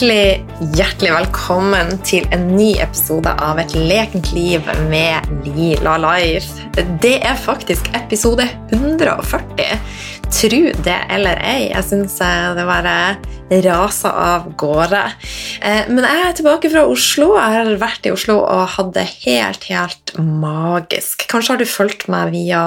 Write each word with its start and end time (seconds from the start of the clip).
Hjertelig, 0.00 0.46
hjertelig 0.78 1.10
velkommen 1.12 1.90
til 2.08 2.24
en 2.32 2.46
ny 2.54 2.70
episode 2.80 3.34
av 3.44 3.58
Et 3.60 3.74
lekent 3.76 4.30
liv 4.32 4.64
med 4.88 5.26
Lila 5.44 5.98
Life. 6.00 6.70
Det 7.04 7.18
er 7.20 7.36
faktisk 7.36 7.90
episode 7.98 8.46
140. 8.72 9.76
Tro 10.24 10.62
det 10.86 10.96
eller 11.12 11.42
ei. 11.44 11.66
Jeg 11.74 11.84
syns 11.90 12.16
det 12.16 12.64
bare 12.64 12.94
raser 13.50 14.14
av 14.14 14.50
gårde. 14.58 15.02
Eh, 15.60 15.88
men 15.90 16.04
jeg 16.06 16.24
er 16.24 16.36
tilbake 16.38 16.70
fra 16.72 16.84
Oslo. 16.88 17.32
Jeg 17.36 17.56
har 17.56 17.70
vært 17.82 18.06
i 18.06 18.12
Oslo 18.14 18.38
og 18.44 18.74
hatt 18.76 18.92
det 18.94 19.06
helt, 19.24 19.66
helt 19.70 20.14
magisk. 20.18 21.26
Kanskje 21.30 21.54
har 21.54 21.62
du 21.62 21.68
fulgt 21.68 22.06
meg 22.12 22.30
via 22.34 22.62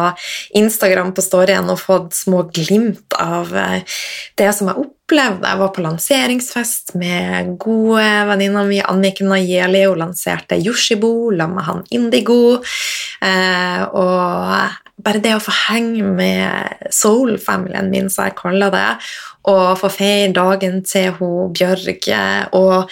Instagram 0.58 1.14
på 1.16 1.24
storyen 1.26 1.72
og 1.72 1.82
fått 1.82 2.18
små 2.18 2.44
glimt 2.54 3.16
av 3.20 3.54
eh, 3.56 3.98
det 4.40 4.52
som 4.58 4.72
jeg 4.72 4.86
opplevde. 4.86 5.48
Jeg 5.48 5.62
var 5.64 5.74
på 5.76 5.86
lanseringsfest 5.86 6.96
med 7.00 7.56
gode 7.64 8.06
venninna 8.30 8.66
mi 8.68 8.84
Anniken 8.84 9.32
Najeli. 9.32 9.86
Hun 9.88 10.04
lanserte 10.04 10.60
Yoshibo 10.60 11.14
sammen 11.32 11.56
med 11.56 11.70
han 11.70 11.84
Indigo. 11.96 12.60
Eh, 13.24 13.84
og 13.96 14.83
bare 15.04 15.22
det 15.24 15.36
å 15.36 15.44
få 15.44 15.54
henge 15.68 16.08
med 16.16 16.90
soul-familien 16.94 17.92
min, 17.92 18.10
som 18.12 18.28
jeg 18.28 18.38
kaller 18.40 18.74
det, 18.74 18.90
og 19.52 19.78
få 19.82 19.92
feire 19.92 20.34
dagen 20.36 20.82
til 20.88 21.12
hun 21.20 21.54
Bjørge 21.56 22.24
og 22.56 22.92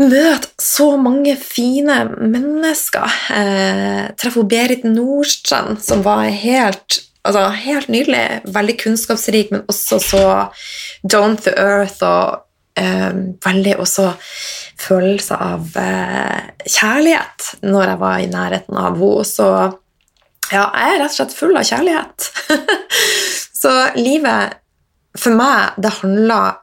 møte 0.00 0.50
så 0.62 0.94
mange 0.98 1.36
fine 1.38 2.00
mennesker. 2.18 3.18
Eh, 3.34 4.06
Treffe 4.18 4.44
Berit 4.48 4.86
Nordstrand, 4.88 5.78
som 5.84 6.02
var 6.06 6.24
helt, 6.32 7.00
altså, 7.22 7.46
helt 7.66 7.92
nydelig. 7.92 8.40
Veldig 8.56 8.78
kunnskapsrik, 8.80 9.52
men 9.54 9.62
også 9.70 10.00
så 10.02 10.24
down 11.06 11.36
to 11.36 11.54
earth 11.54 12.02
og 12.02 12.42
eh, 12.80 13.12
veldig 13.44 13.78
også 13.84 14.10
følelse 14.80 15.38
av 15.38 15.78
eh, 15.78 16.50
kjærlighet 16.66 17.54
når 17.62 17.92
jeg 17.92 18.02
var 18.02 18.20
i 18.20 18.30
nærheten 18.32 18.80
av 18.80 18.98
henne. 18.98 19.72
Ja, 20.52 20.68
jeg 20.74 20.94
er 20.94 21.00
rett 21.00 21.12
og 21.12 21.16
slett 21.16 21.36
full 21.36 21.56
av 21.56 21.66
kjærlighet. 21.68 22.28
så 23.62 23.72
livet 23.96 24.60
for 25.18 25.36
meg, 25.38 25.76
det 25.80 25.92
handler 26.00 26.60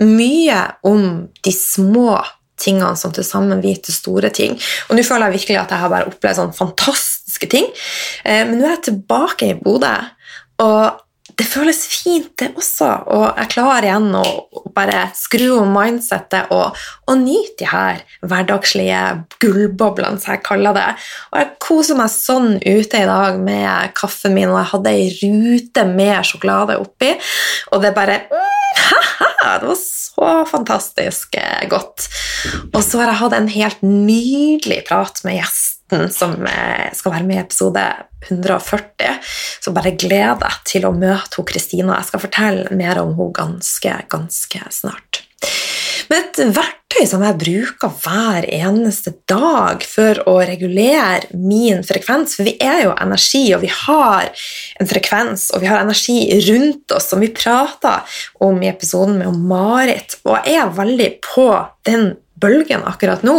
mye 0.00 0.60
om 0.88 1.26
de 1.44 1.52
små 1.52 2.14
tingene 2.60 2.96
som 2.96 3.12
til 3.14 3.24
sammen 3.24 3.60
blir 3.62 3.80
til 3.84 3.96
store 3.96 4.30
ting. 4.34 4.56
Og 4.88 4.96
nå 4.96 5.04
føler 5.06 5.28
jeg 5.28 5.40
virkelig 5.40 5.60
at 5.60 5.74
jeg 5.74 5.82
har 5.82 5.92
bare 5.92 6.08
opplevd 6.10 6.40
sånne 6.40 6.56
fantastiske 6.56 7.48
ting. 7.52 7.68
Eh, 8.24 8.42
men 8.48 8.58
nå 8.58 8.66
er 8.66 8.76
jeg 8.76 8.86
tilbake 8.90 9.52
i 9.52 9.58
Bodø, 9.60 9.94
og 10.60 11.00
det 11.40 11.46
føles 11.48 11.78
fint, 11.88 12.34
det 12.36 12.50
også. 12.58 12.88
Og 13.14 13.24
jeg 13.38 13.50
klarer 13.54 13.86
igjen 13.88 14.10
å 14.18 14.24
bare 14.76 15.06
skru 15.16 15.46
om 15.56 15.70
mindsettet 15.72 16.52
og, 16.52 16.76
og 17.08 17.22
nyte 17.22 17.62
de 17.62 17.68
her 17.70 18.02
hverdagslige 18.28 19.00
gullboblene, 19.40 20.20
som 20.20 20.34
jeg 20.34 20.44
kaller 20.44 20.76
det. 20.76 20.86
Og 21.32 21.40
jeg 21.40 21.50
koser 21.64 21.98
meg 22.00 22.12
sånn 22.12 22.58
ute 22.60 23.00
i 23.00 23.08
dag 23.08 23.40
med 23.40 23.96
kaffen 23.96 24.36
min, 24.36 24.52
og 24.52 24.60
jeg 24.60 24.72
hadde 24.74 24.94
ei 24.98 25.08
rute 25.22 25.86
med 25.88 26.28
sjokolade 26.28 26.76
oppi, 26.82 27.14
og 27.72 27.86
det 27.86 27.96
bare 27.96 28.20
Det 29.40 29.66
var 29.66 29.76
så 29.80 30.26
fantastisk 30.46 31.34
eh, 31.40 31.64
godt. 31.68 32.06
Og 32.74 32.82
så 32.84 33.00
har 33.00 33.10
jeg 33.10 33.20
hatt 33.22 33.34
en 33.38 33.48
helt 33.50 33.82
nydelig 33.82 34.82
prat 34.88 35.22
med 35.24 35.40
gjesten 35.90 36.10
som 36.10 36.46
eh, 36.46 36.92
skal 36.94 37.12
være 37.12 37.26
med 37.26 37.36
i 37.36 37.40
episode 37.40 37.84
140. 38.28 39.18
Så 39.60 39.72
bare 39.72 39.96
gled 39.96 40.40
deg 40.40 40.60
til 40.64 40.86
å 40.86 40.94
møte 40.94 41.44
Kristina. 41.44 41.98
Jeg 41.98 42.10
skal 42.10 42.24
fortelle 42.26 42.76
mer 42.76 43.00
om 43.00 43.14
henne 43.16 43.32
ganske, 43.34 43.96
ganske 44.10 44.60
snart. 44.70 45.24
Men 46.10 46.24
et 46.26 46.38
verktøy 46.56 47.04
som 47.06 47.22
jeg 47.22 47.38
bruker 47.38 47.92
hver 48.02 48.44
eneste 48.50 49.12
dag 49.30 49.84
for 49.86 50.18
å 50.26 50.40
regulere 50.42 51.30
min 51.38 51.84
frekvens 51.86 52.34
For 52.34 52.48
vi 52.48 52.56
er 52.58 52.82
jo 52.82 52.96
energi, 52.98 53.44
og 53.54 53.62
vi 53.62 53.70
har 53.70 54.26
en 54.80 54.90
frekvens, 54.90 55.50
og 55.54 55.62
vi 55.62 55.70
har 55.70 55.84
energi 55.84 56.18
rundt 56.48 56.96
oss, 56.96 57.08
som 57.12 57.22
vi 57.22 57.30
prata 57.30 58.00
om 58.42 58.58
i 58.58 58.72
episoden 58.72 59.20
med 59.22 59.38
Marit. 59.38 60.18
Og 60.26 60.42
jeg 60.42 60.58
er 60.64 60.74
veldig 60.80 61.12
på 61.30 61.46
den 61.86 62.10
bølgen 62.40 62.84
akkurat 62.88 63.24
nå. 63.26 63.36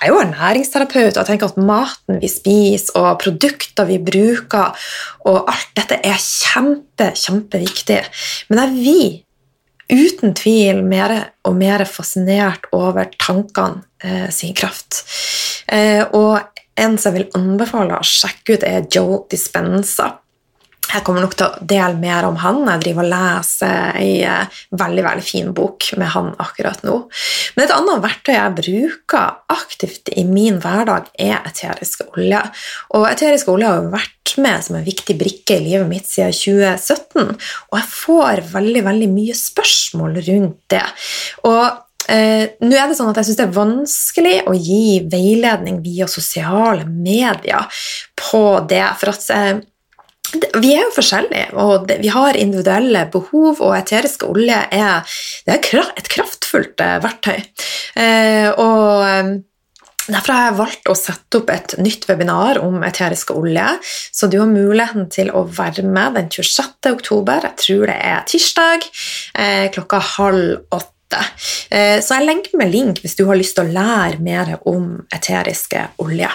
Jeg 0.00 0.08
er 0.08 0.12
jo 0.12 0.20
ernæringsterapeut 0.22 1.12
og 1.14 1.20
jeg 1.20 1.30
tenker 1.30 1.52
at 1.52 1.60
maten 1.72 2.22
vi 2.22 2.30
spiser 2.30 2.98
og 3.00 3.20
produkter 3.22 3.88
vi 3.88 3.98
bruker, 4.02 4.86
og 5.28 5.50
alt 5.50 5.74
dette 5.78 6.00
er 6.02 6.18
kjempe, 6.18 7.12
kjempeviktig. 7.18 8.00
Men 8.50 8.62
jeg 8.62 8.74
blir 8.78 9.20
uten 9.92 10.34
tvil 10.38 10.82
mer 10.86 11.14
og 11.46 11.56
mer 11.58 11.84
fascinert 11.88 12.68
over 12.72 13.10
tankene 13.20 13.82
eh, 14.04 14.28
sin 14.32 14.56
kraft. 14.56 15.02
Eh, 15.68 16.02
og 16.16 16.40
en 16.80 16.96
som 16.98 17.12
jeg 17.12 17.26
vil 17.26 17.38
anbefale 17.38 17.98
å 17.98 18.06
sjekke 18.06 18.56
ut, 18.56 18.66
er 18.66 18.86
Joe 18.92 19.22
Dispenza. 19.30 20.21
Jeg 20.92 21.04
kommer 21.06 21.24
nok 21.24 21.36
til 21.38 21.46
å 21.48 21.66
dele 21.68 21.96
mer 21.96 22.26
om 22.28 22.36
han. 22.42 22.62
Jeg 22.68 22.82
driver 22.84 23.06
og 23.06 23.12
leser 23.12 23.98
ei 23.98 24.10
eh, 24.28 24.62
veldig 24.76 25.04
veldig 25.06 25.24
fin 25.24 25.52
bok 25.56 25.88
med 26.00 26.12
han 26.14 26.32
akkurat 26.42 26.82
nå. 26.86 26.98
Men 27.56 27.64
et 27.64 27.74
annet 27.76 28.02
verktøy 28.04 28.34
jeg 28.34 28.56
bruker 28.58 29.38
aktivt 29.52 30.12
i 30.12 30.26
min 30.28 30.60
hverdag, 30.62 31.08
er 31.16 31.38
eteriske 31.48 32.10
olje. 32.12 32.42
Og 32.96 33.06
eteriske 33.08 33.54
olje 33.54 33.70
har 33.72 33.88
vært 33.92 34.36
med 34.42 34.64
som 34.64 34.76
en 34.78 34.84
viktig 34.86 35.16
brikke 35.20 35.56
i 35.58 35.64
livet 35.64 35.88
mitt 35.88 36.08
siden 36.08 36.32
2017, 36.32 37.32
og 37.72 37.78
jeg 37.78 37.88
får 37.92 38.44
veldig, 38.52 38.84
veldig 38.86 39.08
mye 39.12 39.38
spørsmål 39.38 40.20
rundt 40.28 40.60
det. 40.72 40.84
Og 41.48 41.80
Eh, 42.10 42.58
nå 42.66 42.74
er 42.74 42.88
det 42.90 42.96
sånn 42.98 43.12
at 43.12 43.20
Jeg 43.20 43.28
syns 43.28 43.38
det 43.38 43.44
er 43.44 43.52
vanskelig 43.54 44.32
å 44.50 44.54
gi 44.58 45.04
veiledning 45.06 45.76
via 45.84 46.08
sosiale 46.10 46.82
medier 46.82 47.68
på 48.18 48.42
det. 48.66 48.82
For 48.98 49.12
at 49.12 49.28
eh, 49.30 49.60
vi 50.32 50.72
er 50.74 50.84
jo 50.84 50.92
forskjellige, 50.94 51.52
og 51.60 51.88
vi 52.00 52.10
har 52.12 52.38
individuelle 52.40 53.06
behov, 53.12 53.60
og 53.60 53.76
eteriske 53.76 54.28
olje 54.28 54.58
er, 54.72 55.16
er 55.46 55.56
et 55.58 56.10
kraftfullt 56.12 56.82
eh, 56.84 56.98
verktøy. 57.04 57.40
Eh, 58.00 58.50
og 58.50 59.08
eh, 59.08 59.32
Derfor 60.02 60.34
har 60.34 60.48
jeg 60.48 60.58
valgt 60.58 60.88
å 60.90 60.96
sette 60.98 61.38
opp 61.38 61.50
et 61.54 61.76
nytt 61.78 62.08
webinar 62.08 62.58
om 62.58 62.80
eteriske 62.82 63.36
olje, 63.38 63.68
så 64.10 64.26
du 64.26 64.34
har 64.40 64.50
muligheten 64.50 65.06
til 65.14 65.30
å 65.30 65.44
være 65.46 65.84
med 65.86 66.18
den 66.18 66.26
26. 66.26 66.90
oktober, 66.90 67.46
jeg 67.46 67.60
tror 67.62 67.86
det 67.86 67.98
er 68.10 68.26
tirsdag, 68.26 68.88
klokka 69.78 70.02
halv 70.16 70.74
åtte. 70.74 71.22
Så 71.70 72.18
jeg 72.18 72.26
legger 72.26 72.58
med 72.58 72.74
link 72.74 72.98
hvis 73.04 73.14
du 73.14 73.28
har 73.30 73.38
lyst 73.38 73.54
til 73.60 73.70
å 73.70 73.76
lære 73.78 74.18
mer 74.26 74.56
om 74.66 74.96
eteriske 75.14 75.86
olje. 76.02 76.34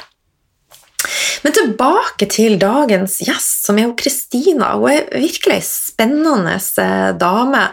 Men 1.46 1.54
tilbake 1.54 2.26
til 2.32 2.58
dagens 2.60 3.20
gjest, 3.22 3.68
som 3.68 3.78
er 3.80 3.94
Kristina. 4.00 4.74
Hun 4.80 4.90
er 4.92 5.06
virkelig 5.14 5.60
ei 5.60 5.66
spennende 5.66 6.56
eh, 6.82 7.12
dame 7.20 7.68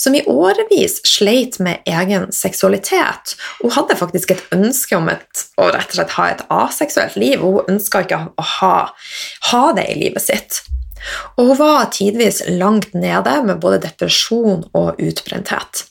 som 0.00 0.16
i 0.16 0.22
årevis 0.24 0.98
sleit 1.08 1.60
med 1.62 1.84
egen 1.88 2.30
seksualitet. 2.34 3.36
Hun 3.60 3.74
hadde 3.76 3.98
faktisk 4.00 4.32
et 4.34 4.56
ønske 4.56 4.96
om 4.96 5.12
et, 5.12 5.44
å 5.60 5.68
rett 5.68 5.92
og 5.92 6.00
slett 6.00 6.16
ha 6.16 6.28
et 6.32 6.42
aseksuelt 6.56 7.20
liv, 7.20 7.44
hun 7.44 7.76
ønska 7.76 8.04
ikke 8.06 8.24
å 8.32 8.48
ha, 8.56 8.74
ha 9.52 9.64
det 9.76 9.86
i 9.92 10.00
livet 10.00 10.24
sitt. 10.24 10.62
Og 11.36 11.52
hun 11.52 11.60
var 11.60 11.92
tidvis 11.94 12.42
langt 12.48 12.94
nede 12.96 13.38
med 13.44 13.60
både 13.60 13.82
depresjon 13.84 14.66
og 14.76 15.00
utbrenthet. 15.00 15.89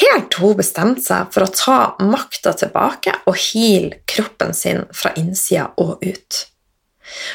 Helt 0.00 0.28
til 0.32 0.42
hun 0.42 0.58
bestemte 0.58 1.04
seg 1.04 1.32
for 1.34 1.44
å 1.46 1.52
ta 1.52 1.78
makta 2.02 2.54
tilbake 2.56 3.14
og 3.28 3.38
heale 3.38 4.00
kroppen 4.08 4.54
sin 4.56 4.84
fra 4.96 5.12
innsida 5.16 5.70
og 5.80 6.04
ut. 6.04 6.42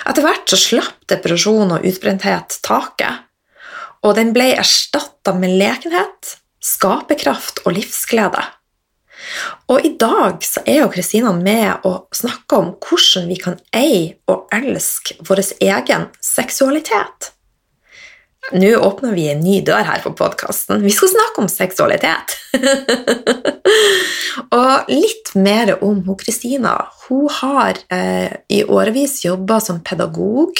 Etter 0.09 0.25
hvert 0.25 0.51
så 0.51 0.59
slapp 0.59 1.05
depresjon 1.11 1.71
og 1.77 1.85
utbrenthet 1.87 2.59
taket, 2.65 3.27
og 4.01 4.17
den 4.17 4.33
ble 4.35 4.51
erstatta 4.57 5.33
med 5.37 5.53
lekenhet, 5.61 6.37
skaperkraft 6.61 7.63
og 7.65 7.77
livsglede. 7.77 8.43
Og 9.69 9.85
i 9.85 9.93
dag 10.01 10.41
så 10.45 10.63
er 10.65 10.81
jo 10.81 10.89
Kristina 10.93 11.31
med 11.35 11.85
og 11.87 12.09
snakker 12.15 12.57
om 12.57 12.71
hvordan 12.81 13.29
vi 13.29 13.37
kan 13.41 13.59
eie 13.77 14.15
og 14.31 14.49
elske 14.53 15.19
vår 15.27 15.43
egen 15.61 16.09
seksualitet. 16.25 17.31
Nå 18.49 18.75
åpner 18.75 19.13
vi 19.13 19.27
en 19.29 19.39
ny 19.39 19.59
dør 19.63 19.85
her 19.85 20.01
på 20.03 20.11
podkasten. 20.17 20.81
Vi 20.81 20.91
skal 20.91 21.11
snakke 21.13 21.43
om 21.43 21.49
seksualitet. 21.51 22.33
og 24.57 24.89
litt 24.89 25.31
mer 25.37 25.75
om 25.77 26.01
hun 26.07 26.17
Kristina. 26.19 26.73
Hun 27.05 27.29
har 27.37 27.79
eh, 27.93 28.33
i 28.49 28.63
årevis 28.65 29.21
jobba 29.23 29.61
som 29.63 29.79
pedagog 29.85 30.57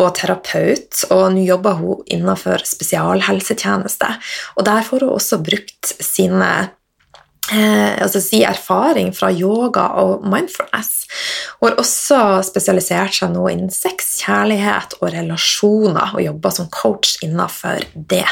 og 0.00 0.14
terapeut, 0.16 1.02
og 1.10 1.26
nå 1.34 1.44
jobber 1.50 1.82
hun 1.82 2.06
innenfor 2.06 2.62
spesialhelsetjeneste. 2.64 4.14
Og 4.56 4.70
der 4.70 4.86
får 4.86 5.04
hun 5.04 5.18
også 5.18 5.42
brukt 5.44 5.92
sine 5.98 6.70
eh, 7.52 8.02
altså 8.02 8.22
si 8.22 8.42
erfaring 8.46 9.12
fra 9.16 9.30
yoga 9.32 9.88
og 10.02 10.24
mindfulness. 10.26 11.06
Hun 11.60 11.70
har 11.70 11.82
også 11.82 12.20
spesialisert 12.46 13.16
seg 13.16 13.34
nå 13.34 13.46
innen 13.52 13.72
sex, 13.74 14.16
kjærlighet 14.24 14.98
og 15.00 15.10
relasjoner, 15.14 16.16
og 16.16 16.24
jobber 16.24 16.56
som 16.56 16.70
coach 16.74 17.18
innenfor 17.24 17.84
det. 17.94 18.26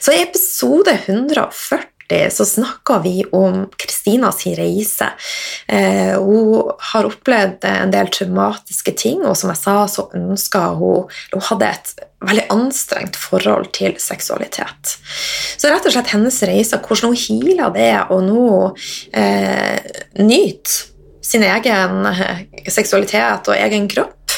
Så 0.00 0.14
i 0.14 0.22
episode 0.22 0.96
140 1.06 1.86
så 2.30 2.44
snakka 2.44 2.98
vi 3.04 3.24
om 3.32 3.68
Kristinas 3.78 4.42
reise. 4.58 5.12
Eh, 5.66 6.16
hun 6.18 6.72
har 6.92 7.06
opplevd 7.06 7.64
en 7.70 7.92
del 7.94 8.10
traumatiske 8.10 8.96
ting, 8.98 9.22
og 9.22 9.36
som 9.38 9.52
jeg 9.52 9.60
sa, 9.62 9.76
så 9.86 10.08
ønska 10.14 10.72
hun 10.80 11.06
Hun 11.30 11.42
hadde 11.42 11.66
et 11.70 12.09
veldig 12.20 12.46
anstrengt 12.52 13.16
forhold 13.16 13.70
til 13.76 13.94
seksualitet. 14.00 14.96
Så 15.56 15.70
rett 15.70 15.86
og 15.88 15.94
slett 15.94 16.12
hennes 16.12 16.40
reise, 16.44 16.80
hvordan 16.84 17.14
hun 17.14 17.20
healer 17.20 17.72
det, 17.74 17.92
og 18.12 18.24
nå 18.26 18.46
eh, 19.16 19.78
nyter 20.20 20.90
sin 21.24 21.44
egen 21.46 22.10
eh, 22.10 22.42
seksualitet 22.68 23.48
og 23.48 23.56
egen 23.56 23.88
kropp. 23.90 24.36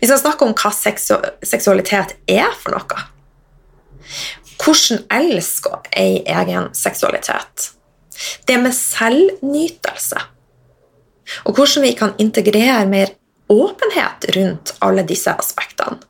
Vi 0.00 0.08
skal 0.08 0.20
snakke 0.20 0.46
om 0.46 0.56
hva 0.58 0.72
seksualitet 0.74 2.16
er 2.30 2.50
for 2.58 2.74
noe. 2.74 3.06
Hvordan 4.58 5.04
elske 5.14 5.78
ei 5.96 6.22
egen 6.26 6.72
seksualitet. 6.74 7.70
Det 8.48 8.58
med 8.58 8.74
selvnytelse. 8.74 10.18
Og 11.46 11.54
hvordan 11.54 11.84
vi 11.84 11.94
kan 11.94 12.16
integrere 12.18 12.86
mer 12.90 13.14
åpenhet 13.52 14.28
rundt 14.36 14.74
alle 14.84 15.04
disse 15.06 15.30
aspektene. 15.30 16.02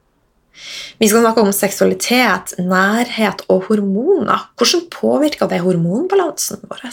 Vi 0.99 1.08
skal 1.08 1.25
snakke 1.25 1.44
om 1.44 1.55
seksualitet, 1.55 2.56
nærhet 2.58 3.44
og 3.49 3.69
hormoner. 3.69 4.49
Hvordan 4.58 4.87
påvirker 4.93 5.50
det 5.50 5.62
hormonbalansen 5.64 6.64
vår? 6.69 6.87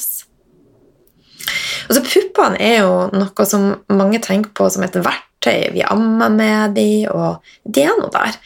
Altså, 1.86 2.02
puppene 2.02 2.60
er 2.62 2.80
jo 2.82 2.94
noe 3.14 3.48
som 3.48 3.72
mange 3.94 4.22
tenker 4.24 4.54
på 4.58 4.68
som 4.74 4.86
et 4.86 4.96
verktøy 4.98 5.72
vi 5.76 5.84
ammer 5.86 6.32
med 6.34 6.76
dem, 6.78 7.06
og 7.14 7.46
det 7.64 7.86
er 7.86 7.98
noe 8.00 8.10
der. 8.14 8.38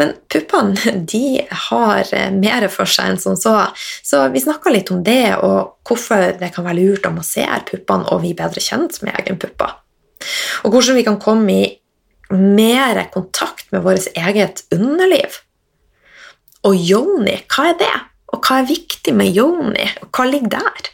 Men 0.00 0.14
puppene 0.30 0.94
de 1.12 1.42
har 1.68 2.14
mer 2.34 2.68
for 2.72 2.90
seg 2.90 3.12
enn 3.12 3.20
som 3.22 3.38
så. 3.38 3.56
Så 4.02 4.24
vi 4.34 4.42
snakka 4.42 4.72
litt 4.74 4.92
om 4.94 5.04
det, 5.06 5.36
og 5.42 5.78
hvorfor 5.88 6.32
det 6.40 6.52
kan 6.54 6.66
være 6.66 6.80
lurt 6.80 7.06
å 7.08 7.14
massere 7.14 7.62
puppene 7.68 8.08
og 8.10 8.24
bli 8.24 8.34
bedre 8.38 8.62
kjent 8.62 9.02
med 9.04 9.14
egen 9.22 9.38
pupper. 9.40 9.76
Og 10.66 10.74
hvordan 10.74 10.98
vi 10.98 11.06
kan 11.06 11.20
komme 11.22 11.54
i 11.54 11.68
mer 12.34 13.04
kontakt 13.12 13.72
med 13.72 13.82
vårt 13.82 14.08
eget 14.14 14.64
underliv. 14.74 15.40
Og 16.66 16.76
yoni, 16.76 17.38
hva 17.48 17.70
er 17.72 17.78
det? 17.80 17.96
Og 18.34 18.44
hva 18.44 18.60
er 18.60 18.68
viktig 18.68 19.14
med 19.16 19.32
yoni, 19.32 19.86
og 20.02 20.10
hva 20.12 20.26
ligger 20.28 20.58
der? 20.58 20.90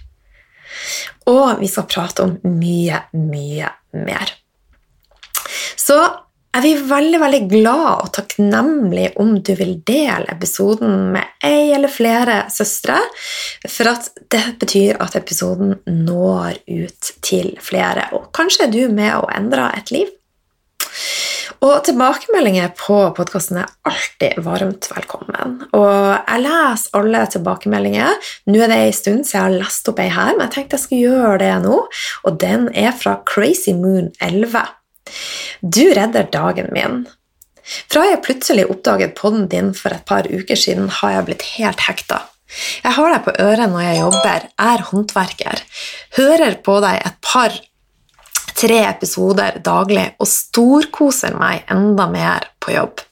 Og 1.31 1.60
vi 1.62 1.70
skal 1.70 1.88
prate 1.90 2.26
om 2.26 2.36
mye, 2.60 3.00
mye 3.16 3.70
mer. 4.04 4.34
Så 5.81 5.98
er 6.54 6.62
vi 6.62 6.75
veldig 6.86 7.19
veldig 7.19 7.40
glad 7.50 8.04
og 8.04 8.10
takknemlig 8.14 9.08
om 9.20 9.34
du 9.42 9.52
vil 9.58 9.75
dele 9.86 10.31
episoden 10.31 11.10
med 11.14 11.46
ei 11.46 11.72
eller 11.75 11.90
flere 11.90 12.44
søstre, 12.52 13.00
for 13.66 13.90
at 13.90 14.10
det 14.31 14.44
betyr 14.60 15.00
at 15.02 15.16
episoden 15.19 15.75
når 15.88 16.60
ut 16.69 17.10
til 17.26 17.54
flere, 17.62 18.06
og 18.14 18.31
kanskje 18.36 18.69
er 18.69 18.75
du 18.75 18.82
med 18.94 19.16
å 19.19 19.26
endre 19.34 19.72
et 19.75 19.90
liv. 19.94 20.12
Og 21.64 21.81
tilbakemeldinger 21.87 22.73
på 22.79 22.96
podkasten 23.17 23.61
er 23.62 23.73
alltid 23.88 24.38
varmt 24.44 24.88
velkommen. 24.93 25.56
Og 25.76 25.96
jeg 26.12 26.44
leser 26.44 26.99
alle 27.00 27.25
tilbakemeldinger. 27.32 28.31
Nå 28.50 28.62
er 28.62 28.73
det 28.73 28.79
en 28.81 28.96
stund 28.96 29.25
siden 29.25 29.35
jeg 29.35 29.43
har 29.43 29.58
lest 29.64 29.91
opp 29.91 30.02
ei 30.02 30.11
her, 30.12 30.32
men 30.37 30.46
jeg 30.46 30.55
tenkte 30.56 30.79
jeg 30.79 30.85
skulle 30.85 31.08
gjøre 31.08 31.41
det 31.43 31.52
nå. 31.64 31.81
Og 32.25 32.41
den 32.43 32.69
er 32.76 32.94
fra 32.96 33.19
Crazy 33.29 33.75
Moon 33.76 34.12
11. 34.25 34.64
Du 35.61 35.85
redder 35.96 36.31
dagen 36.32 36.70
min. 36.75 37.05
Fra 37.64 38.05
jeg 38.11 38.23
plutselig 38.25 38.69
oppdaget 38.69 39.17
podden 39.17 39.49
din 39.49 39.73
for 39.76 39.94
et 39.96 40.05
par 40.08 40.29
uker 40.29 40.58
siden, 40.58 40.91
har 41.00 41.17
jeg 41.17 41.29
blitt 41.31 41.46
helt 41.55 41.85
hekta. 41.88 42.20
Jeg 42.85 42.93
har 42.99 43.14
deg 43.14 43.23
på 43.25 43.35
øret 43.41 43.73
når 43.73 43.87
jeg 43.87 44.00
jobber, 44.02 44.49
er 44.61 44.85
håndverker, 44.91 45.62
hører 46.19 46.58
på 46.67 46.76
deg 46.85 47.00
et 47.00 47.17
par 47.25 47.56
tre 48.64 48.81
episoder 48.88 49.58
daglig 49.64 50.06
og 50.22 50.31
storkoser 50.31 51.37
meg 51.37 51.66
enda 51.72 52.08
mer 52.11 52.49
på 52.64 52.75
jobb. 52.75 53.02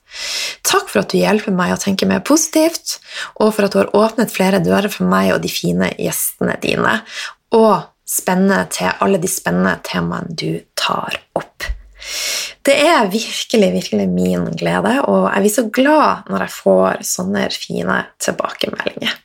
Takk 0.65 0.91
for 0.91 1.03
at 1.03 1.13
du 1.13 1.19
hjelper 1.21 1.55
meg 1.57 1.73
å 1.75 1.81
tenke 1.81 2.09
mer 2.09 2.21
positivt, 2.25 2.99
og 3.41 3.55
for 3.55 3.67
at 3.67 3.75
du 3.75 3.81
har 3.81 3.93
åpnet 3.97 4.33
flere 4.33 4.61
dører 4.65 4.93
for 4.93 5.09
meg 5.09 5.33
og 5.35 5.43
de 5.45 5.53
fine 5.53 5.89
gjestene 5.97 6.57
dine, 6.63 6.99
og 7.57 7.89
spennende 8.09 8.67
til 8.73 8.93
alle 9.01 9.21
de 9.21 9.31
spennende 9.31 9.79
temaene 9.87 10.37
du 10.37 10.61
tar 10.77 11.17
opp. 11.39 11.69
Det 12.63 12.75
er 12.79 13.09
virkelig, 13.11 13.73
virkelig 13.75 14.07
min 14.11 14.47
glede, 14.59 14.99
og 15.09 15.27
jeg 15.33 15.45
blir 15.45 15.55
så 15.55 15.67
glad 15.75 16.31
når 16.31 16.47
jeg 16.47 16.57
får 16.59 17.05
sånne 17.09 17.47
fine 17.55 17.99
tilbakemeldinger. 18.23 19.17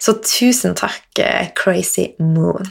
Så 0.00 0.16
tusen 0.24 0.76
takk, 0.78 1.06
eh, 1.18 1.50
Crazy 1.56 2.12
Moon. 2.18 2.70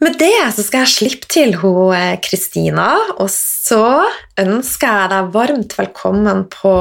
Med 0.00 0.14
det 0.16 0.32
så 0.56 0.62
skal 0.64 0.86
jeg 0.86 0.94
slippe 0.94 1.28
til 1.28 1.50
hun 1.60 1.92
eh, 1.92 2.14
Kristina, 2.24 2.94
og 3.20 3.28
så 3.28 4.06
ønsker 4.40 4.88
jeg 4.88 5.10
deg 5.12 5.28
varmt 5.34 5.76
velkommen 5.76 6.46
på 6.48 6.72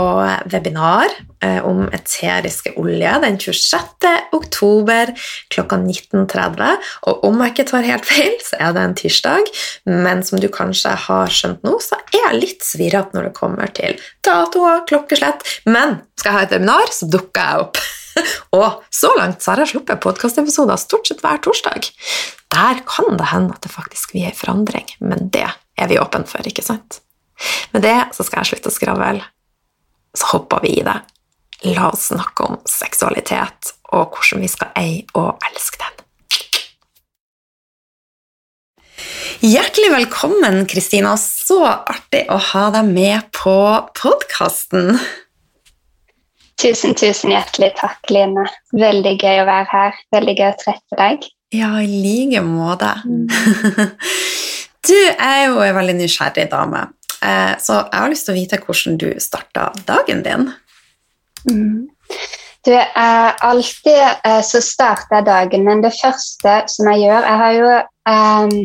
webinar 0.47 1.11
eh, 1.43 1.59
om 1.67 1.89
eteriske 1.91 2.77
olje 2.79 3.17
den 3.25 3.35
26. 3.43 4.07
oktober 4.39 5.11
klokka 5.51 5.81
19.30. 5.83 6.87
Og 7.11 7.27
om 7.27 7.43
jeg 7.43 7.57
ikke 7.57 7.67
tar 7.73 7.89
helt 7.89 8.07
feil, 8.07 8.39
så 8.45 8.61
er 8.63 8.77
det 8.77 8.87
en 8.87 8.97
tirsdag, 9.03 9.51
men 9.91 10.23
som 10.23 10.39
du 10.39 10.47
kanskje 10.47 10.95
har 11.09 11.35
skjønt 11.41 11.67
nå, 11.67 11.75
så 11.83 11.99
er 11.99 12.21
jeg 12.21 12.39
litt 12.39 12.63
svirrete 12.63 13.19
når 13.19 13.33
det 13.33 13.37
kommer 13.41 13.75
til 13.75 13.99
datoer, 14.23 14.85
klokkeslett, 14.87 15.43
men 15.67 15.99
skal 16.15 16.31
jeg 16.31 16.39
ha 16.39 16.47
et 16.47 16.55
webinar, 16.55 16.95
så 16.95 17.11
dukker 17.11 17.43
jeg 17.43 17.67
opp. 17.67 17.83
Og 18.59 18.83
så 18.93 19.11
langt 19.17 19.43
så 19.43 19.53
har 19.53 19.63
jeg 19.63 19.73
sluppet 19.73 20.01
podkastepisoder 20.03 20.79
stort 20.81 21.09
sett 21.09 21.23
hver 21.25 21.41
torsdag. 21.43 21.91
Der 22.49 22.81
kan 22.89 23.17
det 23.19 23.29
hende 23.33 23.55
at 23.55 23.63
det 23.65 23.73
faktisk 23.73 24.13
blir 24.15 24.29
en 24.29 24.39
forandring, 24.39 24.87
men 24.99 25.29
det 25.33 25.47
er 25.49 25.91
vi 25.91 25.99
åpne 26.01 26.25
for, 26.27 26.45
ikke 26.45 26.65
sant? 26.65 27.01
Med 27.71 27.85
det 27.85 27.97
så 28.15 28.25
skal 28.25 28.43
jeg 28.43 28.53
slutte 28.53 28.71
å 28.71 28.75
skravle. 28.75 29.23
Så 30.17 30.33
hopper 30.33 30.65
vi 30.65 30.79
i 30.79 30.85
det. 30.85 30.97
La 31.69 31.89
oss 31.91 32.09
snakke 32.09 32.47
om 32.47 32.59
seksualitet 32.67 33.73
og 33.91 34.15
hvordan 34.15 34.43
vi 34.43 34.51
skal 34.51 34.71
eie 34.79 35.05
og 35.17 35.41
elske 35.49 35.81
den. 35.81 36.05
Hjertelig 39.39 39.91
velkommen, 39.93 40.65
Kristina. 40.67 41.13
Så 41.15 41.61
artig 41.63 42.25
å 42.27 42.35
ha 42.49 42.65
deg 42.75 42.89
med 42.91 43.29
på 43.35 43.55
podkasten. 43.95 44.97
Tusen, 46.59 46.95
tusen 46.97 47.31
hjertelig 47.31 47.71
takk, 47.79 48.01
Line. 48.11 48.43
Veldig 48.75 49.13
gøy 49.15 49.43
å 49.43 49.47
være 49.47 49.67
her. 49.71 49.99
Veldig 50.11 50.33
gøy 50.35 50.47
å 50.49 50.57
treffe 50.59 50.99
deg. 50.99 51.29
Ja, 51.55 51.71
i 51.81 51.87
like 51.87 52.43
måte. 52.45 52.93
Mm. 53.07 53.93
Du 54.87 54.95
er 54.95 55.49
jo 55.49 55.59
en 55.59 55.75
veldig 55.75 55.97
nysgjerrig 55.97 56.45
dame, 56.53 56.85
eh, 57.19 57.51
så 57.59 57.81
jeg 57.81 57.99
har 57.99 58.11
lyst 58.11 58.25
til 58.25 58.33
å 58.33 58.39
vite 58.39 58.59
hvordan 58.63 58.99
du 59.01 59.09
starta 59.21 59.65
dagen 59.85 60.23
din. 60.23 60.45
Mm. 61.49 61.89
Du, 62.65 62.71
er 62.71 63.35
alltid 63.45 63.99
eh, 63.99 64.39
så 64.43 64.61
starter 64.63 65.23
dagen 65.27 65.63
min 65.67 65.83
Det 65.83 65.93
første 65.95 66.55
som 66.67 66.89
jeg 66.91 67.05
gjør 67.05 67.27
Jeg 67.29 67.37
har 67.39 67.53
jo 67.55 67.69
um, 68.11 68.55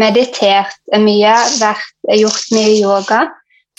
meditert 0.00 0.94
mye, 1.02 1.34
vært, 1.60 1.90
gjort 2.16 2.54
mye 2.56 2.70
yoga. 2.78 3.20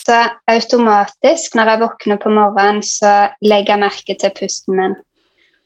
Så 0.04 0.20
automatisk 0.52 1.54
når 1.56 1.70
jeg 1.70 1.80
våkner 1.80 2.20
på 2.20 2.32
morgenen, 2.32 2.82
så 2.84 3.30
legger 3.40 3.74
jeg 3.74 3.84
merke 3.86 4.16
til 4.20 4.32
pusten 4.36 4.76
min. 4.76 4.96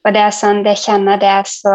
Og 0.07 0.14
det 0.14 0.21
er 0.23 0.35
sånn, 0.35 0.62
det 0.62 0.76
kjenner 0.78 1.18
det 1.21 1.28
er 1.28 1.49
så 1.50 1.75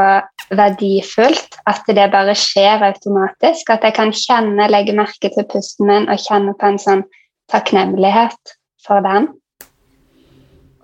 verdifullt 0.56 1.58
at 1.70 1.84
det 1.92 2.08
bare 2.14 2.36
skjer 2.40 2.86
automatisk. 2.88 3.70
At 3.74 3.84
jeg 3.84 3.96
kan 3.98 4.14
kjenne, 4.16 4.70
legge 4.72 4.96
merke 4.96 5.32
til 5.34 5.48
pusten 5.52 5.90
min 5.90 6.08
og 6.08 6.24
kjenne 6.24 6.56
på 6.56 6.72
en 6.72 6.80
sånn 6.82 7.04
takknemlighet 7.52 8.56
for 8.88 9.04
den. 9.04 9.28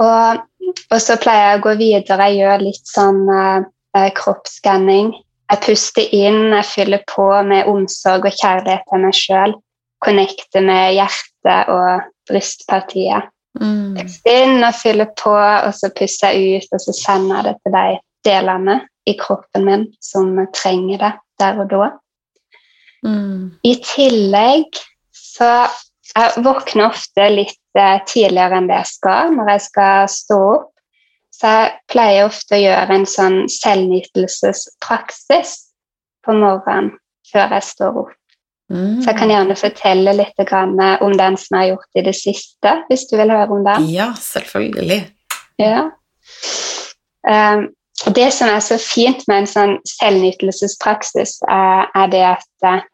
Og, 0.03 0.43
og 0.91 0.99
så 1.01 1.17
pleier 1.19 1.53
jeg 1.53 1.61
å 1.61 1.63
gå 1.63 1.77
videre. 1.79 2.29
Jeg 2.29 2.43
gjør 2.43 2.67
litt 2.67 2.91
sånn 2.91 3.23
uh, 3.31 4.11
kroppsskanning. 4.19 5.15
Jeg 5.49 5.63
puster 5.65 6.13
inn, 6.13 6.51
jeg 6.53 6.69
fyller 6.69 7.07
på 7.09 7.31
med 7.47 7.71
omsorg 7.71 8.27
og 8.29 8.37
kjærlighet 8.37 8.85
til 8.91 9.03
meg 9.07 9.17
sjøl. 9.17 9.57
Connecter 10.03 10.63
med 10.63 10.93
hjertet 10.99 11.28
og 11.47 12.07
brystpartiet. 12.29 13.29
Mm. 13.59 13.97
inn 14.29 14.63
og 14.63 14.75
fyller 14.77 15.09
på, 15.17 15.33
og 15.33 15.71
så 15.75 15.89
pusser 15.95 16.35
jeg 16.35 16.61
ut, 16.61 16.75
og 16.75 16.83
så 16.83 16.93
sender 16.95 17.35
jeg 17.35 17.47
det 17.47 17.55
til 17.63 17.75
de 17.75 17.85
delene 18.29 18.75
i 19.09 19.15
kroppen 19.19 19.65
min 19.65 19.85
som 20.03 20.37
trenger 20.53 21.01
det 21.01 21.13
der 21.41 21.61
og 21.63 21.71
da. 21.71 21.89
Mm. 23.03 23.55
I 23.63 23.73
tillegg 23.83 24.79
så 25.15 25.67
jeg 26.09 26.43
våkner 26.43 26.89
ofte 26.89 27.29
litt 27.31 27.77
eh, 27.77 27.99
tidligere 28.09 28.59
enn 28.59 28.67
det 28.69 28.81
jeg 28.81 28.91
skal 28.93 29.33
når 29.35 29.53
jeg 29.53 29.65
skal 29.67 30.11
stå 30.11 30.39
opp. 30.49 30.69
Så 31.39 31.51
jeg 31.55 31.75
pleier 31.91 32.27
ofte 32.27 32.57
å 32.57 32.63
gjøre 32.63 32.97
en 32.97 33.05
sånn 33.07 33.37
selvnytelsespraksis 33.53 35.53
på 36.25 36.35
morgenen 36.35 36.91
før 37.29 37.55
jeg 37.55 37.67
står 37.69 38.01
opp. 38.03 38.15
Mm. 38.69 38.99
Så 39.01 39.09
jeg 39.09 39.17
kan 39.17 39.31
gjerne 39.33 39.57
fortelle 39.57 40.13
litt 40.13 40.43
om 40.53 41.15
den 41.17 41.37
som 41.41 41.55
jeg 41.57 41.61
har 41.61 41.71
gjort 41.71 41.97
i 41.97 42.05
det 42.05 42.15
siste, 42.17 42.75
hvis 42.89 43.07
du 43.09 43.17
vil 43.17 43.33
høre 43.33 43.49
om 43.49 43.65
den. 43.65 43.87
Ja, 43.89 44.11
selvfølgelig. 44.21 45.01
Ja. 45.59 45.87
Um, 47.27 47.69
det 48.15 48.29
som 48.33 48.47
er 48.47 48.61
så 48.63 48.77
fint 48.79 49.25
med 49.27 49.43
en 49.43 49.49
sånn 49.49 49.73
selvnytelsespraksis, 49.97 51.39
er, 51.49 51.89
er 51.97 52.13
det 52.13 52.21
at 52.29 52.67
eh, 52.69 52.85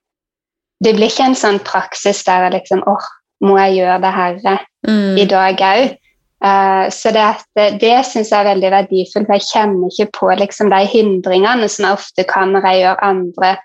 det 0.82 0.96
blir 0.98 1.12
ikke 1.12 1.28
en 1.30 1.38
sånn 1.38 1.60
praksis 1.68 2.24
der 2.26 2.48
jeg 2.48 2.56
liksom 2.56 2.82
åh, 2.90 3.06
må 3.46 3.60
jeg 3.60 3.78
gjøre 3.82 4.00
det 4.02 4.16
her 4.16 4.64
Mm. 4.86 5.18
i 5.18 5.26
dag 5.26 5.62
òg. 5.62 5.96
så 6.94 7.10
det, 7.10 7.22
at, 7.22 7.80
det 7.82 8.06
syns 8.06 8.30
jeg 8.30 8.40
er 8.40 8.52
veldig 8.52 8.72
verdifullt. 8.72 9.26
for 9.26 9.34
Jeg 9.34 9.48
kjenner 9.54 9.90
ikke 9.90 10.12
på 10.20 10.28
liksom, 10.38 10.70
de 10.70 10.86
hindringene 10.86 11.70
som 11.70 11.86
jeg 11.86 11.98
ofte 11.98 12.24
kan 12.30 12.52
når 12.54 12.68
jeg 12.70 12.82
gjør 12.84 13.02
andre 13.02 13.56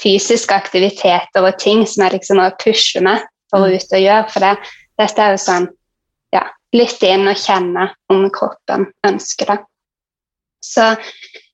fysiske 0.00 0.54
aktiviteter 0.54 1.44
og 1.44 1.58
ting 1.58 1.84
som 1.86 2.04
jeg 2.04 2.18
liksom 2.18 2.40
må 2.40 2.48
pushe 2.62 3.02
meg 3.04 3.22
for 3.50 3.64
å 3.64 3.70
Mm. 3.70 3.76
ut 3.76 3.92
og 3.92 4.00
gjøre. 4.00 4.30
For 4.30 4.40
det, 4.40 4.56
dette 4.98 5.22
er 5.22 5.30
jo 5.30 5.42
sånn 5.44 5.68
ja, 6.34 6.44
lytte 6.72 7.06
inn 7.06 7.28
og 7.28 7.36
kjenne 7.36 7.94
om 8.10 8.30
kroppen 8.30 8.88
ønsker 9.06 9.46
det. 9.46 9.58
Så 10.64 10.96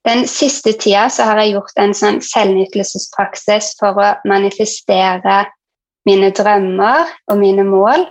den 0.07 0.27
siste 0.27 0.73
tida 0.73 1.09
så 1.11 1.27
har 1.29 1.41
jeg 1.43 1.55
gjort 1.55 1.77
en 1.77 1.93
sånn 1.93 2.21
selvnytelsespraksis 2.25 3.75
for 3.81 3.99
å 4.01 4.15
manifestere 4.25 5.45
mine 6.09 6.31
drømmer 6.31 7.11
og 7.29 7.39
mine 7.39 7.67
mål. 7.69 8.07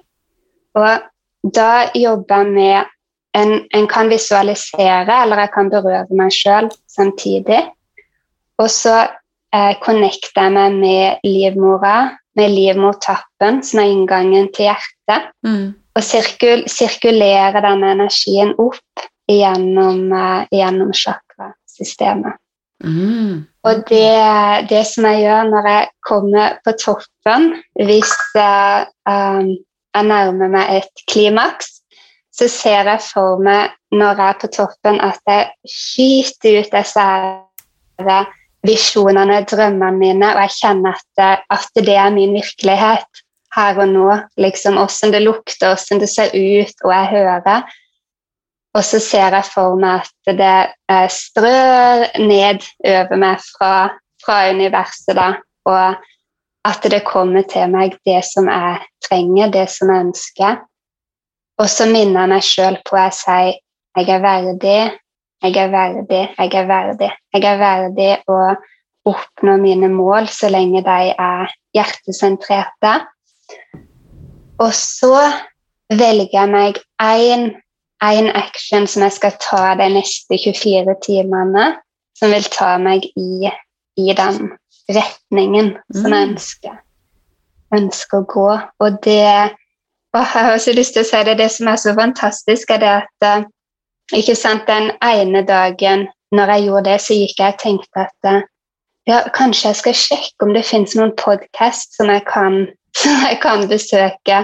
Og 0.77 1.51
da 1.55 1.89
jobber 1.95 2.43
jeg 2.43 2.53
med 2.53 2.85
en, 3.33 3.55
en 3.73 3.87
kan 3.87 4.09
visualisere, 4.09 5.21
eller 5.23 5.45
jeg 5.45 5.53
kan 5.55 5.69
berøre 5.71 6.17
meg 6.17 6.33
sjøl 6.35 6.69
samtidig. 6.91 7.63
Og 8.59 8.69
så 8.69 9.07
eh, 9.55 9.75
connecter 9.83 10.49
meg 10.53 10.77
med 10.79 11.25
livmora, 11.27 12.17
med 12.37 12.51
livmortappen, 12.53 13.63
som 13.65 13.81
er 13.81 13.93
inngangen 13.93 14.51
til 14.53 14.69
hjertet 14.69 15.31
Mm. 15.45 15.73
og 15.95 16.03
sirkul 16.03 16.67
sirkulere 16.69 17.61
denne 17.65 17.93
energien 17.95 18.53
opp 18.61 19.07
gjennom, 19.29 20.11
uh, 20.13 20.45
gjennom 20.53 20.91
chakrasystemet. 20.93 22.37
Mm. 22.83 23.47
Og 23.67 23.81
det, 23.89 24.69
det 24.69 24.83
som 24.87 25.05
jeg 25.09 25.25
gjør 25.25 25.49
når 25.49 25.67
jeg 25.67 25.89
kommer 26.07 26.55
på 26.63 26.75
toppen, 26.79 27.49
hvis 27.75 28.13
uh, 28.39 28.85
um, 29.09 29.51
jeg 29.95 30.07
nærmer 30.07 30.53
meg 30.53 30.79
et 30.79 31.03
klimaks, 31.11 31.79
så 32.31 32.47
ser 32.47 32.87
jeg 32.87 33.03
for 33.03 33.41
meg 33.43 33.73
når 33.91 34.21
jeg 34.21 34.29
er 34.29 34.39
på 34.41 34.51
toppen, 34.55 35.01
at 35.03 35.19
jeg 35.27 35.49
skyter 35.67 36.61
ut 36.61 36.75
disse 36.77 37.07
visjonene, 38.67 39.43
drømmene 39.47 39.97
mine, 39.97 40.33
og 40.35 40.43
jeg 40.45 40.55
kjenner 40.57 40.97
at, 40.97 41.43
at 41.51 41.83
det 41.85 41.95
er 41.95 42.13
min 42.15 42.35
virkelighet 42.35 43.23
her 43.55 43.79
og 43.79 43.87
nå. 43.89 44.07
liksom 44.37 44.77
Åssen 44.77 45.13
det 45.13 45.23
lukter, 45.23 45.73
åssen 45.73 46.01
det 46.01 46.09
ser 46.11 46.33
ut, 46.33 46.75
og 46.83 46.93
jeg 46.93 47.11
hører. 47.13 47.69
Og 48.77 48.83
så 48.85 48.99
ser 49.01 49.33
jeg 49.33 49.47
for 49.49 49.79
meg 49.79 50.03
at 50.03 50.37
det 50.37 50.57
eh, 50.91 51.07
strør 51.09 52.05
ned 52.21 52.65
over 52.85 53.17
meg 53.17 53.41
fra, 53.55 53.73
fra 54.25 54.43
universet, 54.53 55.15
da, 55.17 55.31
og 55.65 55.97
at 56.69 56.85
det 56.91 57.01
kommer 57.07 57.47
til 57.49 57.71
meg 57.71 57.95
det 58.05 58.19
som 58.27 58.49
jeg 58.51 58.83
trenger, 59.07 59.51
det 59.51 59.65
som 59.73 59.89
jeg 59.89 60.09
ønsker. 60.09 60.59
Og 61.59 61.67
så 61.71 61.87
minner 61.89 62.27
jeg 62.27 62.33
meg 62.35 62.45
sjøl 62.45 62.77
på 62.87 62.99
jeg 62.99 63.15
sier 63.17 63.57
jeg 63.97 64.13
er 64.13 64.21
verdig, 64.23 64.81
jeg 65.43 65.55
er 65.55 65.71
verdig, 65.71 66.23
jeg 66.37 66.53
er 66.53 66.67
verdig. 66.67 67.11
Jeg 67.33 67.43
er 67.47 67.59
verdig 67.61 68.09
å 68.27 68.39
oppnå 69.09 69.55
mine 69.61 69.89
mål 69.91 70.27
så 70.27 70.49
lenge 70.51 70.81
de 70.83 71.13
er 71.13 71.53
hjertesentrerte. 71.77 72.93
Og 74.59 74.73
så 74.75 75.15
velger 75.89 76.33
jeg 76.33 76.51
meg 76.51 76.81
én 77.03 78.31
action 78.35 78.87
som 78.87 79.05
jeg 79.07 79.15
skal 79.15 79.37
ta 79.39 79.63
de 79.79 79.87
neste 79.95 80.37
24 80.43 80.97
timene, 81.05 81.71
som 82.19 82.35
vil 82.35 82.43
ta 82.51 82.75
meg 82.77 83.07
i, 83.15 83.47
i 83.97 84.13
den 84.15 84.51
retningen 84.91 85.77
som 85.93 86.11
jeg 86.11 86.27
Mm. 86.27 86.33
ønsker, 86.33 86.75
ønsker 87.75 88.17
å 88.19 88.25
gå. 88.27 88.59
Og 88.79 89.03
det 89.03 89.55
og 90.13 90.19
Jeg 90.19 90.25
har 90.25 90.53
også 90.53 90.73
lyst 90.73 90.93
til 90.93 91.03
å 91.03 91.05
si 91.05 91.23
det, 91.23 91.37
det 91.37 91.51
som 91.51 91.67
er 91.67 91.75
så 91.75 91.93
fantastisk, 91.93 92.71
er 92.73 92.77
det 92.81 92.89
at 92.89 93.25
eh, 93.25 93.43
ikke 94.15 94.35
sant, 94.37 94.65
den 94.67 94.91
ene 95.05 95.43
dagen 95.45 96.07
når 96.35 96.53
jeg 96.53 96.65
gjorde 96.67 96.89
det, 96.89 97.01
så 97.01 97.17
gikk 97.17 97.41
jeg 97.41 97.53
og 97.53 97.61
tenkte 97.61 98.05
at 98.05 98.29
eh, 98.29 98.47
ja, 99.09 99.19
kanskje 99.33 99.71
jeg 99.71 99.79
skal 99.79 99.97
sjekke 99.97 100.45
om 100.45 100.53
det 100.53 100.65
finnes 100.67 100.95
noen 100.97 101.13
podkast 101.17 101.97
som, 101.97 102.11
som 103.01 103.21
jeg 103.25 103.39
kan 103.43 103.67
besøke. 103.69 104.43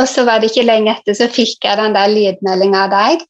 Og 0.00 0.08
så 0.08 0.24
var 0.28 0.40
det 0.40 0.50
ikke 0.50 0.66
lenge 0.66 0.94
etter 0.94 1.16
så 1.16 1.28
fikk 1.32 1.66
jeg 1.68 1.78
den 1.80 1.96
der 1.96 2.12
lydmeldinga 2.12 2.86
av 2.86 2.94
deg. 2.94 3.26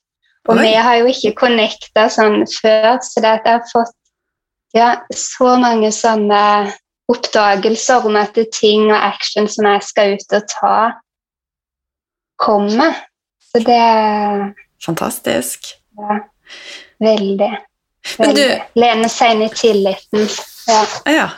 Og 0.51 0.59
vi 0.59 0.73
har 0.75 0.97
jo 0.99 1.11
ikke 1.11 1.37
connecta 1.39 2.09
sånn 2.11 2.43
før, 2.51 2.97
så 3.03 3.23
det 3.23 3.31
at 3.31 3.45
jeg 3.47 3.61
har 3.61 3.69
fått 3.71 3.99
ja, 4.75 4.89
så 5.15 5.53
mange 5.61 5.93
sånne 5.95 6.43
oppdagelser 7.13 8.09
om 8.09 8.17
at 8.19 8.35
det 8.35 8.49
er 8.49 8.57
ting 8.57 8.89
og 8.89 8.99
action 8.99 9.47
som 9.51 9.69
jeg 9.69 9.87
skal 9.87 10.17
ut 10.17 10.37
og 10.39 10.49
ta, 10.51 10.77
kommer. 12.43 12.97
Så 13.53 13.63
det 13.63 13.79
Fantastisk. 14.85 15.75
ja, 15.99 16.19
veldig. 17.01 17.51
Men 18.19 18.35
du- 18.35 18.41
veldig. 18.43 18.63
Lene 18.75 19.09
seg 19.09 19.31
inn 19.37 19.43
i 19.43 19.49
tilliten. 19.55 20.29
Ja. 20.67 20.85
Ja. 21.13 21.29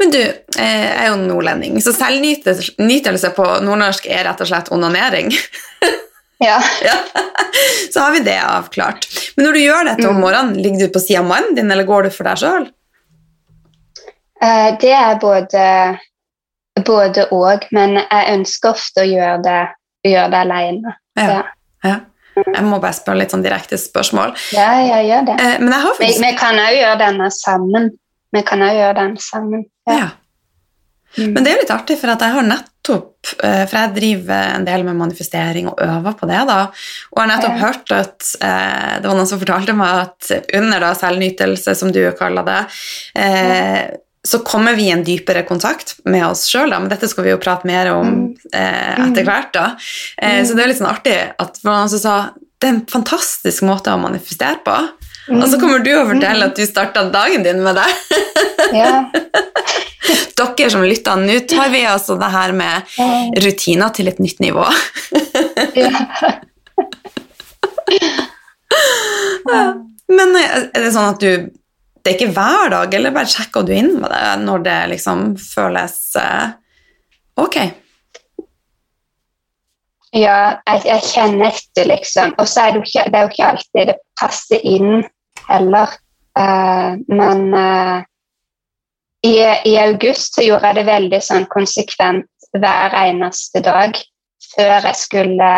Men 0.00 0.10
du, 0.10 0.18
eh, 0.18 0.82
jeg 0.82 0.96
er 1.04 1.08
jo 1.12 1.16
nordlending, 1.20 1.76
så 1.82 1.92
selvnytelse 1.94 3.30
på 3.36 3.44
nordnorsk 3.62 4.06
er 4.10 4.24
rett 4.26 4.40
og 4.42 4.48
slett 4.50 4.72
onanering. 4.74 5.30
ja. 6.40 6.58
Ja. 6.88 6.96
Så 7.92 8.00
har 8.00 8.12
vi 8.14 8.20
det 8.26 8.38
avklart. 8.42 9.06
Men 9.36 9.46
når 9.46 9.52
du 9.52 9.60
gjør 9.60 9.84
dette 9.90 10.08
om 10.08 10.14
Mm. 10.16 10.20
morgenen, 10.24 10.56
ligger 10.62 10.86
du 10.86 10.92
på 10.94 11.00
sida 11.02 11.20
av 11.20 11.26
mannen 11.26 11.54
din, 11.54 11.70
eller 11.70 11.84
går 11.84 12.02
du 12.08 12.10
for 12.10 12.24
deg 12.24 12.38
sjøl? 12.42 12.66
Eh, 14.42 14.76
Det 14.80 14.90
er 14.96 15.18
både, 15.20 15.98
både 16.86 17.26
og, 17.32 17.66
men 17.72 17.98
jeg 18.00 18.34
ønsker 18.38 18.70
ofte 18.72 19.02
å 19.04 19.08
gjøre 19.10 19.42
det, 19.44 19.58
gjøre 20.10 20.30
det 20.32 20.40
alene. 20.40 20.94
Ja. 21.18 21.42
Ja. 21.84 21.96
Ja. 22.36 22.44
Jeg 22.54 22.64
må 22.64 22.78
bare 22.80 22.94
spørre 22.96 23.18
litt 23.22 23.30
sånn 23.34 23.42
direkte 23.44 23.76
spørsmål. 23.80 24.32
Ja, 24.54 24.70
jeg 24.80 25.08
gjør 25.10 25.26
det. 25.32 25.36
Eh, 25.40 25.58
men 25.60 25.72
jeg 25.74 25.80
har 25.82 25.92
Vi, 25.98 26.06
faktisk 26.06 26.24
vi 26.24 26.32
kan 26.38 26.62
òg 26.62 26.72
gjøre 26.78 26.98
denne 27.04 27.30
sammen. 27.34 27.90
Vi 28.32 28.42
kan 28.46 28.60
òg 28.62 28.74
gjøre 28.78 28.96
den 29.02 29.16
sammen. 29.18 29.64
ja. 29.90 30.10
Mm. 31.18 31.32
Men 31.34 31.42
det 31.42 31.50
er 31.50 31.56
jo 31.56 31.62
litt 31.64 31.70
artig, 31.74 31.94
for 31.98 32.12
at 32.12 32.20
jeg 32.22 32.30
har 32.36 32.44
nettopp 32.46 33.30
eh, 33.42 33.64
For 33.66 33.74
jeg 33.80 33.94
driver 33.96 34.52
en 34.54 34.64
del 34.68 34.84
med 34.86 34.94
manifestering 34.94 35.66
og 35.66 35.80
øver 35.82 36.14
på 36.20 36.28
det, 36.30 36.38
da. 36.46 36.58
Og 37.10 37.18
jeg 37.18 37.24
har 37.24 37.30
nettopp 37.32 37.56
Ja. 37.56 37.62
hørt 37.64 37.90
at 37.96 38.28
eh, 38.46 38.92
Det 39.02 39.10
var 39.10 39.16
noen 39.18 39.26
som 39.26 39.40
fortalte 39.40 39.74
meg 39.74 40.04
at 40.04 40.30
under 40.54 40.78
da 40.86 40.92
selvnytelse, 40.94 41.74
som 41.74 41.90
du 41.90 41.98
kaller 42.14 42.46
det, 42.46 42.60
eh, 43.24 43.90
så 44.28 44.38
kommer 44.44 44.74
vi 44.76 44.82
i 44.88 44.92
en 44.92 45.04
dypere 45.04 45.42
kontakt 45.48 45.94
med 46.04 46.26
oss 46.26 46.42
sjøl, 46.50 46.68
men 46.74 46.88
dette 46.92 47.08
skal 47.08 47.24
vi 47.24 47.30
jo 47.32 47.38
prate 47.40 47.64
mer 47.68 47.88
om 47.94 48.06
Mm. 48.10 48.36
eh, 48.52 49.08
etter 49.08 49.24
hvert. 49.24 49.52
da. 49.52 49.76
Eh, 50.20 50.40
Mm. 50.40 50.46
Så 50.46 50.54
det 50.56 50.62
er 50.64 50.68
litt 50.68 50.78
sånn 50.78 50.94
artig 50.94 51.32
at 51.38 51.58
var 51.64 51.86
noen 51.86 51.88
sa 51.88 52.30
det 52.60 52.68
er 52.68 52.72
en 52.74 52.86
fantastisk 52.86 53.62
måte 53.64 53.88
å 53.88 53.96
manifestere 54.00 54.58
på. 54.64 54.76
Og 55.30 55.48
så 55.48 55.58
kommer 55.60 55.78
du 55.82 55.94
og 55.96 56.08
forteller 56.10 56.46
at 56.50 56.56
du 56.56 56.66
starta 56.66 57.10
dagen 57.10 57.42
din 57.42 57.62
med 57.62 57.76
det. 57.76 57.88
ja. 58.74 59.04
Dere 60.40 60.70
som 60.72 60.82
lytter, 60.82 61.16
nå 61.20 61.36
tar 61.48 61.68
vi 61.70 61.84
altså 61.86 62.16
det 62.18 62.30
her 62.32 62.52
med 62.52 62.82
rutiner 63.44 63.92
til 63.94 64.08
et 64.08 64.18
nytt 64.18 64.40
nivå. 64.40 64.64
Men 70.10 70.34
er 70.40 70.66
det 70.74 70.90
sånn 70.94 71.12
at 71.14 71.22
du 71.22 71.50
Det 72.00 72.12
er 72.12 72.16
ikke 72.16 72.32
hver 72.32 72.72
dag, 72.72 72.94
eller 72.96 73.12
bare 73.12 73.28
sjekker 73.28 73.64
du 73.66 73.74
inn 73.76 73.92
med 74.00 74.08
det 74.12 74.24
når 74.46 74.64
det 74.64 74.78
liksom 74.94 75.24
føles 75.40 75.96
uh, 76.16 76.52
ok? 77.40 77.58
Ja, 80.16 80.38
jeg, 80.66 80.84
jeg 80.88 81.06
kjenner 81.06 81.50
etter, 81.52 81.86
liksom. 81.86 82.32
Og 82.40 82.48
så 82.50 82.64
er 82.64 82.72
det, 82.72 82.80
jo 82.80 82.88
ikke, 82.88 83.10
det 83.12 83.20
jo 83.20 83.32
ikke 83.34 83.50
alltid 83.50 83.90
det 83.92 83.98
passer 84.18 84.64
inn 84.66 85.04
heller. 85.46 85.92
Uh, 86.38 86.96
men 87.10 87.44
uh, 87.54 88.00
i, 89.26 89.36
i 89.68 89.76
august 89.78 90.38
så 90.38 90.46
gjorde 90.46 90.70
jeg 90.70 90.80
det 90.80 90.86
veldig 90.88 91.20
sånn 91.22 91.46
konsekvent 91.52 92.26
hver 92.56 92.96
eneste 93.04 93.62
dag 93.62 93.98
før 94.54 94.86
jeg 94.86 94.96
skulle, 94.98 95.50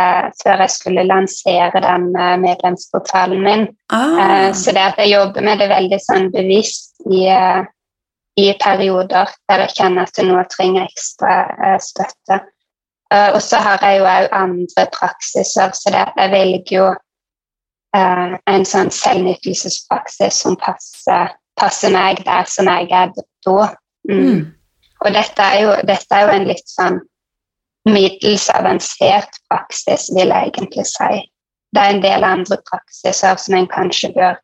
før 0.43 0.65
jeg 0.65 0.71
skulle 0.71 1.05
lansere 1.09 1.83
den 1.85 2.09
eh, 2.17 2.39
medlemsportalen 2.41 3.45
min. 3.45 3.69
Ah, 3.91 4.19
Eh, 4.23 4.55
så 4.55 4.73
det 4.73 4.83
at 4.85 4.99
jeg 4.99 5.15
jobber 5.15 5.45
med 5.45 5.59
det 5.59 5.69
veldig 5.73 6.01
sånn 6.03 6.31
bevisst 6.33 7.07
i, 7.11 7.27
eh, 7.33 7.63
i 8.37 8.49
perioder 8.61 9.31
der 9.49 9.65
jeg 9.65 9.77
kjenner 9.77 10.09
at 10.09 10.25
nå 10.25 10.43
trenger 10.53 10.89
ekstra 10.89 11.79
støtte. 11.81 12.41
Og 13.13 13.43
så 13.45 13.59
har 13.61 13.83
jeg 13.85 13.99
jo 13.99 14.07
òg 14.09 14.31
andre 14.33 14.85
praksiser, 14.95 15.75
så 15.77 15.91
det 15.93 16.01
at 16.01 16.17
jeg 16.17 16.33
velger 16.33 16.73
jo 16.79 16.87
en 17.93 18.65
sånn 18.65 18.89
selvnytelsespraksis 18.89 20.39
som 20.47 20.57
passer, 20.57 21.35
passer 21.61 21.93
meg 21.93 22.23
der 22.25 22.49
som 22.49 22.71
jeg 22.73 22.89
er 22.89 23.13
da. 23.13 23.69
Mm. 24.09 24.17
mm. 24.17 24.41
Og 25.05 25.13
dette 25.13 25.45
er, 25.45 25.61
jo, 25.67 25.77
dette 25.85 26.17
er 26.17 26.25
jo 26.25 26.33
en 26.39 26.49
litt 26.49 26.73
sånn 26.73 27.03
middels 27.89 28.49
avansert 28.55 29.39
praksis, 29.51 30.09
vil 30.15 30.31
jeg 30.31 30.53
egentlig 30.53 30.87
si. 30.87 31.23
Det 31.73 31.83
er 31.83 31.95
en 31.95 32.03
del 32.03 32.25
andre 32.25 32.59
praksiser 32.69 33.39
som 33.41 33.57
en 33.57 33.69
kanskje 33.71 34.13
bør 34.15 34.37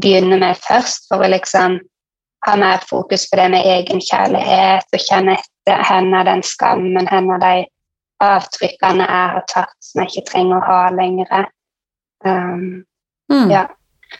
begynne 0.00 0.38
med 0.40 0.58
først, 0.64 1.06
for 1.10 1.22
å 1.22 1.30
liksom 1.30 1.78
ha 2.46 2.56
mer 2.60 2.82
fokus 2.88 3.28
på 3.30 3.38
det 3.40 3.50
med 3.54 3.68
egenkjærlighet 3.68 4.96
og 4.96 5.04
kjenne 5.08 5.36
etter 5.38 5.92
er 5.92 6.26
den 6.28 6.42
skammen, 6.44 7.08
hvor 7.08 7.40
de 7.40 7.64
avtrykkene 8.24 9.06
jeg 9.06 9.30
har 9.36 9.46
tatt 9.48 9.76
som 9.80 10.02
jeg 10.02 10.12
ikke 10.12 10.30
trenger 10.32 10.58
å 10.58 10.66
ha 10.66 10.80
lenger. 10.94 11.48
Um, 12.24 12.84
mm. 13.32 13.48
Ja. 13.52 13.64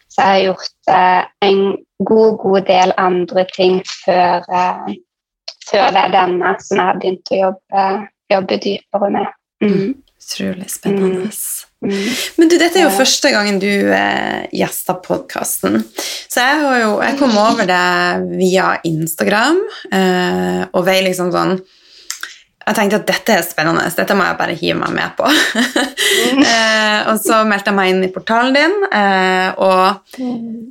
Så 0.08 0.24
jeg 0.24 0.30
har 0.30 0.42
gjort 0.48 0.90
uh, 0.90 1.22
en 1.44 1.60
god, 2.08 2.38
god 2.42 2.66
del 2.70 2.94
andre 3.00 3.44
ting 3.54 3.82
før, 4.04 4.44
uh, 4.48 4.88
før 5.68 5.92
det 5.94 6.02
er 6.06 6.16
denne 6.16 6.54
som 6.64 6.80
jeg 6.80 6.88
har 6.88 7.00
begynt 7.00 7.32
å 7.32 7.40
jobbe, 7.42 7.84
jobbe 8.32 8.58
dypere 8.62 9.10
med. 9.14 9.30
Mm. 9.64 9.94
Utrolig 10.24 10.70
spennende. 10.72 11.28
Mm. 11.84 11.92
Men 12.36 12.48
du, 12.48 12.56
dette 12.56 12.80
er 12.80 12.86
jo 12.86 12.96
første 12.96 13.30
gangen 13.34 13.58
du 13.60 13.68
eh, 13.68 14.46
gjester 14.56 14.96
podkasten. 15.04 15.82
Så 15.94 16.40
jeg, 16.40 16.60
har 16.62 16.78
jo, 16.80 16.92
jeg 17.04 17.18
kom 17.20 17.36
over 17.36 17.68
det 17.68 17.84
via 18.38 18.74
Instagram 18.88 19.60
eh, 19.92 20.62
og 20.72 20.86
vei 20.88 21.00
liksom 21.04 21.32
sånn 21.34 21.58
jeg 22.64 22.76
tenkte 22.78 22.98
at 23.02 23.08
dette 23.08 23.34
er 23.34 23.42
spennende, 23.44 23.84
dette 23.92 24.14
må 24.16 24.24
jeg 24.24 24.36
bare 24.38 24.54
hive 24.56 24.76
meg 24.78 24.94
med 24.96 25.16
på. 25.18 25.28
eh, 26.48 27.00
og 27.10 27.18
så 27.20 27.42
meldte 27.44 27.70
jeg 27.70 27.76
meg 27.76 27.90
inn 27.92 28.06
i 28.06 28.10
portalen 28.14 28.56
din 28.56 28.76
eh, 28.88 29.50
og 29.60 30.16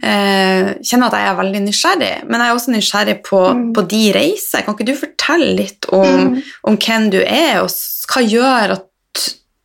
eh, 0.01 0.71
kjenner 0.81 1.11
at 1.11 1.17
jeg 1.19 1.29
er 1.29 1.37
veldig 1.37 1.61
nysgjerrig. 1.67 2.13
Men 2.25 2.41
jeg 2.41 2.49
er 2.49 2.57
også 2.57 2.73
nysgjerrig 2.73 3.17
på, 3.27 3.43
mm. 3.59 3.67
på 3.77 3.85
de 3.93 4.01
reiser. 4.17 4.65
Kan 4.65 4.77
ikke 4.77 4.89
du 4.89 4.95
fortelle 4.97 5.51
litt 5.59 5.89
om, 5.93 6.33
mm. 6.33 6.39
om, 6.71 6.79
hvem 6.81 7.11
du 7.13 7.19
er, 7.21 7.61
og 7.61 7.69
hva 8.09 8.25
gjør 8.25 8.77
at 8.79 8.89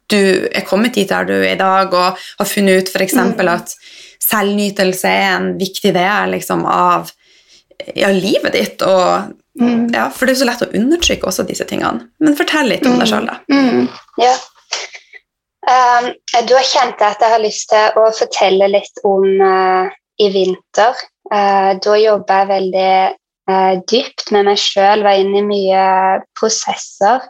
du 0.09 0.21
er 0.53 0.69
kommet 0.69 0.97
dit 0.97 1.09
der 1.09 1.25
du 1.29 1.37
er 1.39 1.55
i 1.55 1.61
dag, 1.61 1.93
og 1.93 2.21
har 2.21 2.49
funnet 2.49 2.83
ut 2.83 2.93
f.eks. 2.93 3.17
Mm. 3.17 3.41
at 3.55 3.73
selvnytelse 4.29 5.09
er 5.09 5.31
en 5.39 5.55
viktig 5.61 5.95
del 5.97 6.37
liksom, 6.37 6.69
av 6.69 7.09
ja, 7.95 8.11
livet 8.15 8.53
ditt. 8.57 8.83
og 8.83 9.35
Mm. 9.61 9.89
Ja, 9.93 10.07
for 10.11 10.27
det 10.27 10.37
er 10.37 10.43
så 10.43 10.47
lett 10.49 10.63
å 10.63 10.71
undertrykke 10.79 11.27
også 11.29 11.45
disse 11.49 11.67
tingene. 11.69 12.07
Men 12.23 12.37
fortell 12.39 12.71
litt 12.71 12.87
om 12.87 12.95
mm. 12.97 13.01
deg 13.03 13.11
sjøl, 13.11 13.29
da. 13.29 13.39
Mm. 13.51 13.89
Ja. 14.23 14.35
Um, 15.69 16.11
du 16.47 16.55
har 16.55 16.67
kjent 16.67 17.03
at 17.05 17.23
jeg 17.23 17.35
har 17.35 17.43
lyst 17.43 17.69
til 17.73 17.99
å 17.99 18.09
fortelle 18.17 18.71
litt 18.71 19.03
om 19.09 19.27
uh, 19.43 19.91
i 20.23 20.29
vinter. 20.33 21.01
Uh, 21.29 21.75
da 21.83 21.97
jobba 21.99 22.43
jeg 22.43 22.51
veldig 22.53 22.93
uh, 23.51 23.75
dypt 23.91 24.31
med 24.35 24.49
meg 24.49 24.63
sjøl, 24.63 25.03
var 25.05 25.19
inne 25.19 25.43
i 25.43 25.49
mye 25.49 25.83
prosesser. 26.39 27.27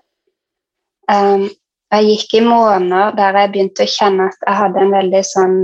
Um, 1.08 1.48
jeg 1.88 2.10
gikk 2.12 2.36
i 2.36 2.44
måneder 2.44 3.14
der 3.16 3.40
jeg 3.40 3.54
begynte 3.54 3.86
å 3.88 3.90
kjenne 3.90 4.28
at 4.28 4.42
jeg 4.44 4.58
hadde 4.58 4.80
en 4.82 4.90
veldig 4.92 5.20
sånn 5.24 5.54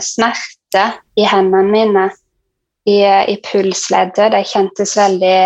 smerte 0.00 0.84
i 1.20 1.26
hendene 1.28 1.68
mine. 1.68 2.04
I, 2.86 2.98
i 3.02 3.36
pulsleddet. 3.42 4.30
Det 4.32 4.44
kjentes 4.46 4.94
veldig 4.98 5.38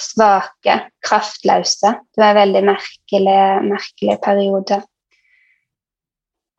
svake, 0.00 0.76
kraftløse. 1.06 1.94
Det 2.10 2.22
var 2.22 2.32
en 2.32 2.40
veldig 2.40 2.62
merkelig, 2.66 3.40
merkelig 3.68 4.16
periode. 4.24 4.80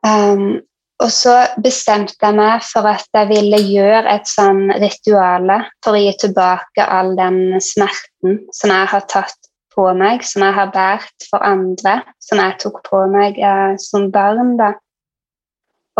Um, 0.05 0.61
og 1.01 1.09
så 1.13 1.33
bestemte 1.61 2.17
jeg 2.21 2.37
meg 2.37 2.61
for 2.65 2.85
at 2.89 3.07
jeg 3.17 3.29
ville 3.31 3.57
gjøre 3.65 4.03
et 4.13 4.29
sånn 4.29 4.67
ritual 4.81 5.49
for 5.81 5.97
å 5.97 6.01
gi 6.01 6.11
tilbake 6.21 6.85
all 6.85 7.15
den 7.17 7.57
smerten 7.63 8.43
som 8.53 8.73
jeg 8.73 8.89
har 8.93 9.07
tatt 9.09 9.49
på 9.73 9.87
meg, 9.97 10.21
som 10.27 10.45
jeg 10.45 10.53
har 10.57 10.69
båret 10.73 11.25
for 11.29 11.41
andre, 11.47 12.01
som 12.21 12.41
jeg 12.43 12.57
tok 12.61 12.81
på 12.85 13.01
meg 13.09 13.39
eh, 13.39 13.73
som 13.81 14.09
barn. 14.13 14.55
da. 14.59 14.75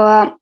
Og 0.01 0.36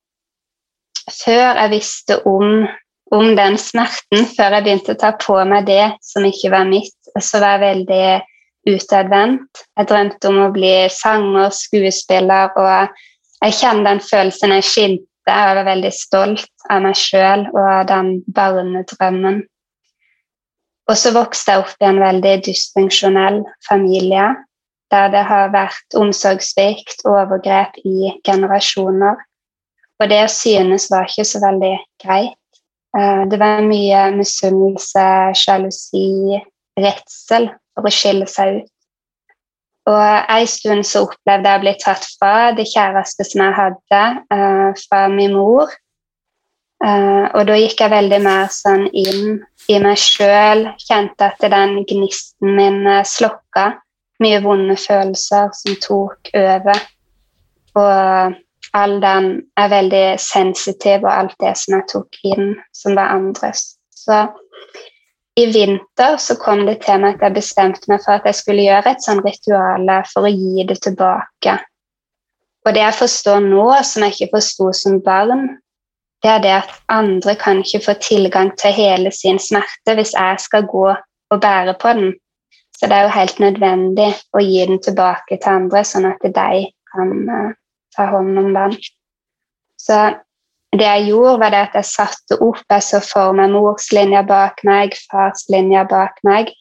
før 1.21 1.61
jeg 1.61 1.73
visste 1.77 2.19
om 2.27 2.65
om 3.15 3.35
den 3.37 3.57
smerten 3.57 4.25
før 4.35 4.57
jeg 4.57 4.65
begynte 4.65 4.95
å 4.95 4.99
ta 5.01 5.13
på 5.17 5.37
meg 5.49 5.67
det 5.69 5.85
som 6.05 6.25
ikke 6.27 6.51
var 6.53 6.67
mitt. 6.69 6.95
Så 7.19 7.41
var 7.41 7.57
jeg 7.57 7.65
veldig 7.65 8.73
utadvendt. 8.75 9.63
Jeg 9.77 9.89
drømte 9.89 10.29
om 10.29 10.41
å 10.45 10.49
bli 10.53 10.73
sanger, 10.93 11.53
skuespiller, 11.55 12.51
og 12.59 12.99
jeg 13.45 13.55
kjenner 13.61 13.93
den 13.93 14.03
følelsen 14.03 14.55
jeg 14.57 14.67
skinte. 14.67 15.05
Jeg 15.29 15.55
var 15.59 15.65
veldig 15.67 15.93
stolt 15.93 16.69
av 16.73 16.83
meg 16.85 16.97
sjøl 16.97 17.45
og 17.53 17.87
den 17.89 18.15
barnedrømmen. 18.33 19.43
Og 20.89 20.97
så 20.97 21.11
vokste 21.13 21.53
jeg 21.53 21.63
opp 21.63 21.83
i 21.83 21.85
en 21.85 22.01
veldig 22.01 22.35
dysfunksjonell 22.47 23.43
familie 23.67 24.31
der 24.89 25.11
det 25.13 25.21
har 25.29 25.51
vært 25.53 25.97
omsorgssvikt, 25.97 27.03
overgrep 27.05 27.75
i 27.85 28.15
generasjoner. 28.25 29.19
Og 30.01 30.09
det 30.09 30.23
å 30.25 30.31
synes 30.33 30.87
var 30.89 31.05
ikke 31.05 31.27
så 31.29 31.43
veldig 31.43 31.75
greit. 32.01 32.38
Eh, 32.97 33.23
det 33.30 33.38
var 33.38 33.62
mye 33.62 34.10
misunnelse, 34.17 35.06
sjalusi, 35.38 36.39
redsel 36.80 37.49
for 37.75 37.86
å 37.86 37.93
skille 37.93 38.28
seg 38.30 38.62
ut. 38.62 38.71
Og 39.89 40.02
En 40.30 40.47
stund 40.47 40.86
så 40.86 41.04
opplevde 41.08 41.49
jeg 41.49 41.60
å 41.60 41.63
bli 41.63 41.75
tatt 41.82 42.06
fra 42.17 42.34
det 42.58 42.67
kjæreste 42.69 43.25
som 43.25 43.41
jeg 43.41 43.56
hadde, 43.58 44.02
uh, 44.34 44.69
fra 44.86 45.08
min 45.10 45.34
mor. 45.34 45.71
Uh, 46.80 47.25
og 47.34 47.47
da 47.49 47.56
gikk 47.58 47.82
jeg 47.82 47.91
veldig 47.91 48.19
mer 48.21 48.52
sånn 48.54 48.86
inn 48.93 49.39
i 49.69 49.80
meg 49.82 49.97
sjøl, 49.97 50.67
kjente 50.84 51.32
at 51.32 51.41
den 51.41 51.80
gnisten 51.89 52.54
min 52.60 52.86
slokka. 53.02 53.80
Mye 54.21 54.43
vonde 54.43 54.78
følelser 54.78 55.49
som 55.58 55.80
tok 55.82 56.30
over. 56.38 56.86
Og 57.80 58.38
all 58.77 58.99
den 59.01 59.29
er 59.58 59.71
veldig 59.71 60.05
sensitiv, 60.21 61.05
og 61.05 61.12
alt 61.13 61.36
det 61.41 61.55
som 61.58 61.77
jeg 61.77 61.88
tok 61.91 62.19
inn, 62.23 62.53
som 62.75 62.97
var 62.97 63.15
andres. 63.15 63.75
Så 63.95 64.27
i 65.39 65.45
vinter 65.53 66.17
så 66.19 66.36
kom 66.41 66.65
det 66.67 66.82
til 66.84 66.99
meg 67.01 67.17
at 67.17 67.29
jeg 67.29 67.38
bestemte 67.39 67.91
meg 67.91 68.03
for 68.03 68.17
at 68.17 68.27
jeg 68.27 68.38
skulle 68.39 68.65
gjøre 68.65 68.93
et 68.93 69.05
sånt 69.05 69.25
ritual 69.25 69.91
for 70.12 70.27
å 70.27 70.34
gi 70.34 70.65
det 70.67 70.79
tilbake. 70.84 71.58
Og 72.67 72.75
det 72.75 72.84
jeg 72.84 72.97
forstår 72.99 73.43
nå, 73.45 73.67
som 73.88 74.03
jeg 74.03 74.15
ikke 74.15 74.34
forsto 74.36 74.71
som 74.75 74.99
barn, 75.05 75.47
det 76.23 76.32
er 76.34 76.41
det 76.43 76.55
at 76.58 76.73
andre 76.91 77.36
kan 77.39 77.62
ikke 77.63 77.86
få 77.86 77.95
tilgang 78.03 78.51
til 78.60 78.75
hele 78.75 79.12
sin 79.15 79.39
smerte 79.39 79.95
hvis 79.95 80.12
jeg 80.17 80.41
skal 80.43 80.67
gå 80.67 80.89
og 80.91 81.41
bære 81.41 81.77
på 81.79 81.93
den. 81.95 82.12
Så 82.75 82.88
det 82.88 82.97
er 82.97 83.08
jo 83.08 83.15
helt 83.15 83.39
nødvendig 83.39 84.10
å 84.36 84.43
gi 84.43 84.65
den 84.67 84.84
tilbake 84.84 85.38
til 85.39 85.51
andre, 85.51 85.84
sånn 85.88 86.08
at 86.12 86.23
de 86.23 86.67
kan 86.91 87.15
eh, 87.36 87.55
ta 87.99 88.07
hånd 88.13 88.39
om 88.39 88.49
den. 88.55 88.79
Så 89.79 89.99
det 90.73 90.85
jeg 90.85 91.09
gjorde, 91.09 91.39
var 91.41 91.53
det 91.53 91.62
at 91.67 91.77
jeg 91.79 91.89
satte 91.89 92.38
opp 92.45 92.62
Jeg 92.69 92.85
så 92.85 92.99
for 93.01 93.33
meg 93.38 93.51
morslinja 93.53 94.21
bak 94.27 94.62
meg, 94.67 94.95
farslinja 95.12 95.85
bak 95.89 96.19
meg, 96.23 96.51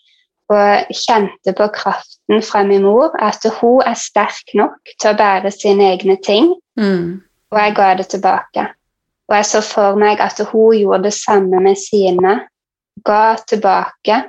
og 0.48 0.94
kjente 0.96 1.52
på 1.52 1.66
kraften 1.74 2.42
fra 2.44 2.62
min 2.64 2.86
mor, 2.86 3.12
at 3.20 3.44
hun 3.60 3.82
er 3.84 3.98
sterk 4.00 4.54
nok 4.56 4.94
til 4.96 5.12
å 5.12 5.18
bære 5.18 5.52
sine 5.52 5.90
egne 5.92 6.16
ting. 6.24 6.54
Mm. 6.80 7.20
Og 7.52 7.60
jeg 7.60 7.76
ga 7.76 7.92
det 7.98 8.08
tilbake. 8.14 8.64
Og 9.28 9.36
jeg 9.36 9.48
så 9.50 9.60
for 9.64 10.00
meg 10.00 10.22
at 10.24 10.40
hun 10.52 10.76
gjorde 10.76 11.04
det 11.04 11.14
samme 11.16 11.60
med 11.60 11.76
sine. 11.76 12.34
Ga 13.04 13.36
tilbake 13.44 14.22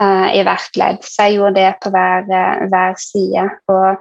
uh, 0.00 0.28
i 0.32 0.40
hvert 0.40 0.80
ledd. 0.80 1.04
Så 1.04 1.28
jeg 1.28 1.36
gjorde 1.36 1.60
det 1.60 1.74
på 1.84 1.92
hver, 1.92 2.24
uh, 2.32 2.64
hver 2.72 2.96
side. 3.00 3.44
Og 3.68 4.00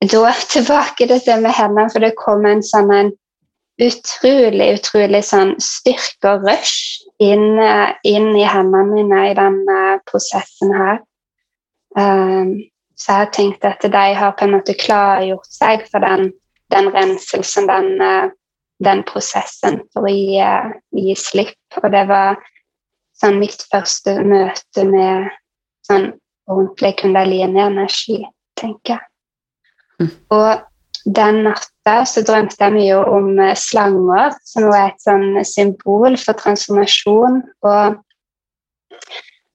da 0.00 0.32
tilbake 0.50 1.06
til 1.06 1.20
det 1.26 1.38
med 1.42 1.56
hendene, 1.56 1.90
for 1.90 2.04
det 2.04 2.14
kom 2.18 2.46
en 2.46 2.62
sånn 2.62 2.92
en 2.94 3.10
utrolig, 3.82 4.72
utrolig 4.78 5.22
sånn 5.26 5.54
styrke 5.62 6.32
og 6.34 6.46
rush 6.46 7.04
inn, 7.22 7.58
inn 8.06 8.32
i 8.36 8.46
hendene 8.46 8.86
mine 8.90 9.22
i 9.30 9.36
denne 9.38 9.78
prosessen 10.10 10.74
her. 10.74 11.00
Um, 11.98 12.58
så 12.98 13.14
jeg 13.14 13.22
har 13.22 13.32
tenkt 13.34 13.66
at 13.66 13.86
de 13.86 14.04
har 14.18 14.34
på 14.38 14.46
en 14.46 14.56
måte 14.56 14.74
klargjort 14.78 15.50
seg 15.50 15.86
for 15.90 16.02
den, 16.02 16.32
den 16.74 16.90
renselsen, 16.94 17.68
den, 17.70 18.02
uh, 18.02 18.30
den, 18.84 19.04
prosessen, 19.06 19.80
for 19.94 20.06
å 20.06 20.12
gi, 20.12 20.42
gi, 20.98 21.14
slipp. 21.18 21.58
Og 21.82 21.90
det 21.94 22.04
var 22.10 22.38
sånn 23.18 23.38
mitt 23.42 23.62
første 23.70 24.18
møte 24.26 24.86
med 24.86 25.30
sånn 25.86 26.10
ordentlig 26.50 26.96
kundalini-energi, 27.02 28.24
tenker 28.58 28.96
jeg. 28.96 29.06
Og 30.34 31.08
den 31.16 31.42
natta 31.46 31.94
så 32.06 32.22
drømte 32.26 32.60
jeg 32.60 32.74
mye 32.74 32.98
om 33.08 33.32
eh, 33.40 33.56
slanger, 33.56 34.36
som 34.46 34.68
var 34.72 34.90
et 34.90 35.02
sånn 35.02 35.40
symbol 35.46 36.18
for 36.20 36.38
transformasjon. 36.38 37.40
Og 37.64 37.98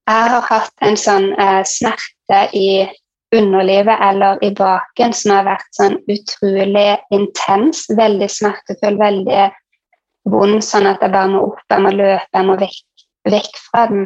jeg 0.10 0.34
har 0.34 0.50
hatt 0.50 0.86
en 0.86 1.00
sånn 1.00 1.32
eh, 1.38 1.62
smerte 1.68 2.42
i 2.58 2.68
underlivet 3.34 3.98
eller 4.02 4.42
i 4.46 4.52
baken 4.54 5.14
som 5.18 5.34
har 5.38 5.48
vært 5.48 5.70
sånn 5.78 5.98
utrolig 6.12 6.90
intens, 7.16 7.86
veldig 7.98 8.30
smertefull, 8.30 9.00
veldig 9.00 9.46
vond, 10.30 10.60
sånn 10.64 10.88
at 10.90 11.02
jeg 11.02 11.14
bare 11.14 11.32
må 11.32 11.48
opp, 11.50 11.64
jeg 11.72 11.84
må 11.84 11.94
løpe, 11.96 12.28
jeg 12.30 12.50
må 12.50 12.58
vekk, 12.62 13.08
vekk 13.34 13.64
fra 13.70 13.88
den. 13.92 14.06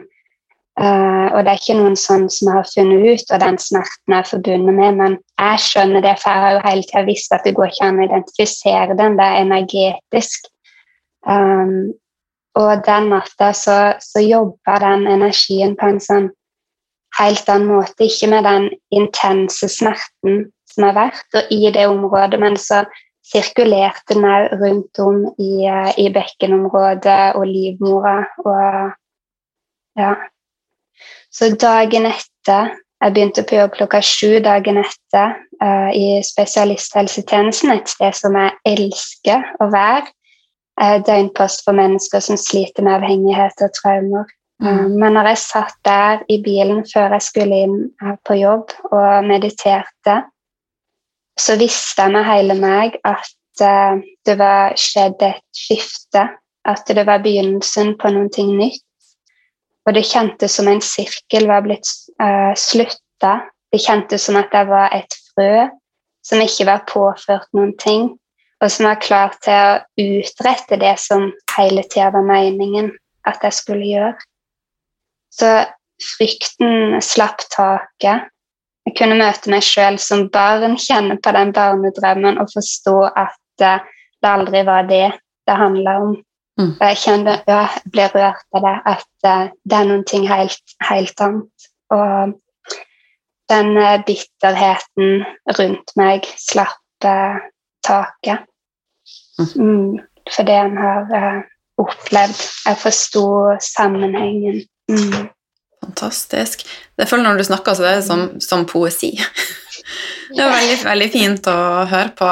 Uh, 0.78 1.34
og 1.34 1.42
det 1.42 1.52
er 1.52 1.58
ikke 1.58 1.76
noen 1.80 1.96
sånn 1.98 2.28
som 2.30 2.52
har 2.54 2.68
funnet 2.70 3.02
ut 3.02 3.32
og 3.34 3.40
den 3.42 3.56
smerten 3.58 4.14
er 4.14 4.28
forbundet 4.30 4.76
med, 4.78 5.00
men 5.00 5.16
jeg 5.42 5.62
skjønner 5.64 6.04
det, 6.06 6.12
for 6.22 6.30
jeg 6.30 6.44
har 6.44 6.54
jo 6.54 6.66
hele 6.68 6.86
tida 6.86 7.02
visst 7.08 7.34
at 7.34 7.48
det 7.48 7.56
går 7.58 7.72
ikke 7.72 7.88
an 7.88 7.98
å 7.98 8.06
identifisere 8.06 8.98
den. 9.00 9.18
Det 9.18 9.26
er 9.26 9.40
energetisk. 9.42 10.52
Um, 11.26 11.96
og 12.58 12.86
den 12.86 13.10
natta 13.10 13.50
så, 13.58 13.78
så 14.02 14.22
jobba 14.22 14.78
den 14.84 15.08
energien 15.10 15.74
på 15.78 15.90
en 15.90 16.00
sånn 16.02 16.30
helt 17.18 17.50
annen 17.50 17.72
måte. 17.72 18.06
Ikke 18.06 18.30
med 18.32 18.46
den 18.46 18.70
intense 18.94 19.70
smerten 19.72 20.48
som 20.70 20.88
har 20.88 20.96
vært, 20.98 21.28
og 21.34 21.52
i 21.54 21.74
det 21.74 21.90
området, 21.90 22.40
men 22.42 22.58
så 22.62 22.84
sirkulerte 23.28 24.14
den 24.16 24.26
òg 24.30 24.54
rundt 24.62 25.02
om 25.04 25.24
i, 25.42 25.66
eh, 25.68 25.92
i 26.00 26.08
bekkenområdet 26.14 27.36
og 27.36 27.46
livmora. 27.50 28.18
Og 28.46 28.92
ja. 30.00 30.16
Så 31.38 31.54
dagen 31.62 32.10
etter 32.10 32.74
Jeg 32.98 33.14
begynte 33.14 33.44
på 33.46 33.60
jobb 33.60 33.76
klokka 33.76 34.00
sju 34.02 34.40
dagen 34.42 34.80
etter 34.82 35.36
uh, 35.62 35.90
i 35.94 36.18
spesialisthelsetjenesten, 36.26 37.70
et 37.70 37.92
sted 37.92 38.16
som 38.18 38.34
jeg 38.34 38.56
elsker 38.66 39.44
å 39.62 39.68
være. 39.70 40.08
Uh, 40.82 40.98
døgnpost 41.06 41.62
for 41.62 41.78
mennesker 41.78 42.24
som 42.26 42.40
sliter 42.42 42.82
med 42.82 42.96
avhengighet 42.96 43.62
og 43.62 43.76
traumer. 43.78 44.26
Mm. 44.66 44.98
Men 44.98 45.14
når 45.14 45.30
jeg 45.30 45.42
satt 45.44 45.78
der 45.86 46.24
i 46.34 46.40
bilen 46.42 46.82
før 46.90 47.14
jeg 47.20 47.28
skulle 47.28 47.62
inn 47.68 47.78
på 48.26 48.40
jobb 48.40 48.74
og 48.90 49.30
mediterte, 49.30 50.18
så 51.38 51.60
visste 51.62 52.02
jeg 52.02 52.18
med 52.18 52.26
hele 52.26 52.58
meg 52.58 52.98
at 53.06 53.30
det 54.26 54.40
var 54.42 54.74
skjedd 54.74 55.22
et 55.22 55.46
skifte. 55.54 56.26
At 56.66 56.90
det 56.90 57.06
var 57.06 57.22
begynnelsen 57.22 57.94
på 58.02 58.10
noe 58.18 58.50
nytt. 58.58 58.87
Og 59.88 59.96
det 59.96 60.04
kjentes 60.04 60.58
som 60.60 60.68
en 60.68 60.84
sirkel 60.84 61.48
var 61.48 61.64
blitt 61.64 61.88
uh, 62.20 62.52
slutta. 62.60 63.38
Det 63.72 63.80
kjentes 63.84 64.28
som 64.28 64.38
at 64.40 64.52
jeg 64.54 64.68
var 64.68 64.92
et 64.96 65.16
frø 65.32 65.68
som 66.28 66.44
ikke 66.44 66.66
var 66.68 66.84
påført 66.90 67.48
noen 67.56 67.72
ting, 67.80 68.10
og 68.60 68.72
som 68.72 68.90
var 68.90 69.00
klar 69.00 69.36
til 69.44 69.56
å 69.56 70.18
utrette 70.20 70.80
det 70.82 70.98
som 71.00 71.30
hele 71.56 71.86
tida 71.88 72.10
var 72.12 72.26
meningen 72.28 72.90
at 73.28 73.40
jeg 73.46 73.56
skulle 73.56 73.88
gjøre. 73.88 74.16
Så 75.32 75.52
frykten 76.04 76.98
slapp 77.04 77.46
taket. 77.54 78.28
Jeg 78.88 78.96
kunne 79.00 79.20
møte 79.20 79.52
meg 79.52 79.64
sjøl 79.64 80.00
som 80.00 80.26
barn, 80.34 80.76
kjenne 80.80 81.16
på 81.24 81.32
den 81.36 81.54
barnedrømmen 81.56 82.40
og 82.42 82.52
forstå 82.52 82.98
at 83.08 83.64
uh, 83.64 83.88
det 84.20 84.32
aldri 84.32 84.64
var 84.68 84.88
det 84.92 85.06
det 85.48 85.56
handla 85.56 85.98
om. 86.04 86.16
Mm. 86.58 86.74
Jeg 86.82 86.98
kjenner, 87.04 87.44
ja, 87.48 87.62
jeg 87.76 87.94
blir 87.94 88.14
rørt 88.16 88.58
av 88.58 88.66
det, 88.66 88.76
at 88.94 89.30
uh, 89.30 89.50
det 89.64 89.78
er 89.78 89.90
noe 89.92 90.22
helt, 90.32 90.76
helt 90.90 91.24
annet. 91.26 91.68
Og 91.94 92.34
den 93.52 93.78
uh, 93.78 93.98
bitterheten 94.08 95.24
rundt 95.60 95.96
meg 96.00 96.28
slapp 96.42 96.82
taket. 97.86 98.48
Mm. 99.38 99.50
Mm, 99.62 100.00
for 100.34 100.48
det 100.50 100.56
en 100.58 100.78
har 100.82 101.44
opplevd. 101.78 102.42
Jeg 102.66 102.80
forsto 102.82 103.26
sammenhengen. 103.62 104.64
Mm. 104.90 105.30
Fantastisk. 105.84 106.66
Det 106.98 107.08
føler 107.08 107.24
Når 107.24 107.38
du 107.38 107.44
snakker, 107.44 107.74
så 107.74 107.84
det 107.84 107.92
er 107.92 108.02
som, 108.02 108.42
som 108.42 108.66
poesi. 108.66 109.14
Det 110.28 110.44
er 110.44 110.52
veldig, 110.52 110.78
veldig 110.84 111.08
fint 111.14 111.48
å 111.48 111.60
høre 111.88 112.12
på. 112.18 112.30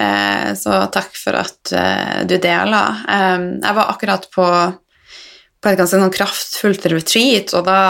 Eh, 0.00 0.54
så 0.56 0.78
takk 0.92 1.16
for 1.18 1.36
at 1.36 1.72
eh, 1.76 2.22
du 2.28 2.38
deler. 2.40 3.02
Eh, 3.04 3.36
jeg 3.60 3.76
var 3.76 3.92
akkurat 3.92 4.24
på, 4.32 4.46
på 5.60 5.70
et 5.70 5.78
ganske 5.80 6.00
sånn 6.00 6.14
kraftfullt 6.14 6.88
retreat, 6.92 7.52
og 7.58 7.66
da 7.68 7.82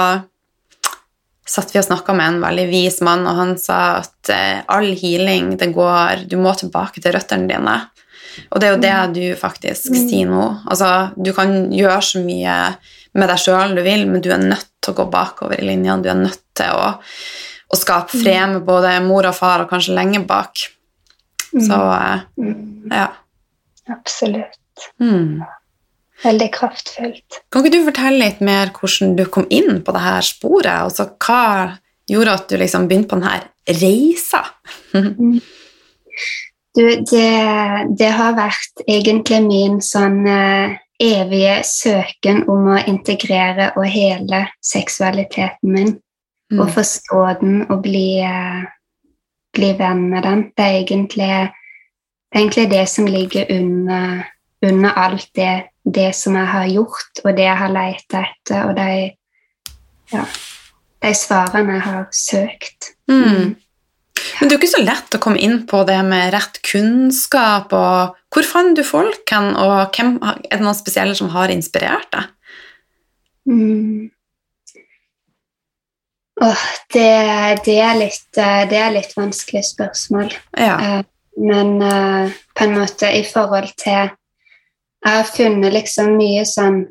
satt 1.50 1.72
vi 1.74 1.80
og 1.80 1.86
snakka 1.86 2.14
med 2.14 2.32
en 2.32 2.42
veldig 2.42 2.66
vis 2.70 3.00
mann, 3.06 3.24
og 3.26 3.38
han 3.38 3.56
sa 3.58 4.00
at 4.02 4.30
all 4.70 4.92
healing, 4.94 5.56
det 5.58 5.72
går 5.74 6.28
Du 6.30 6.36
må 6.38 6.52
tilbake 6.54 7.02
til 7.02 7.14
røttene 7.16 7.50
dine. 7.50 7.76
Og 8.54 8.62
det 8.62 8.68
er 8.68 8.74
jo 8.74 8.82
det 8.82 8.92
mm. 8.94 9.14
du 9.16 9.24
faktisk 9.38 9.90
mm. 9.90 10.00
sier 10.04 10.30
nå. 10.30 10.44
Altså, 10.70 11.10
du 11.18 11.32
kan 11.34 11.72
gjøre 11.74 11.98
så 12.06 12.22
mye 12.22 12.56
med 13.18 13.26
deg 13.32 13.42
sjøl 13.42 13.74
du 13.74 13.82
vil, 13.82 14.06
men 14.06 14.22
du 14.22 14.30
er 14.30 14.42
nødt 14.42 14.68
til 14.78 14.94
å 14.94 15.00
gå 15.00 15.08
bakover 15.10 15.58
i 15.58 15.66
linjene. 15.66 16.02
Du 16.04 16.10
er 16.12 16.20
nødt 16.20 16.44
til 16.58 16.70
å, 16.70 16.92
å 17.66 17.78
skape 17.78 18.14
mm. 18.14 18.22
fred 18.22 18.54
med 18.54 18.68
både 18.68 18.94
mor 19.06 19.26
og 19.26 19.34
far, 19.34 19.64
og 19.64 19.74
kanskje 19.74 19.98
lenge 19.98 20.22
bak. 20.30 20.68
Så 21.54 21.78
eh, 21.94 22.26
ja. 22.90 23.08
Absolutt. 23.90 24.90
Mm. 25.02 25.42
Veldig 26.22 26.50
kraftfullt. 26.52 27.40
Kan 27.50 27.64
ikke 27.64 27.78
du 27.78 27.86
fortelle 27.88 28.20
litt 28.20 28.42
mer 28.44 28.72
hvordan 28.76 29.16
du 29.16 29.24
kom 29.32 29.46
inn 29.50 29.80
på 29.84 29.94
dette 29.96 30.18
sporet? 30.28 30.74
Altså, 30.74 31.08
hva 31.16 31.78
gjorde 32.10 32.36
at 32.36 32.50
du 32.50 32.58
liksom 32.60 32.86
begynte 32.90 33.14
på 33.14 33.20
denne 33.20 33.80
reisa? 33.80 34.44
Du, 36.70 36.84
det, 36.86 37.30
det, 37.98 38.08
har 38.14 38.36
vært 38.36 38.82
egentlig 38.86 39.40
min 39.42 39.80
sånn 39.82 40.20
uh, 40.22 40.76
evige 41.02 41.56
søken 41.66 42.44
om 42.46 42.68
å 42.70 42.76
integrere 42.86 43.72
og 43.74 43.88
hele 43.90 44.44
seksualiteten 44.62 45.72
min. 45.74 45.90
Mm. 46.54 46.60
Og 46.62 46.70
forstå 46.76 47.24
den 47.40 47.56
og 47.66 47.82
bli, 47.82 48.22
uh, 48.22 48.62
bli, 49.56 49.72
venn 49.78 50.08
med 50.10 50.26
den. 50.26 50.44
Det 50.56 50.66
er 50.66 50.76
egentlig, 50.80 51.30
det, 51.30 52.34
er 52.34 52.42
egentlig 52.42 52.68
det 52.70 52.84
som 52.88 53.08
ligger 53.10 53.50
under, 53.54 54.22
under 54.66 55.00
alt 55.04 55.30
det, 55.34 55.54
det, 55.84 56.10
som 56.16 56.36
jeg 56.38 56.52
har 56.52 56.68
gjort, 56.74 57.24
og 57.24 57.32
det 57.36 57.48
jeg 57.48 57.58
har 57.62 57.74
leita 57.74 58.22
etter, 58.28 58.68
og 58.68 58.76
de, 58.76 59.72
ja, 60.12 60.28
de 61.02 61.16
svarene 61.16 61.78
jeg 61.78 61.86
har 61.88 62.06
søkt. 62.14 62.94
Mm. 63.08 63.24
mm. 63.24 63.50
Men 64.40 64.48
det 64.48 64.54
er 64.54 64.58
jo 64.58 64.60
ikke 64.60 64.76
så 64.76 64.82
lett 64.84 65.14
å 65.16 65.20
komme 65.22 65.40
inn 65.40 65.62
på 65.68 65.82
det 65.88 65.98
med 66.04 66.32
rett 66.34 66.58
kunnskap. 66.66 67.72
og 67.76 68.16
Hvor 68.32 68.46
fant 68.46 68.76
du 68.76 68.82
folk 68.84 69.32
hen, 69.32 69.52
og 69.56 69.96
hvem, 69.96 70.18
er 70.20 70.58
det 70.58 70.64
noen 70.64 70.76
spesielle 70.76 71.16
som 71.16 71.32
har 71.32 71.52
inspirert 71.52 72.08
deg? 72.12 72.28
Mm. 73.48 74.10
Oh, 76.40 76.62
det, 76.94 77.08
det, 77.66 77.78
er 77.84 77.98
litt, 77.98 78.30
eh, 78.40 78.62
det 78.70 78.78
er 78.80 78.94
litt 78.94 79.12
vanskelig 79.16 79.64
spørsmål. 79.74 80.32
Ja. 80.56 80.76
Eh, 80.80 81.02
men 81.40 81.76
uh, 81.80 82.32
på 82.56 82.66
en 82.66 82.74
måte 82.76 83.08
i 83.16 83.22
forhold 83.24 83.70
til 83.80 84.10
Jeg 85.00 85.14
har 85.16 85.28
funnet 85.30 85.72
liksom 85.72 86.10
mye 86.18 86.42
sånn 86.44 86.82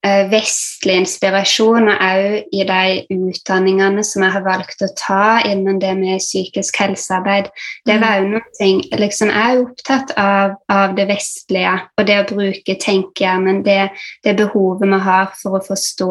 Eh, 0.00 0.22
vestlig 0.32 0.94
inspirasjon, 0.96 1.90
og 1.92 1.98
òg 2.00 2.54
i 2.56 2.62
de 2.64 2.84
utdanningene 3.12 4.00
som 4.00 4.22
jeg 4.24 4.32
har 4.32 4.44
valgt 4.46 4.80
å 4.80 4.86
ta 4.96 5.42
innen 5.44 5.76
det 5.82 5.90
med 5.98 6.22
psykisk 6.22 6.78
helsearbeid. 6.80 7.50
Det 7.84 7.98
var 8.00 8.22
jo 8.22 8.30
noe 8.30 8.70
liksom, 8.96 9.28
Jeg 9.28 9.58
er 9.58 9.60
opptatt 9.60 10.14
av, 10.16 10.54
av, 10.72 10.96
det 10.96 11.04
vestlige 11.10 11.74
og 12.00 12.08
det 12.08 12.16
å 12.16 12.24
bruke 12.32 12.78
tenkehjernen, 12.80 13.60
det, 13.62 13.90
det 14.24 14.38
behovet 14.40 14.88
vi 14.88 15.02
har 15.04 15.34
for 15.36 15.60
å 15.60 15.64
forstå 15.68 16.10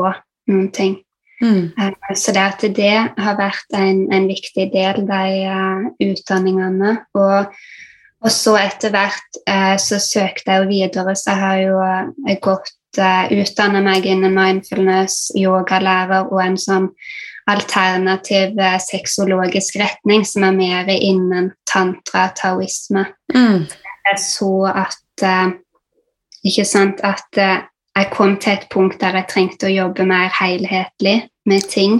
noen 0.54 0.70
ting. 0.70 1.00
Mm. 1.41 1.71
Uh, 1.80 2.15
så 2.15 2.34
det 2.36 2.41
at 2.43 2.65
det 2.75 2.95
har 3.17 3.38
vært 3.39 3.78
en, 3.78 4.08
en 4.13 4.28
viktig 4.28 4.69
del, 4.73 5.06
de 5.08 5.30
uh, 5.47 5.88
utdanningene. 6.04 6.95
Og, 7.15 7.54
og, 8.19 8.32
så 8.34 8.58
etter 8.60 8.93
hvert 8.93 9.39
uh, 9.45 9.78
så 9.80 10.02
søkte 10.04 10.52
jeg 10.52 10.63
jo 10.63 10.69
videre, 10.73 11.15
så 11.15 11.34
jeg 11.34 11.43
har 11.43 11.63
jo 11.63 12.36
gått 12.43 13.02
uh, 13.02 13.32
utdanne 13.39 13.84
meg 13.86 14.08
innen 14.10 14.36
mindfulness, 14.36 15.30
yogalærer 15.39 16.28
og 16.28 16.43
en 16.43 16.60
sånn 16.60 16.91
alternativ 17.49 18.60
sexologisk 18.84 19.80
retning 19.82 20.21
som 20.28 20.43
er 20.45 20.54
mer 20.54 20.89
innen 20.93 21.47
tantra, 21.65 22.28
taoisme. 22.38 23.08
Mm. 23.34 23.63
Jeg 24.10 24.21
så 24.21 24.54
at 24.69 25.23
Ikke 26.45 26.63
sant 26.63 27.02
at 27.04 27.36
jeg 27.99 28.12
kom 28.13 28.38
til 28.39 28.55
et 28.55 28.69
punkt 28.71 29.01
der 29.01 29.17
jeg 29.19 29.29
trengte 29.31 29.67
å 29.67 29.73
jobbe 29.73 30.05
mer 30.07 30.31
helhetlig 30.39 31.17
med 31.49 31.67
ting. 31.71 31.99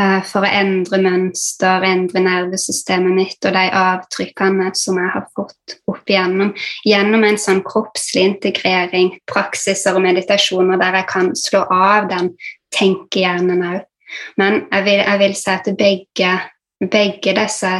Eh, 0.00 0.20
for 0.24 0.46
å 0.46 0.48
endre 0.48 0.96
mønster, 1.04 1.84
endre 1.84 2.22
nervesystemet 2.24 3.12
mitt 3.12 3.44
og 3.44 3.52
de 3.52 3.64
avtrykkene 3.76 4.70
som 4.78 4.96
jeg 4.96 5.10
har 5.12 5.26
fått 5.36 5.76
opp 5.90 6.08
igjennom. 6.08 6.54
Gjennom 6.88 7.26
en 7.28 7.40
sånn 7.40 7.60
kroppslig 7.66 8.24
integrering, 8.30 9.12
praksiser 9.28 9.98
og 9.98 10.06
meditasjoner 10.06 10.80
der 10.80 11.02
jeg 11.02 11.08
kan 11.12 11.30
slå 11.36 11.66
av 11.68 12.08
den 12.12 12.32
tenkehjernen 12.72 13.66
òg. 13.68 13.84
Men 14.40 14.62
jeg 14.70 14.88
vil, 14.88 15.04
jeg 15.04 15.20
vil, 15.26 15.36
si 15.36 15.52
at 15.52 15.70
begge, 15.76 16.32
begge 16.96 17.36
disse 17.36 17.76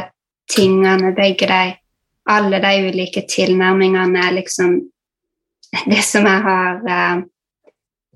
tingene, 0.53 1.15
begge 1.17 1.49
de, 1.49 1.75
alle 2.29 2.61
de 2.61 2.73
ulike 2.91 3.25
tilnærmingene 3.29 4.21
er 4.21 4.37
liksom 4.37 4.79
det 5.89 6.01
som 6.05 6.29
jeg 6.29 6.45
har 6.45 6.81
uh, 6.85 7.21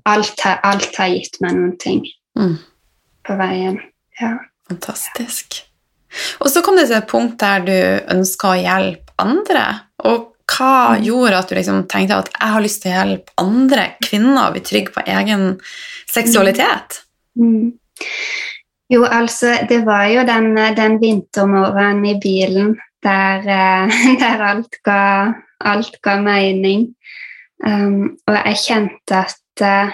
alt, 0.07 0.41
alt, 0.45 0.89
har 0.95 1.13
gitt 1.13 1.39
meg 1.43 1.55
noen 1.57 1.77
ting. 1.81 2.01
Mm 2.39 2.57
på 3.27 3.35
veien. 3.39 3.79
Ja. 4.21 4.37
Fantastisk. 4.67 5.61
Og 6.41 6.49
så 6.51 6.63
kom 6.65 6.79
det 6.79 6.87
til 6.89 6.99
et 6.99 7.09
punkt 7.09 7.37
der 7.41 7.63
du 7.67 7.77
ønska 8.15 8.53
å 8.53 8.59
hjelpe 8.59 9.15
andre. 9.21 9.65
Og 10.07 10.33
hva 10.47 10.97
mm. 10.97 11.05
gjorde 11.07 11.39
at 11.41 11.49
du 11.49 11.57
liksom 11.57 11.85
tenkte 11.91 12.21
at 12.21 12.31
jeg 12.33 12.53
har 12.55 12.63
lyst 12.63 12.83
til 12.83 12.93
å 12.93 12.97
hjelpe 13.01 13.35
andre 13.43 13.87
kvinner 14.03 14.45
å 14.45 14.53
bli 14.55 14.63
trygg 14.65 14.91
på 14.95 15.03
egen 15.05 15.49
seksualitet? 16.09 17.01
Mm. 17.39 17.49
mm. 17.51 17.73
Jo, 18.87 19.01
altså, 19.03 19.49
det 19.67 19.81
var 19.83 20.05
jo 20.07 20.21
den, 20.23 20.53
den 20.77 20.93
vintermorgenen 21.01 22.05
i 22.07 22.13
bilen 22.23 22.69
der, 23.03 23.41
eh, 23.43 23.97
der 24.21 24.43
alt, 24.47 24.77
ga, 24.87 25.01
alt 25.59 25.97
ga 26.05 26.13
mening. 26.23 26.85
Um, 27.65 28.13
og 28.29 28.37
jeg 28.37 28.61
kjente 28.61 29.19
at 29.25 29.35
uh, 29.63 29.93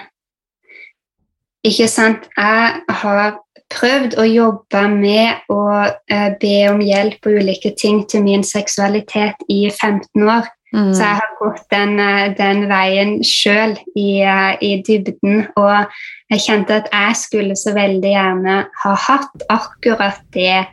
Ikke 1.63 1.88
sant 1.88 2.28
Jeg 2.38 2.97
har 3.02 3.38
prøvd 3.73 4.17
å 4.21 4.26
jobbe 4.28 4.82
med 4.91 5.47
å 5.52 5.62
uh, 5.88 6.32
be 6.41 6.58
om 6.69 6.82
hjelp 6.84 7.21
på 7.23 7.38
ulike 7.39 7.73
ting 7.80 8.04
til 8.10 8.26
min 8.26 8.43
seksualitet 8.45 9.41
i 9.49 9.65
15 9.69 10.28
år. 10.28 10.49
Mm. 10.73 10.91
Så 10.93 11.06
jeg 11.06 11.19
har 11.21 11.34
gått 11.39 11.65
den, 11.73 11.95
uh, 12.02 12.30
den 12.38 12.67
veien 12.69 13.15
sjøl 13.26 13.76
i, 13.95 14.21
i, 14.21 14.71
dybden. 14.86 15.47
Og 15.58 15.93
jeg 16.34 16.45
kjente 16.45 16.82
at 16.82 16.89
jeg 16.93 17.19
skulle 17.21 17.58
så 17.60 17.76
veldig 17.78 18.13
gjerne 18.13 18.58
ha 18.84 18.95
hatt 19.08 19.45
akkurat 19.54 20.21
det, 20.36 20.65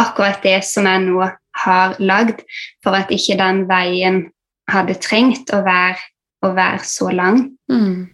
akkurat 0.00 0.42
det 0.44 0.60
som 0.68 0.88
jeg 0.88 1.04
nå 1.06 1.28
har 1.64 1.96
lagd, 1.98 2.44
for 2.84 2.96
at 2.96 3.12
ikke 3.14 3.38
den 3.40 3.64
veien 3.70 4.26
hadde 4.68 4.98
trengt 5.02 5.50
å 5.54 5.62
være, 5.66 5.98
å 6.44 6.52
være 6.54 6.84
så 6.86 7.10
lang. 7.14 7.42
Mm. 7.70 8.08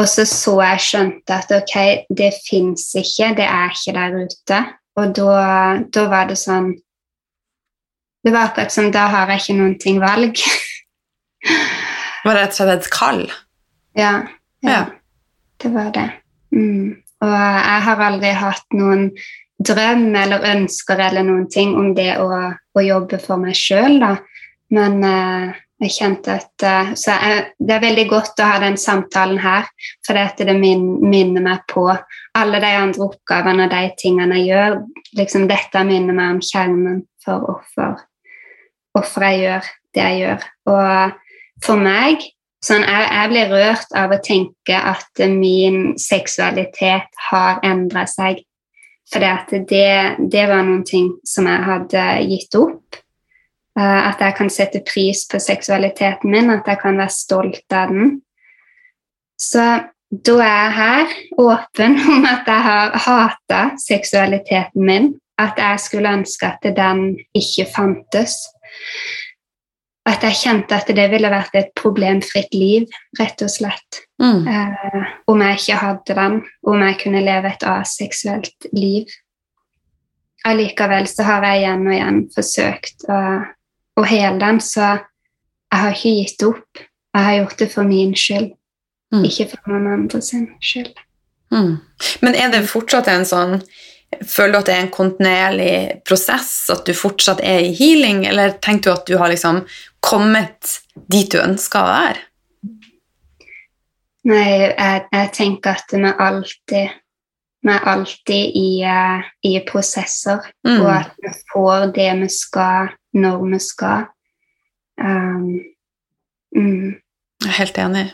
Og 0.00 0.08
så 0.08 0.24
så 0.28 0.54
jeg 0.62 0.84
skjønte 0.84 1.36
at 1.36 1.50
ok, 1.52 1.74
det 2.16 2.30
fins 2.46 2.86
ikke, 2.96 3.34
det 3.36 3.46
er 3.46 3.74
ikke 3.74 3.96
der 3.96 4.16
ute. 4.24 4.60
Og 5.00 5.12
da, 5.16 5.34
da, 5.92 6.06
var 6.10 6.28
det 6.28 6.36
sånn 6.40 6.72
Det 8.20 8.32
var 8.34 8.50
akkurat 8.50 8.72
som 8.74 8.90
da 8.92 9.06
har 9.08 9.30
jeg 9.32 9.40
ikke 9.40 9.58
noen 9.60 9.76
ting 9.80 10.00
valg. 10.02 10.40
var 12.24 12.36
det 12.36 12.40
rett 12.42 12.56
og 12.56 12.58
slett 12.58 12.72
et 12.74 12.90
kall? 12.92 13.22
Ja, 13.96 14.10
ja, 14.64 14.72
ja. 14.72 14.82
Det 15.60 15.70
var 15.72 15.88
det. 15.94 16.08
Mm. 16.52 16.98
Og 17.20 17.32
jeg 17.32 17.80
har 17.86 18.02
aldri 18.04 18.32
hatt 18.36 18.76
noen 18.76 19.08
drøm 19.60 20.06
eller 20.16 20.44
ønsker 20.52 21.00
eller 21.08 21.24
noen 21.24 21.48
ting 21.52 21.74
om 21.76 21.94
det 21.96 22.14
å, 22.20 22.28
å 22.56 22.84
jobbe 22.84 23.20
for 23.20 23.40
meg 23.40 23.56
sjøl, 23.56 23.98
da. 24.00 24.14
Men 24.72 25.00
uh, 25.04 25.56
jeg 25.80 25.94
kjente 25.94 26.34
at 26.36 26.64
uh, 26.66 26.92
Så 26.98 27.14
jeg, 27.14 27.44
det 27.58 27.76
er 27.76 27.84
veldig 27.84 28.06
godt 28.10 28.40
å 28.42 28.48
ha 28.50 28.58
den 28.62 28.76
samtalen 28.80 29.40
her, 29.40 29.68
for 30.06 30.16
det 30.16 30.56
min, 30.58 30.84
minner 31.02 31.44
meg 31.44 31.64
på 31.70 31.86
alle 32.36 32.60
de 32.62 32.72
andre 32.76 33.06
oppgavene 33.08 33.66
og 33.66 33.72
de 33.72 33.94
tingene 34.00 34.40
jeg 34.40 34.52
gjør. 34.52 34.76
Liksom 35.18 35.48
Dette 35.50 35.84
minner 35.88 36.16
meg 36.16 36.36
om 36.36 36.42
kjernen 36.44 37.00
for 37.24 37.46
hvorfor, 37.46 38.04
hvorfor 38.94 39.26
jeg 39.30 39.40
gjør 39.44 39.72
det 39.96 40.04
jeg 40.04 40.20
gjør. 40.20 40.46
Og 40.70 41.64
for 41.64 41.80
meg 41.80 42.28
sånn, 42.64 42.84
jeg, 42.84 43.08
jeg 43.08 43.32
blir 43.32 43.52
rørt 43.54 43.96
av 43.96 44.14
å 44.14 44.22
tenke 44.24 44.76
at 44.76 45.24
min 45.32 45.96
seksualitet 46.00 47.22
har 47.30 47.60
endra 47.66 48.06
seg. 48.10 48.44
For 49.10 49.22
det, 49.66 49.70
det 50.30 50.42
var 50.46 50.62
noen 50.62 50.84
ting 50.86 51.14
som 51.26 51.48
jeg 51.50 51.66
hadde 51.66 52.04
gitt 52.30 52.54
opp. 52.60 53.00
Eh, 53.78 54.08
at 54.08 54.18
jeg 54.20 54.34
kan 54.38 54.50
sette 54.50 54.82
pris 54.86 55.22
på 55.30 55.38
seksualiteten 55.38 56.30
min, 56.30 56.50
at 56.50 56.66
jeg 56.66 56.80
kan 56.82 56.98
være 56.98 57.14
stolt 57.14 57.76
av 57.76 57.92
den. 57.92 58.20
Så 59.40 59.66
da 60.10 60.34
er 60.42 60.56
jeg 60.56 60.72
her 60.74 61.12
åpen 61.38 61.98
om 62.16 62.26
at 62.26 62.48
jeg 62.50 62.66
har 62.66 62.96
hata 63.06 63.62
seksualiteten 63.78 64.86
min. 64.86 65.12
At 65.40 65.56
jeg 65.56 65.80
skulle 65.80 66.10
ønske 66.12 66.46
at 66.50 66.66
den 66.76 67.14
ikke 67.34 67.64
fantes. 67.72 68.34
At 70.04 70.24
jeg 70.26 70.36
kjente 70.36 70.76
at 70.76 70.90
det 70.96 71.06
ville 71.12 71.30
vært 71.32 71.54
et 71.56 71.70
problemfritt 71.78 72.52
liv, 72.52 72.90
rett 73.16 73.40
og 73.40 73.52
slett. 73.52 74.02
Mm. 74.20 74.44
Eh, 74.50 75.14
om 75.30 75.40
jeg 75.46 75.62
ikke 75.62 75.78
hadde 75.80 76.18
den, 76.18 76.36
om 76.66 76.84
jeg 76.84 76.98
kunne 77.04 77.22
leve 77.24 77.54
et 77.54 77.64
aseksuelt 77.64 78.68
liv. 78.76 79.08
Allikevel 80.44 81.08
så 81.08 81.24
har 81.28 81.46
jeg 81.46 81.62
igjen 81.62 81.86
og 81.86 81.94
igjen 81.94 82.20
forsøkt 82.34 83.08
å 83.08 83.22
og 83.98 84.06
hele 84.06 84.38
den, 84.40 84.60
så 84.62 84.86
jeg 85.70 85.82
har 85.82 85.94
ikke 85.94 86.14
gitt 86.16 86.42
opp. 86.46 86.82
Jeg 87.14 87.26
har 87.26 87.36
gjort 87.40 87.58
det 87.58 87.70
for 87.72 87.86
min 87.86 88.14
skyld, 88.16 88.50
mm. 89.14 89.22
ikke 89.26 89.48
for 89.52 89.72
noen 89.72 89.88
andre 89.94 90.20
sin 90.22 90.48
skyld. 90.62 90.92
Mm. 91.50 91.76
Men 92.22 92.38
er 92.38 92.52
det 92.52 92.68
fortsatt 92.70 93.10
en 93.10 93.26
sånn 93.26 93.62
Føler 94.26 94.52
du 94.52 94.58
at 94.58 94.66
det 94.66 94.72
er 94.74 94.80
en 94.82 94.88
kontinuerlig 94.90 95.74
prosess, 96.02 96.48
at 96.74 96.80
du 96.82 96.90
fortsatt 96.98 97.38
er 97.46 97.60
i 97.62 97.68
healing, 97.78 98.24
eller 98.26 98.56
tenker 98.58 98.88
du 98.88 98.96
at 98.96 99.04
du 99.06 99.12
har 99.20 99.30
liksom 99.30 99.60
kommet 100.02 100.80
dit 101.14 101.30
du 101.30 101.38
ønsker 101.38 101.78
å 101.78 101.92
være? 101.92 102.24
Nei, 104.26 104.48
jeg, 104.66 105.04
jeg 105.14 105.30
tenker 105.36 105.78
at 105.78 105.94
vi 105.94 106.10
alltid 106.10 106.98
vi 107.62 107.72
er 107.72 107.86
alltid 107.92 108.56
i, 108.56 108.68
uh, 108.82 109.30
i 109.46 109.58
prosesser, 109.68 110.42
mm. 110.66 110.80
og 110.80 110.90
at 110.94 111.14
vi 111.20 111.32
får 111.52 111.90
det 111.96 112.10
vi 112.22 112.30
skal 112.32 112.90
når 113.16 113.44
vi 113.50 113.60
skal. 113.64 114.08
Um, 115.00 115.60
mm. 116.56 116.96
Jeg 117.40 117.48
er 117.50 117.58
helt 117.58 117.78
enig. 117.78 118.06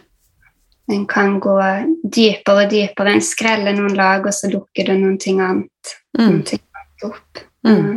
En 0.92 1.06
kan 1.10 1.40
gå 1.42 1.56
dypere 2.02 2.66
og 2.66 2.70
dypere. 2.70 3.16
En 3.16 3.24
skreller 3.24 3.74
noen 3.74 3.96
lag, 3.98 4.26
og 4.26 4.34
så 4.34 4.50
lukker 4.52 4.86
det 4.86 4.98
noen 5.00 5.18
ting 5.18 5.40
annet, 5.42 5.96
mm. 6.18 6.22
noen 6.22 6.44
ting 6.46 6.62
annet 6.62 7.08
opp. 7.10 7.42
Mm. 7.66 7.96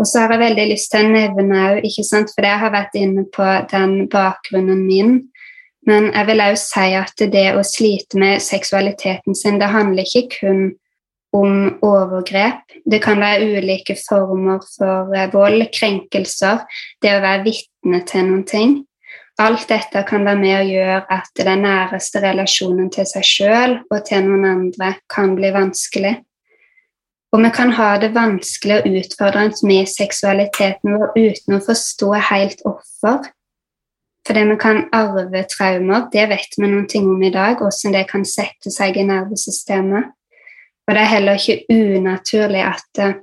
Og 0.00 0.08
så 0.08 0.22
har 0.22 0.34
jeg 0.34 0.42
veldig 0.44 0.66
lyst 0.70 0.92
til 0.92 1.06
å 1.06 1.12
nevne 1.12 1.64
òg, 1.74 1.88
for 2.34 2.46
jeg 2.48 2.60
har 2.62 2.72
vært 2.72 2.96
inne 3.00 3.26
på 3.32 3.48
den 3.72 3.96
bakgrunnen 4.12 4.84
min. 4.86 5.16
Men 5.88 6.10
jeg 6.12 6.28
vil 6.28 6.44
òg 6.44 6.56
si 6.60 6.86
at 6.96 7.24
det 7.32 7.46
å 7.56 7.64
slite 7.64 8.20
med 8.20 8.44
seksualiteten 8.44 9.36
sin, 9.36 9.58
det 9.60 9.72
handler 9.72 10.04
ikke 10.04 10.38
kun 10.38 10.62
om 11.32 11.78
overgrep. 11.86 12.62
Det 12.90 13.00
kan 13.02 13.20
være 13.22 13.58
ulike 13.58 13.96
former 14.08 14.62
for 14.76 15.14
eh, 15.14 15.30
vold, 15.32 15.66
krenkelser, 15.74 16.64
det 17.02 17.16
å 17.16 17.24
være 17.24 17.44
vitne 17.46 18.02
til 18.08 18.26
noen 18.28 18.46
ting. 18.48 18.78
Alt 19.40 19.70
dette 19.70 20.02
kan 20.08 20.26
være 20.26 20.40
med 20.40 20.56
å 20.58 20.66
gjøre 20.68 21.04
at 21.16 21.30
den 21.38 21.62
næreste 21.64 22.20
relasjonen 22.20 22.90
til 22.92 23.06
seg 23.08 23.24
sjøl 23.24 23.78
og 23.88 24.02
til 24.08 24.26
noen 24.26 24.44
andre 24.48 24.94
kan 25.12 25.32
bli 25.38 25.52
vanskelig. 25.54 26.18
Og 27.30 27.44
vi 27.44 27.50
kan 27.54 27.70
ha 27.78 27.94
det 28.02 28.10
vanskelig 28.12 28.80
og 28.80 28.96
utfordrende 29.00 29.66
med 29.70 29.88
seksualiteten 29.88 30.96
vår 30.98 31.12
uten 31.14 31.56
å 31.56 31.62
forstå 31.62 32.10
helt 32.28 32.64
hvorfor. 32.66 33.30
Fordi 34.26 34.42
vi 34.50 34.56
kan 34.60 34.82
arve 34.92 35.44
traumer, 35.48 36.08
det 36.12 36.26
vet 36.28 36.58
vi 36.58 36.66
noen 36.66 36.88
ting 36.90 37.06
om 37.08 37.22
i 37.22 37.32
dag, 37.32 37.62
hvordan 37.62 37.94
det 37.96 38.08
kan 38.10 38.26
sette 38.28 38.72
seg 38.74 38.98
i 38.98 39.06
nervesystemet. 39.08 40.10
Og 40.88 40.94
det 40.94 41.02
er 41.02 41.12
heller 41.14 41.38
ikke 41.38 41.64
unaturlig 41.70 42.62
at 42.66 43.02
eh, 43.02 43.18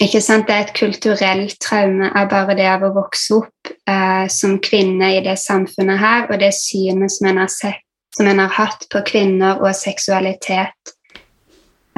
ikke 0.00 0.20
sant, 0.24 0.48
Det 0.48 0.54
er 0.54 0.64
et 0.64 0.74
kulturelt 0.74 1.58
traume 1.60 2.08
av 2.16 2.30
bare 2.30 2.56
det 2.56 2.66
av 2.66 2.84
å 2.86 2.94
vokse 2.94 3.36
opp 3.36 3.72
eh, 3.88 4.24
som 4.32 4.56
kvinne 4.64 5.10
i 5.18 5.20
det 5.24 5.36
samfunnet 5.38 6.00
her, 6.00 6.26
og 6.30 6.40
det 6.40 6.54
synet 6.56 7.12
som 7.12 7.28
en 7.28 7.42
har 7.42 7.52
sett, 7.52 7.84
som 8.16 8.28
en 8.28 8.40
har 8.40 8.54
hatt 8.56 8.86
på 8.92 9.02
kvinner 9.04 9.60
og 9.60 9.76
seksualitet, 9.76 10.94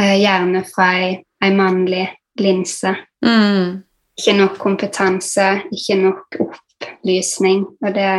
eh, 0.00 0.16
gjerne 0.18 0.64
fra 0.66 0.90
ei, 0.98 1.10
ei 1.44 1.52
mannlig 1.54 2.08
linse. 2.40 2.96
Mm. 3.24 3.84
Ikke 4.18 4.36
nok 4.38 4.58
kompetanse, 4.58 5.46
ikke 5.72 6.00
nok 6.02 6.40
opplysning. 6.48 7.64
Og 7.82 7.94
det, 7.94 8.10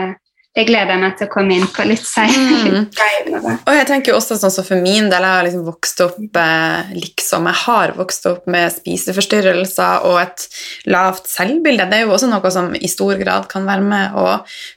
det 0.55 0.63
gleder 0.69 0.93
jeg 0.93 1.01
meg 1.01 1.15
til 1.19 1.27
å 1.27 1.31
komme 1.33 1.55
inn 1.57 1.65
på 1.67 1.83
litt 1.83 2.05
senere. 2.07 2.83
Mm. 2.85 3.57
og 3.67 3.73
jeg 3.75 3.87
tenker 3.89 4.15
også 4.15 4.37
sånn 4.39 4.53
som 4.53 4.63
For 4.63 4.79
min 4.79 5.09
del 5.11 5.25
jeg 5.25 5.35
har 5.35 5.43
liksom 5.43 5.65
vokst 5.67 6.03
opp 6.05 6.39
eh, 6.39 6.93
liksom 6.95 7.49
jeg 7.49 7.59
har 7.65 7.93
vokst 7.97 8.27
opp 8.29 8.47
med 8.51 8.71
spiseforstyrrelser 8.71 10.07
og 10.07 10.21
et 10.21 10.45
lavt 10.87 11.27
selvbilde. 11.27 11.89
Det 11.91 11.99
er 11.99 12.05
jo 12.05 12.13
også 12.15 12.29
noe 12.31 12.51
som 12.55 12.71
i 12.75 12.91
stor 12.91 13.19
grad 13.19 13.49
kan 13.51 13.67
være 13.67 13.83
med 13.83 14.15
å 14.15 14.29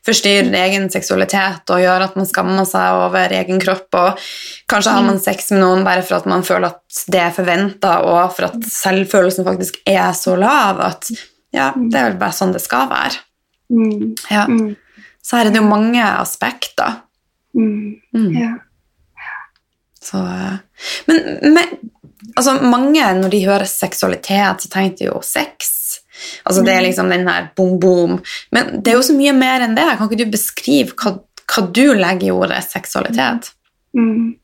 forstyrre 0.06 0.48
mm. 0.50 0.58
egen 0.64 0.90
seksualitet 0.90 1.70
og 1.70 1.84
gjøre 1.84 2.10
at 2.10 2.18
man 2.18 2.26
skammer 2.26 2.66
seg 2.66 3.04
over 3.04 3.36
egen 3.38 3.62
kropp. 3.62 3.88
og 3.94 4.26
Kanskje 4.70 4.96
har 4.98 5.06
man 5.06 5.20
mm. 5.20 5.24
sex 5.28 5.52
med 5.54 5.62
noen 5.62 5.86
bare 5.86 6.02
for 6.02 6.18
at 6.18 6.26
man 6.30 6.42
føler 6.46 6.72
at 6.72 7.04
det 7.06 7.22
er 7.22 7.38
forventa, 7.38 8.00
og 8.02 8.34
for 8.34 8.48
at 8.48 8.66
selvfølelsen 8.66 9.46
faktisk 9.46 9.78
er 9.86 10.10
så 10.18 10.34
lav 10.40 10.82
at 10.90 11.12
ja, 11.54 11.70
det 11.76 11.94
er 11.94 12.10
vel 12.10 12.20
bare 12.20 12.34
sånn 12.34 12.50
det 12.56 12.66
skal 12.66 12.90
være. 12.90 13.22
Mm. 13.70 14.16
Så 15.22 15.38
her 15.38 15.48
er 15.48 15.54
det 15.54 15.60
jo 15.60 15.68
mange 15.68 16.02
aspekter. 16.04 17.02
Mm. 17.56 17.98
Mm. 18.14 18.32
Ja. 18.36 18.54
Så, 20.02 20.20
men, 21.06 21.24
men 21.42 21.74
altså, 22.36 22.54
mange, 22.62 23.02
når 23.20 23.32
de 23.34 23.44
hører 23.46 23.68
seksualitet, 23.68 24.64
så 24.64 24.72
tenker 24.72 24.96
de 25.02 25.10
jo 25.10 25.20
sex. 25.26 25.74
Altså, 26.44 26.62
Det 26.62 26.72
er 26.72 26.80
mm. 26.80 26.86
liksom 26.88 27.12
den 27.12 27.28
her 27.28 27.48
boom-boom. 27.56 28.18
Men 28.54 28.78
det 28.82 28.92
er 28.92 28.98
jo 28.98 29.06
så 29.06 29.16
mye 29.16 29.34
mer 29.36 29.66
enn 29.66 29.76
det. 29.78 29.86
Kan 29.98 30.08
ikke 30.08 30.24
du 30.24 30.34
beskrive 30.34 30.96
hva, 30.98 31.18
hva 31.48 31.64
du 31.70 31.84
legger 31.98 32.30
i 32.30 32.34
ordet 32.34 32.62
seksualitet? 32.66 33.52
Mm. 33.96 34.36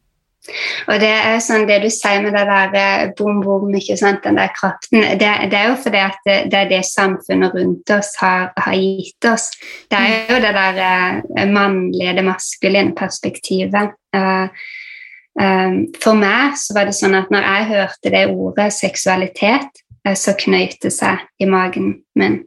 Og 0.44 1.00
det 1.00 1.08
er 1.08 1.38
sånn 1.40 1.64
det 1.68 1.78
du 1.80 1.88
sier 1.92 2.20
med 2.20 2.34
det 2.36 2.44
der 2.48 2.74
eh, 2.76 3.04
bom, 3.16 3.40
bom, 3.44 3.70
ikke 3.72 3.96
sant, 3.96 4.20
den 4.26 4.36
der 4.36 4.52
kraften 4.52 5.00
det, 5.00 5.30
det, 5.48 5.56
er 5.56 5.70
jo 5.70 5.76
fordi 5.80 6.00
at 6.04 6.18
det, 6.28 6.36
det, 6.52 6.58
er 6.58 6.70
det 6.72 6.80
samfunnet 6.84 7.56
rundt 7.56 7.92
oss 7.94 8.12
har, 8.20 8.50
har, 8.60 8.76
gitt 8.76 9.28
oss. 9.30 9.50
Det 9.88 9.96
er 9.96 10.34
jo 10.34 10.40
det 10.44 10.52
der 10.56 10.80
uh, 10.84 11.46
mannlige, 11.48 12.16
det 12.18 12.26
maskuline 12.26 12.92
perspektivet. 12.98 13.94
Um, 14.14 15.86
for 15.98 16.14
meg 16.14 16.58
så 16.60 16.76
var 16.76 16.86
det 16.86 16.94
sånn 16.98 17.16
at 17.18 17.32
når 17.32 17.48
jeg 17.48 17.70
hørte 17.72 18.12
det 18.12 18.26
ordet 18.30 18.68
seksualitet, 18.76 19.82
så 20.04 20.34
knøyt 20.36 20.76
det 20.84 20.92
seg 20.92 21.24
i 21.40 21.48
magen 21.48 21.94
min. 22.20 22.42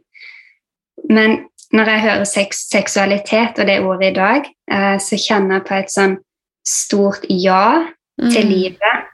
Men 1.10 1.34
når 1.74 1.90
jeg 1.90 2.04
hører 2.06 2.28
seks, 2.30 2.62
seksualitet 2.70 3.58
og 3.58 3.66
det 3.66 3.80
ordet 3.82 4.12
i 4.12 4.16
dag, 4.16 4.46
så 5.02 5.18
kjenner 5.18 5.58
jeg 5.58 5.66
på 5.66 5.74
et 5.76 5.92
sånn 5.92 6.14
stort 6.68 7.24
ja 7.28 7.88
mm. 8.20 8.30
til 8.30 8.46
livet. 8.46 9.06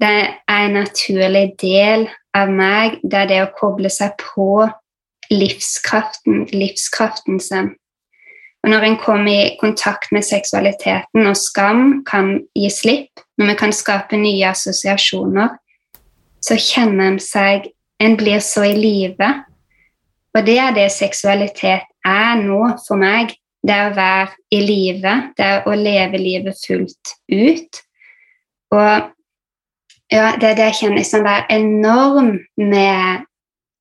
Det 0.00 0.16
er 0.48 0.66
en 0.66 0.76
naturlig 0.78 1.54
del 1.62 2.08
av 2.34 2.50
meg. 2.50 2.98
Det 3.02 3.20
er 3.24 3.30
det 3.30 3.40
å 3.44 3.52
koble 3.58 3.90
seg 3.92 4.16
på 4.20 4.66
livskraften, 5.32 6.44
livskraften 6.52 7.40
sin. 7.40 7.72
Og 8.64 8.70
når 8.72 8.86
en 8.88 8.96
kommer 8.96 9.32
i 9.32 9.56
kontakt 9.60 10.12
med 10.12 10.24
seksualiteten 10.24 11.26
og 11.28 11.36
skam 11.36 12.02
kan 12.08 12.38
gi 12.56 12.70
slipp, 12.72 13.20
når 13.38 13.52
vi 13.52 13.56
kan 13.60 13.74
skape 13.76 14.16
nye 14.16 14.48
assosiasjoner, 14.48 15.52
så 16.44 16.58
kjenner 16.60 17.14
en 17.14 17.22
seg 17.22 17.70
En 18.02 18.16
blir 18.18 18.40
så 18.42 18.64
i 18.66 18.72
live. 18.74 19.26
Og 20.34 20.42
det 20.44 20.56
er 20.58 20.72
det 20.74 20.88
seksualitet 20.92 21.86
er 22.04 22.40
nå 22.42 22.58
for 22.82 22.98
meg. 22.98 23.30
Det 23.64 23.72
er 23.72 23.90
å 23.90 23.96
være 23.96 24.30
i 24.52 24.60
live, 24.60 25.12
det 25.38 25.44
er 25.44 25.68
å 25.68 25.76
leve 25.78 26.20
livet 26.20 26.58
fullt 26.66 27.14
ut. 27.32 27.84
Og 28.74 29.12
ja, 30.12 30.34
det 30.36 30.50
er 30.50 30.58
det 30.58 30.66
jeg 30.68 30.80
kjenner 30.82 31.06
som 31.08 31.24
er 31.28 31.46
enorm 31.52 32.34
med 32.60 33.24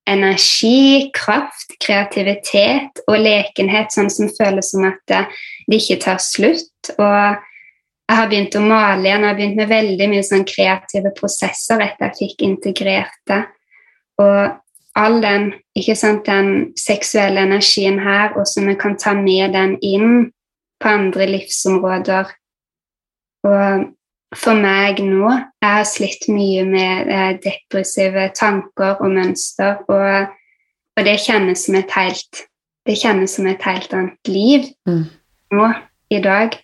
energi, 0.09 1.09
kraft, 1.15 1.75
kreativitet 1.83 3.03
og 3.07 3.19
lekenhet, 3.19 3.91
sånn 3.93 4.11
som 4.11 4.31
føles 4.35 4.71
som 4.73 4.87
at 4.87 5.03
det 5.07 5.79
ikke 5.79 5.99
tar 6.03 6.19
slutt. 6.23 6.93
Og 6.97 7.17
jeg 8.03 8.19
har 8.19 8.31
begynt 8.31 8.57
å 8.59 8.63
male 8.63 9.07
igjen, 9.07 9.23
jeg 9.23 9.29
har 9.29 9.37
begynt 9.39 9.59
med 9.59 9.71
veldig 9.71 10.09
mye 10.11 10.25
sånn 10.27 10.47
kreative 10.47 11.13
prosesser 11.17 11.83
etter 11.83 12.11
jeg 12.11 12.19
fikk 12.19 12.47
integrert 12.47 13.19
det. 13.31 13.43
Og 14.23 14.62
all 14.95 15.21
den, 15.21 15.53
sant, 15.95 16.25
den 16.25 16.73
seksuelle 16.77 17.47
energien 17.47 17.99
her, 17.99 18.33
og 18.37 18.47
så 18.47 18.61
vi 18.65 18.75
kan 18.79 18.97
ta 18.97 19.13
med 19.17 19.53
den 19.53 19.77
inn 19.81 20.31
på 20.81 20.89
andre 20.89 21.27
livsområder. 21.31 22.31
Og 23.43 23.89
for 24.33 24.57
meg 24.57 25.01
nå 25.03 25.29
Jeg 25.29 25.69
har 25.69 25.85
slitt 25.87 26.25
mye 26.31 26.63
med 26.65 27.09
eh, 27.11 27.33
depressive 27.43 28.29
tanker 28.35 28.99
og 28.99 29.11
mønster, 29.11 29.83
og, 29.87 30.33
og, 30.97 31.03
det 31.05 31.19
kjennes 31.25 31.65
som 31.65 31.77
et 31.79 31.91
helt 31.97 32.43
det 32.83 32.97
kjennes 32.99 33.37
som 33.37 33.47
et 33.47 33.63
helt 33.63 33.93
annet 33.95 34.27
liv 34.27 34.65
mm. 34.89 35.05
nå 35.55 35.69
i 36.11 36.19
dag. 36.19 36.57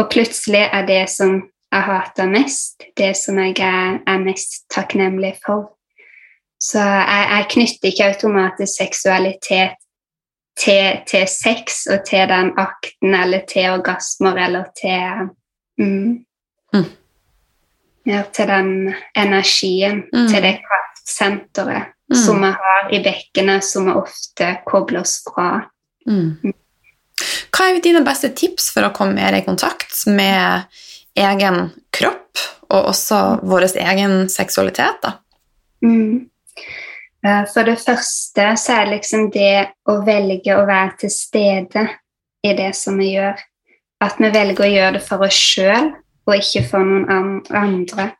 Og 0.00 0.08
plutselig 0.12 0.62
er 0.72 0.86
det 0.88 1.02
som 1.12 1.34
jeg 1.72 1.84
hater 1.84 2.30
mest, 2.32 2.86
det 2.96 3.12
som 3.20 3.36
jeg 3.42 3.58
er, 3.60 3.98
er 4.08 4.22
mest 4.24 4.64
takknemlig 4.72 5.34
for. 5.44 5.75
Så 6.62 6.80
jeg, 6.80 7.24
jeg, 7.30 7.46
knytter 7.50 7.90
ikke 7.90 8.06
automatisk 8.10 8.78
seksualitet 8.78 9.76
til, 10.56 11.02
til, 11.06 11.26
sex 11.28 11.82
og 11.92 12.06
til 12.08 12.28
den 12.30 12.54
akten 12.58 13.14
eller 13.14 13.44
til 13.48 13.74
orgasmer 13.76 14.38
eller 14.46 14.70
til 14.80 15.28
mm. 15.78 16.14
Mm 16.72 16.86
ja, 18.06 18.22
til 18.32 18.48
den 18.48 18.94
energien, 19.16 20.02
mm. 20.12 20.28
til 20.28 20.42
det 20.42 20.54
kraftsenteret 20.62 21.92
mm. 22.12 22.18
som 22.24 22.42
vi 22.42 22.52
har 22.60 22.92
i 22.92 23.02
bekkenet, 23.02 23.64
som 23.64 23.88
vi 23.88 23.96
ofte 23.98 24.52
kobler 24.66 25.02
oss 25.02 25.18
fra. 25.26 25.66
Mm. 26.06 26.36
mm. 26.42 26.54
Hva 27.56 27.70
er 27.70 27.80
dine 27.80 28.04
beste 28.04 28.28
tips 28.36 28.68
for 28.74 28.84
å 28.84 28.92
komme 28.94 29.16
mer 29.16 29.34
i 29.38 29.44
kontakt 29.46 30.02
med 30.12 30.66
egen 31.16 31.70
kropp, 31.96 32.42
og 32.68 32.90
også 32.92 33.20
vår 33.48 33.70
egen 33.80 34.26
seksualitet? 34.30 35.00
da? 35.02 35.16
Mm. 35.84 36.28
Eh, 37.26 37.44
for 37.52 37.66
det 37.66 37.78
første 37.82 38.48
så 38.60 38.78
er 38.78 38.86
det 38.86 38.96
liksom 38.96 39.28
det 39.34 39.68
å 39.88 40.00
velge 40.06 40.56
å 40.56 40.66
være 40.68 40.96
til 41.02 41.12
stede 41.12 41.86
i 42.46 42.54
det 42.56 42.72
som 42.78 42.98
vi 43.00 43.14
gjør. 43.16 43.40
At 44.04 44.20
vi 44.20 44.30
velger 44.30 44.66
å 44.66 44.72
gjøre 44.72 44.94
det 44.98 45.04
for 45.06 45.24
oss 45.26 45.36
sjøl, 45.40 45.92
og 46.26 46.34
ikke 46.36 46.64
for 46.68 46.84
noen 46.84 47.38
andre. 47.54 48.10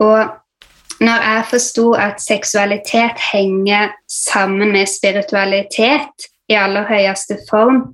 Og 0.00 1.02
når 1.02 1.24
jeg 1.26 1.48
forsto 1.52 1.86
at 1.98 2.22
seksualitet 2.22 3.20
henger 3.32 3.92
sammen 4.10 4.72
med 4.74 4.90
spiritualitet 4.90 6.30
i 6.50 6.56
aller 6.58 6.86
høyeste 6.88 7.38
form, 7.50 7.84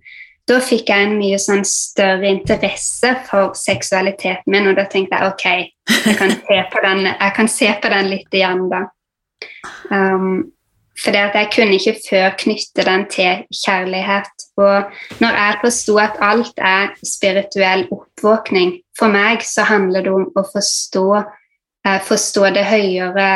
da 0.49 0.59
fikk 0.61 0.91
jeg 0.93 1.07
en 1.07 1.17
mye 1.17 1.39
sånn 1.41 1.65
større 1.69 2.29
interesse 2.29 3.15
for 3.29 3.55
seksualiteten 3.57 4.53
min, 4.53 4.69
og 4.69 4.77
da 4.77 4.85
tenkte 4.93 5.17
jeg 5.17 5.33
ok, 5.33 5.47
jeg 6.05 6.19
kan 6.21 6.35
se 6.37 6.59
på 6.73 6.83
den, 6.85 7.49
se 7.49 7.71
på 7.81 7.93
den 7.93 8.11
litt 8.13 8.37
igjen, 8.37 8.67
da. 8.73 8.85
Um, 9.91 10.55
fordi 11.03 11.17
at 11.17 11.35
jeg 11.35 11.51
kunne 11.55 11.75
ikke 11.75 12.01
før 12.11 12.35
knytte 12.39 12.85
den 12.87 13.07
til 13.11 13.45
kjærlighet. 13.65 14.31
Og 14.57 14.83
når 15.21 15.29
jeg 15.29 15.59
forsto 15.65 15.97
at 15.99 16.21
alt 16.21 16.59
er 16.59 16.93
spirituell 17.17 17.89
oppvåkning 17.91 18.81
For 18.99 19.11
meg 19.11 19.43
så 19.43 19.65
handler 19.67 20.05
det 20.07 20.13
om 20.15 20.29
å 20.39 20.43
forstå, 20.47 21.09
eh, 21.87 22.01
forstå 22.07 22.51
det 22.55 22.63
høyere 22.65 23.27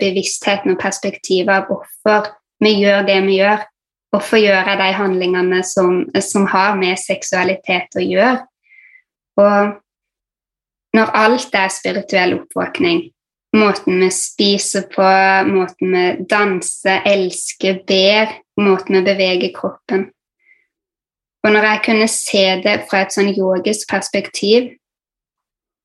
bevisstheten 0.00 0.74
og 0.74 0.80
perspektivet 0.82 1.52
av 1.54 1.68
hvorfor 1.70 2.32
vi 2.60 2.72
gjør 2.80 3.06
det 3.06 3.20
vi 3.22 3.38
gjør. 3.38 3.62
Hvorfor 4.10 4.42
gjør 4.42 4.66
jeg 4.66 4.78
de 4.78 4.92
handlingene 4.98 5.62
som, 5.62 6.04
som 6.20 6.46
har 6.50 6.74
med 6.74 6.98
seksualitet 6.98 7.94
å 7.94 8.02
gjøre? 8.02 8.42
Og 9.38 9.76
når 10.96 11.14
alt 11.22 11.54
er 11.54 11.70
spirituell 11.70 12.34
oppvåkning, 12.40 13.12
måten 13.56 14.00
vi 14.00 14.10
spiser 14.14 14.86
på, 14.92 15.06
måten 15.48 15.94
vi 15.96 16.04
danser, 16.28 17.02
elsker, 17.08 17.80
ber, 17.88 18.36
måten 18.60 18.98
vi 18.98 19.06
beveger 19.06 19.54
kroppen. 19.56 20.10
Og 21.46 21.54
når 21.54 21.68
jeg 21.70 21.82
kunne 21.86 22.08
se 22.10 22.44
det 22.64 22.76
fra 22.90 23.04
et 23.04 23.14
sånn 23.14 23.30
yogisk 23.30 23.86
perspektiv 23.92 24.72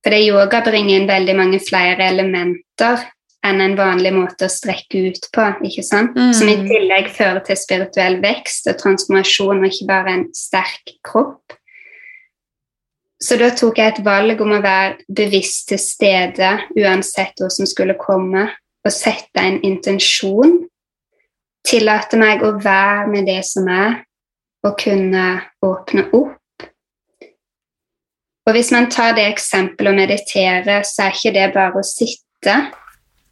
For 0.02 0.10
det 0.10 0.24
yoga 0.26 0.64
bringer 0.66 0.98
inn 0.98 1.04
veldig 1.06 1.36
mange 1.38 1.60
flere 1.62 2.08
elementer 2.10 3.04
enn 3.46 3.62
en 3.62 3.76
vanlig 3.78 4.12
måte 4.16 4.48
å 4.48 4.54
strekke 4.54 5.02
ut 5.12 5.28
på, 5.34 5.46
ikke 5.66 5.84
sant? 5.86 6.18
Mm. 6.18 6.32
som 6.34 6.50
i 6.50 6.56
tillegg 6.66 7.12
fører 7.14 7.42
til 7.46 7.58
spirituell 7.58 8.18
vekst 8.22 8.70
og 8.70 8.80
transformasjon, 8.82 9.62
og 9.62 9.70
ikke 9.70 9.88
bare 9.90 10.16
en 10.16 10.26
sterk 10.38 10.94
kropp. 11.06 11.54
Så 13.22 13.38
da 13.38 13.52
tok 13.54 13.78
jeg 13.78 13.94
et 13.94 14.02
valg 14.06 14.40
om 14.42 14.56
å 14.56 14.64
være 14.64 15.06
bevisst 15.14 15.70
til 15.70 15.80
stede 15.82 16.56
uansett 16.74 17.38
hva 17.38 17.52
som 17.54 17.70
skulle 17.70 17.98
komme, 18.00 18.48
og 18.82 18.94
sette 18.94 19.38
en 19.38 19.60
intensjon. 19.66 20.58
Tillate 21.68 22.18
meg 22.18 22.42
å 22.42 22.56
være 22.58 23.06
med 23.14 23.30
det 23.30 23.44
som 23.46 23.70
er, 23.70 24.00
og 24.66 24.78
kunne 24.82 25.26
åpne 25.62 26.08
opp. 26.18 26.38
Og 28.50 28.58
hvis 28.58 28.72
man 28.74 28.90
tar 28.90 29.14
det 29.14 29.28
eksempelet 29.30 29.94
å 29.94 30.00
meditere, 30.00 30.80
så 30.82 31.06
er 31.06 31.14
ikke 31.14 31.36
det 31.36 31.48
bare 31.54 31.78
å 31.78 31.86
sitte. 31.86 32.56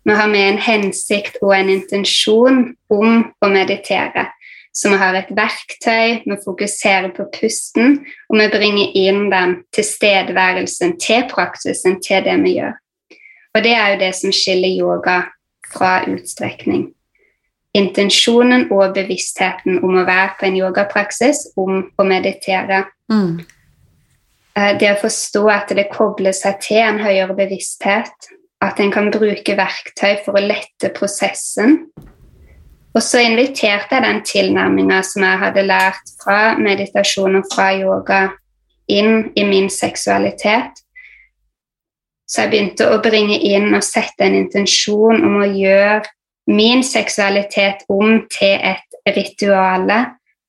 Vi 0.06 0.16
har 0.16 0.30
med 0.30 0.52
en 0.52 0.62
hensikt 0.62 1.42
og 1.42 1.56
en 1.58 1.72
intensjon 1.74 2.62
om 2.94 3.24
å 3.26 3.50
meditere. 3.50 4.30
Så 4.74 4.92
vi 4.92 5.00
har 5.02 5.18
et 5.18 5.32
verktøy, 5.36 6.22
vi 6.26 6.38
fokuserer 6.44 7.10
på 7.16 7.26
pusten, 7.34 7.98
og 8.30 8.38
vi 8.38 8.48
bringer 8.54 8.94
inn 8.96 9.26
den 9.32 9.58
tilstedeværelsen 9.76 10.96
til 11.02 11.26
praksisen, 11.32 11.98
til 12.06 12.24
det 12.26 12.38
vi 12.44 12.56
gjør. 12.60 12.78
Og 13.58 13.66
det 13.66 13.74
er 13.74 13.94
jo 13.94 14.00
det 14.04 14.14
som 14.16 14.34
skiller 14.36 14.78
yoga 14.78 15.20
fra 15.74 16.00
utstrekning. 16.10 16.90
Intensjonen 17.78 18.68
og 18.74 18.94
bevisstheten 18.96 19.82
om 19.86 19.98
å 20.00 20.06
være 20.08 20.36
på 20.40 20.48
en 20.48 20.60
yogapraksis, 20.62 21.48
om 21.58 21.84
å 21.98 22.06
meditere. 22.06 22.84
Mm. 23.12 23.42
Eh, 24.58 24.72
det 24.82 24.94
å 24.94 25.02
forstå 25.02 25.44
at 25.54 25.74
det 25.78 25.90
kobler 25.94 26.34
seg 26.36 26.62
til 26.66 26.82
en 26.84 27.02
høyere 27.02 27.36
bevissthet, 27.38 28.32
at 28.62 28.80
en 28.82 28.92
kan 28.92 29.10
bruke 29.14 29.56
verktøy 29.56 30.20
for 30.26 30.38
å 30.38 30.44
lette 30.44 30.92
prosessen 30.96 31.78
og 32.96 33.04
så 33.06 33.22
inviterte 33.22 33.96
jeg 33.96 34.06
den 34.06 34.22
tilnærminga 34.26 35.02
som 35.06 35.24
jeg 35.26 35.42
hadde 35.44 35.66
lært 35.68 36.14
fra 36.24 36.40
meditasjon 36.58 37.40
og 37.40 37.50
fra 37.54 37.72
yoga, 37.78 38.22
inn 38.90 39.30
i 39.38 39.44
min 39.46 39.70
seksualitet. 39.70 40.82
Så 42.30 42.44
jeg 42.44 42.52
begynte 42.52 42.88
å 42.90 43.02
bringe 43.02 43.38
inn 43.38 43.74
og 43.78 43.86
sette 43.86 44.26
en 44.26 44.38
intensjon 44.38 45.22
om 45.26 45.42
å 45.44 45.50
gjøre 45.50 46.10
min 46.50 46.82
seksualitet 46.86 47.86
om 47.94 48.24
til 48.34 48.58
et 48.58 49.16
rituale, 49.16 50.00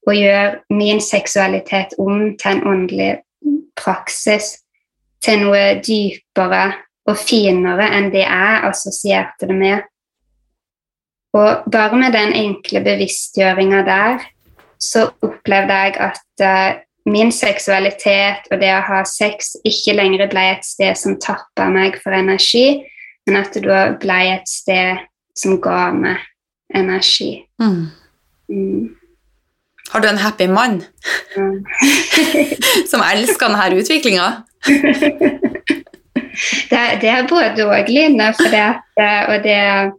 og 0.08 0.16
gjøre 0.16 0.62
min 0.72 1.00
seksualitet 1.04 1.92
om 2.00 2.32
til 2.40 2.54
en 2.54 2.62
åndelig 2.66 3.10
praksis, 3.76 4.54
til 5.20 5.44
noe 5.44 5.76
dypere 5.84 6.64
og 7.08 7.18
finere 7.20 7.90
enn 7.96 8.08
det 8.12 8.24
jeg 8.24 8.62
assosierte 8.70 9.48
det 9.50 9.56
med. 9.56 9.89
Og 11.36 11.70
bare 11.70 11.96
med 11.96 12.14
den 12.16 12.32
enkle 12.34 12.82
bevisstgjøringa 12.84 13.82
der, 13.86 14.24
så 14.80 15.10
opplevde 15.22 15.74
jeg 15.74 15.96
at 16.00 16.44
uh, 16.44 16.80
min 17.10 17.32
seksualitet 17.32 18.48
og 18.50 18.60
det 18.60 18.70
å 18.74 18.82
ha 18.86 19.02
sex 19.08 19.54
ikke 19.66 19.94
lenger 19.98 20.30
ble 20.30 20.46
et 20.54 20.66
sted 20.66 20.98
som 20.98 21.18
tappa 21.22 21.68
meg 21.72 22.00
for 22.02 22.16
energi, 22.16 22.82
men 23.28 23.42
at 23.42 23.54
det 23.54 23.64
da 23.66 23.82
ble 24.00 24.20
et 24.34 24.48
sted 24.48 25.04
som 25.38 25.60
ga 25.62 25.90
meg 25.94 26.18
energi. 26.74 27.44
Mm. 27.62 27.86
Mm. 28.50 28.96
Har 29.90 30.00
du 30.00 30.08
en 30.08 30.24
happy 30.24 30.46
mann 30.46 30.82
Mm. 31.36 31.62
som 32.90 33.02
elsker 33.06 33.46
denne 33.46 33.78
utviklinga? 33.78 34.42
Det, 36.70 36.78
det 37.02 37.08
er 37.10 37.26
både 37.28 37.66
og, 37.66 37.88
Line. 37.88 38.30
For 38.38 38.50
det, 38.52 38.66
eh, 39.00 39.22
og 39.28 39.42
det 39.44 39.92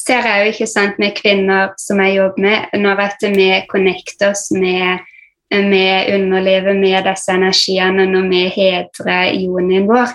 ser 0.00 0.26
jeg 0.26 0.40
jo 0.40 0.52
ikke 0.54 0.68
sant 0.70 0.98
med 1.02 1.16
kvinner 1.18 1.74
som 1.80 2.00
jeg 2.02 2.16
jobber 2.16 2.44
med, 2.46 2.74
når 2.80 3.04
at 3.06 3.24
vi 3.34 3.48
connecter 3.70 4.32
oss 4.32 4.48
med, 4.54 5.04
med 5.52 6.12
underlivet, 6.14 6.76
med 6.80 7.08
disse 7.08 7.36
energiene, 7.36 8.06
når 8.08 8.28
vi 8.32 8.44
hedrer 8.54 9.32
ionien 9.36 9.88
vår, 9.90 10.14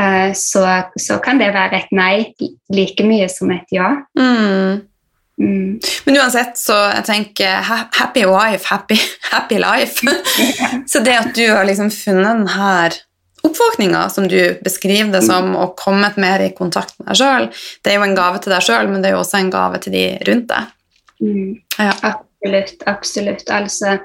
eh, 0.00 0.30
så, 0.38 0.66
så 1.00 1.18
kan 1.24 1.40
det 1.42 1.54
være 1.56 1.82
et 1.82 1.96
nei 1.96 2.18
like 2.72 3.06
mye 3.06 3.30
som 3.32 3.50
et 3.56 3.74
ja. 3.74 3.94
Mm. 4.18 4.84
Mm. 5.36 5.80
Men 6.06 6.16
uansett, 6.16 6.56
så 6.56 6.76
jeg 6.94 7.04
tenker 7.10 7.58
ha- 7.68 7.88
happy 7.98 8.24
wife, 8.24 8.64
happy, 8.70 8.96
happy 9.34 9.58
life. 9.60 10.00
så 10.90 11.02
det 11.04 11.18
at 11.18 11.34
du 11.36 11.44
har 11.50 11.66
liksom 11.68 11.90
funnet 11.92 12.30
denne 12.30 13.02
oppvåkninga, 13.46 14.04
som 14.12 14.28
du 14.30 14.38
beskriver 14.64 15.12
det 15.14 15.22
som, 15.26 15.54
og 15.58 15.76
kommet 15.80 16.18
mer 16.20 16.44
i 16.44 16.52
kontakt 16.56 16.96
med 16.98 17.10
deg 17.12 17.20
sjøl, 17.20 17.50
det 17.84 17.92
er 17.92 18.00
jo 18.00 18.06
en 18.06 18.18
gave 18.18 18.42
til 18.42 18.54
deg 18.54 18.66
sjøl, 18.66 18.90
men 18.90 19.02
det 19.02 19.10
er 19.10 19.16
jo 19.16 19.22
også 19.24 19.40
en 19.40 19.52
gave 19.54 19.82
til 19.84 19.96
de 19.96 20.06
rundt 20.28 20.48
deg. 20.52 20.72
Mm. 21.22 21.52
Ja. 21.78 21.92
Absolutt, 22.12 22.82
absolutt. 22.86 23.50
Altså, 23.50 23.96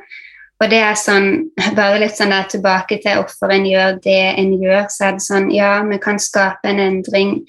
og 0.62 0.70
det 0.70 0.80
er 0.86 1.00
sånn, 1.00 1.32
bare 1.78 2.00
litt 2.04 2.18
sånn 2.18 2.34
der 2.34 2.48
tilbake 2.52 3.02
til 3.04 3.20
hvorfor 3.20 3.54
en 3.54 3.68
gjør 3.68 3.98
det 4.04 4.22
en 4.38 4.54
gjør, 4.62 4.86
så 4.94 5.10
er 5.10 5.18
det 5.18 5.26
sånn, 5.26 5.52
ja, 5.56 5.74
vi 5.88 6.00
kan 6.02 6.22
skape 6.22 6.70
en 6.72 6.82
endring 6.82 7.40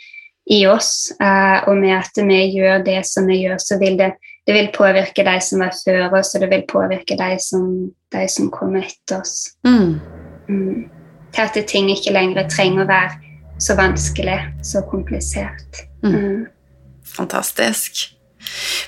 i 0.51 0.65
oss, 0.67 1.13
eh, 1.23 1.59
og 1.69 1.77
med 1.79 1.95
at 2.01 2.19
vi 2.19 2.41
gjør 2.57 2.83
det 2.87 3.03
som 3.07 3.29
vi 3.31 3.45
gjør, 3.45 3.61
så 3.63 3.79
vil 3.79 3.99
det, 4.01 4.15
det 4.47 4.57
vil 4.57 4.73
påvirke 4.75 5.25
de 5.27 5.37
som 5.45 5.63
var 5.63 5.77
før 5.77 6.19
oss, 6.19 6.33
og 6.35 6.43
det 6.43 6.51
vil 6.51 6.65
påvirke 6.69 7.19
de 7.21 7.37
som, 7.43 7.69
de 8.13 8.25
som 8.33 8.51
kommer 8.51 8.89
etter 8.89 9.21
oss. 9.21 9.53
Mm. 9.69 10.01
Mm. 10.49 11.02
Til 11.33 11.45
at 11.47 11.61
ting 11.69 11.91
ikke 11.93 12.15
lenger 12.15 12.49
trenger 12.51 12.85
å 12.85 12.89
være 12.91 13.21
så 13.63 13.77
vanskelig, 13.79 14.39
så 14.63 14.83
komplisert. 14.91 15.85
Mm. 16.03 16.15
Mm. 16.15 16.43
Fantastisk. 17.17 18.09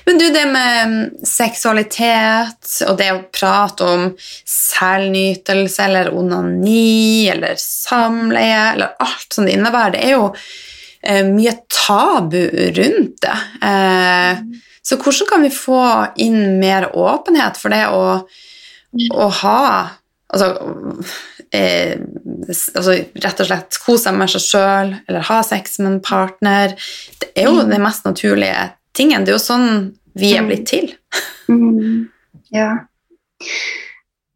Men 0.05 0.17
du, 0.17 0.25
det 0.29 0.45
med 0.51 1.25
seksualitet 1.27 2.71
og 2.89 2.97
det 2.99 3.09
å 3.13 3.23
prate 3.33 3.87
om 3.87 4.05
selvnytelse 4.51 5.85
eller 5.87 6.11
onani 6.13 7.29
eller 7.31 7.55
samleie 7.61 8.73
eller 8.73 8.97
alt 8.99 9.37
som 9.37 9.47
det 9.47 9.55
innebærer, 9.55 9.95
det 9.95 10.03
er 10.03 10.15
jo 10.17 10.27
eh, 10.35 11.23
mye 11.29 11.55
tabu 11.71 12.41
rundt 12.77 13.21
det. 13.23 13.37
Eh, 13.71 14.43
så 14.85 14.99
hvordan 15.01 15.31
kan 15.31 15.45
vi 15.47 15.53
få 15.53 15.81
inn 16.21 16.59
mer 16.61 16.91
åpenhet 16.91 17.57
for 17.57 17.73
det 17.73 17.85
å, 17.89 18.03
å 19.15 19.29
ha 19.41 19.61
altså, 20.35 20.51
eh, 21.55 21.95
altså 22.47 22.95
rett 23.23 23.41
og 23.41 23.49
slett 23.49 23.77
kose 23.83 24.03
seg 24.07 24.17
med 24.17 24.31
seg 24.31 24.43
sjøl 24.43 24.91
eller 25.07 25.27
ha 25.29 25.39
sex 25.45 25.79
med 25.81 25.91
en 25.91 26.01
partner? 26.05 26.75
Det 27.21 27.31
er 27.35 27.49
jo 27.49 27.63
den 27.63 27.83
mest 27.83 28.07
naturlige 28.07 28.71
tingen. 28.95 29.25
Det 29.25 29.33
er 29.33 29.39
jo 29.39 29.45
sånn 29.45 29.69
vi 30.15 30.35
er 30.35 30.45
blitt 30.47 30.67
til. 30.71 30.93
Mm, 31.45 32.07
ja. 32.49 32.71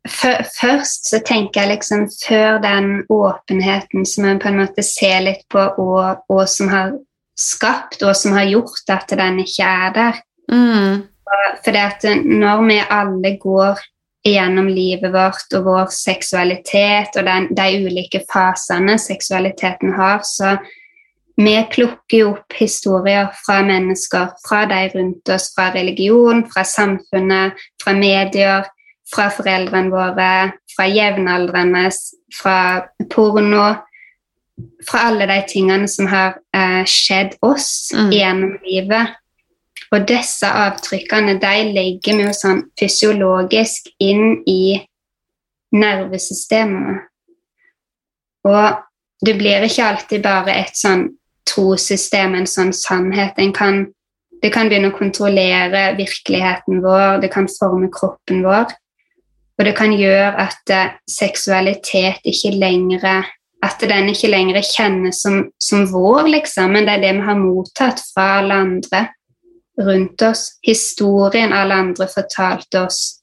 Først 0.06 1.08
så 1.10 1.18
tenker 1.26 1.64
jeg 1.64 1.72
liksom 1.72 2.04
før 2.14 2.60
den 2.62 3.00
åpenheten 3.10 4.06
som 4.06 4.28
en 4.30 4.38
på 4.38 4.52
en 4.52 4.60
måte 4.62 4.84
ser 4.86 5.24
litt 5.26 5.42
på, 5.50 5.64
og, 5.82 6.22
og 6.30 6.44
som 6.46 6.70
har 6.70 6.92
skapt, 7.34 8.04
og 8.06 8.14
som 8.14 8.38
har 8.38 8.46
gjort 8.52 8.94
at 8.94 9.10
den 9.18 9.42
ikke 9.42 9.66
er 9.66 9.96
der. 9.96 10.22
Mm. 10.54 11.02
For 11.66 11.74
det 11.74 11.82
at 11.82 12.06
når 12.26 12.64
vi 12.68 12.78
alle 13.00 13.34
går 13.42 13.82
gjennom 14.28 14.68
livet 14.68 15.14
vårt 15.14 15.54
og 15.56 15.66
vår 15.66 15.94
seksualitet 15.96 17.16
og 17.18 17.26
den, 17.28 17.48
de 17.56 17.68
ulike 17.86 18.22
fasene 18.32 18.98
seksualiteten 19.00 19.94
har, 19.96 20.22
så 20.28 20.58
vi 21.40 21.56
plukker 21.72 22.18
jo 22.18 22.32
opp 22.34 22.56
historier 22.60 23.30
fra 23.46 23.62
mennesker, 23.64 24.34
fra 24.44 24.66
de 24.68 24.82
rundt 24.92 25.30
oss, 25.32 25.48
fra 25.56 25.70
religion, 25.72 26.44
fra 26.52 26.66
samfunnet, 26.68 27.56
fra 27.84 27.94
medier, 27.96 28.68
fra 29.08 29.30
foreldrene 29.32 29.94
våre, 29.94 30.32
fra 30.76 30.88
jevnaldrende, 30.92 31.86
fra 32.36 32.58
porno, 33.14 33.70
fra 34.84 35.06
alle 35.08 35.30
de 35.32 35.40
tingene 35.48 35.88
som 35.88 36.10
har 36.12 36.36
eh, 36.54 36.84
skjedd 36.84 37.40
oss 37.42 37.94
Mm. 37.96 38.12
gjennom 38.12 38.58
livet. 38.68 39.16
Og 39.90 40.06
disse 40.10 40.46
avtrykkene 40.46 41.40
de 41.42 41.54
legger 41.74 42.18
vi 42.20 42.26
jo 42.28 42.34
sånn 42.36 42.62
fysiologisk 42.78 43.90
inn 44.04 44.42
i 44.50 44.78
nervesystemet. 45.74 47.08
Og 48.50 49.26
det 49.26 49.36
blir 49.38 49.66
ikke 49.66 49.88
alltid 49.88 50.24
bare 50.24 50.56
et 50.62 50.78
sånn 50.78 51.08
trossystem, 51.50 52.38
en 52.38 52.48
sånn 52.48 52.72
sannhet. 52.76 53.34
En 53.42 53.54
kan, 53.56 53.82
det 54.44 54.54
kan 54.54 54.70
begynne 54.70 54.94
å 54.94 54.98
kontrollere 54.98 55.90
virkeligheten 55.98 56.84
vår, 56.86 57.20
det 57.26 57.34
kan 57.34 57.50
forme 57.52 57.90
kroppen 57.94 58.46
vår. 58.46 58.70
Og 59.60 59.68
det 59.68 59.76
kan 59.76 59.92
gjøre 59.92 60.30
at 60.40 60.72
eh, 60.72 60.96
seksualitet 61.10 62.24
ikke 62.24 62.54
lenger 62.56 63.26
At 63.60 63.82
den 63.84 64.08
ikke 64.08 64.30
lenger 64.32 64.62
kjennes 64.64 65.18
som, 65.20 65.50
som 65.60 65.82
vår, 65.92 66.30
liksom, 66.32 66.72
men 66.72 66.86
det 66.88 66.94
er 66.94 67.02
det 67.02 67.16
vi 67.18 67.26
har 67.26 67.36
mottatt 67.36 68.00
fra 68.14 68.38
alle 68.40 68.56
andre 68.56 69.02
rundt 69.80 70.22
oss. 70.22 70.60
Historien 70.62 71.54
alle 71.54 71.74
andre 71.74 72.08
fortalte 72.08 72.82
oss 72.86 73.20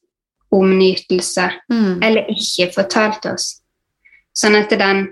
om 0.50 0.78
nytelse, 0.78 1.50
Mm. 1.70 2.02
eller 2.02 2.30
ikke 2.30 2.72
fortalte 2.74 3.32
oss. 3.34 3.60
Sånn 4.36 4.56
at 4.56 4.70
den 4.70 5.08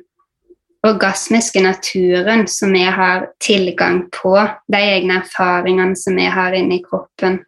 orgasmiske 0.85 1.63
naturen 1.63 2.47
som 2.47 2.73
vi 2.73 2.85
har 2.85 3.29
tilgang 3.41 4.11
på, 4.13 4.37
de 4.69 4.79
egne 4.79 5.23
erfaringene 5.23 5.97
som 5.97 6.17
vi 6.17 6.25
har 6.25 6.53
inni 6.53 6.83
kroppen, 6.85 7.41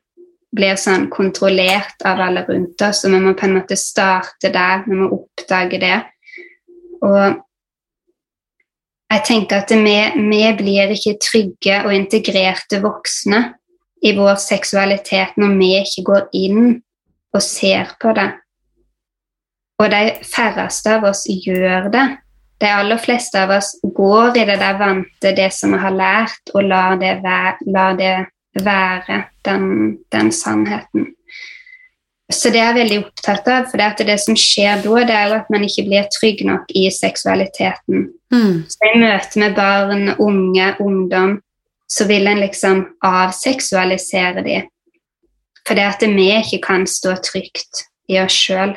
blir 0.56 0.76
sånn 0.80 1.10
kontrollert 1.10 2.00
av 2.04 2.20
alle 2.20 2.46
rundt 2.48 2.80
oss, 2.82 3.04
og 3.04 3.12
vi 3.12 3.20
må 3.20 3.34
på 3.36 3.44
en 3.44 3.58
måte 3.58 3.76
starte 3.76 4.52
der, 4.52 4.84
vi 4.86 4.94
må 4.94 5.10
oppdage 5.12 5.80
det. 5.80 5.98
Og 7.02 7.42
jeg 9.10 9.24
tenker 9.24 9.56
at 9.56 9.70
vi, 9.70 9.98
vi 10.16 10.52
blir 10.56 10.94
ikke 10.96 11.18
trygge 11.20 11.84
og 11.84 11.92
integrerte 11.94 12.80
voksne 12.82 13.54
i 14.06 14.12
vår 14.16 14.36
seksualitet 14.40 15.38
når 15.40 15.56
vi 15.58 15.70
ikke 15.80 16.04
går 16.10 16.28
inn 16.38 16.60
og 17.34 17.42
ser 17.42 17.90
på 18.00 18.14
det. 18.16 18.30
Og 19.82 19.90
de 19.92 20.04
færreste 20.24 20.94
av 20.96 21.04
oss 21.10 21.26
gjør 21.28 21.90
det. 21.92 22.06
De 22.62 22.70
aller 22.72 23.00
fleste 23.00 23.42
av 23.42 23.52
oss 23.58 23.74
går 23.82 24.38
i 24.40 24.46
det 24.48 24.56
der 24.62 24.78
vante, 24.80 25.34
det 25.36 25.50
som 25.52 25.74
vi 25.74 25.82
har 25.82 25.92
lært, 25.92 26.54
og 26.54 26.64
lar 26.64 26.96
det 27.00 27.18
være, 27.24 27.68
lar 27.74 27.98
det 27.98 28.14
være 28.64 29.26
den, 29.44 29.66
den 30.12 30.32
sannheten. 30.32 31.10
Så 32.32 32.50
det 32.50 32.58
er 32.58 32.72
jeg 32.72 32.78
veldig 32.80 33.00
opptatt 33.04 33.48
av, 33.52 33.66
for 33.70 33.78
det, 33.78 33.90
at 33.92 34.00
det 34.08 34.16
som 34.18 34.38
skjer 34.40 34.80
da, 34.82 35.02
det 35.06 35.14
er 35.14 35.34
at 35.36 35.50
man 35.52 35.66
ikke 35.66 35.84
blir 35.86 36.08
trygg 36.16 36.40
nok 36.48 36.72
i 36.74 36.88
seksualiteten. 36.90 38.08
Mm. 38.34 38.64
Så 38.66 38.88
i 38.88 38.96
møte 38.98 39.42
med 39.42 39.54
barn, 39.54 40.08
unge, 40.16 40.72
ungdom, 40.82 41.36
så 41.86 42.04
vil 42.04 42.26
en 42.26 42.40
liksom 42.40 42.84
avseksualisere 43.04 44.42
de. 44.42 44.62
Det 45.66 45.82
at 45.82 46.02
vi 46.02 46.28
ikke 46.36 46.60
kan 46.62 46.86
stå 46.86 47.16
trygt 47.22 47.86
i 48.08 48.20
oss 48.22 48.34
sjøl. 48.34 48.76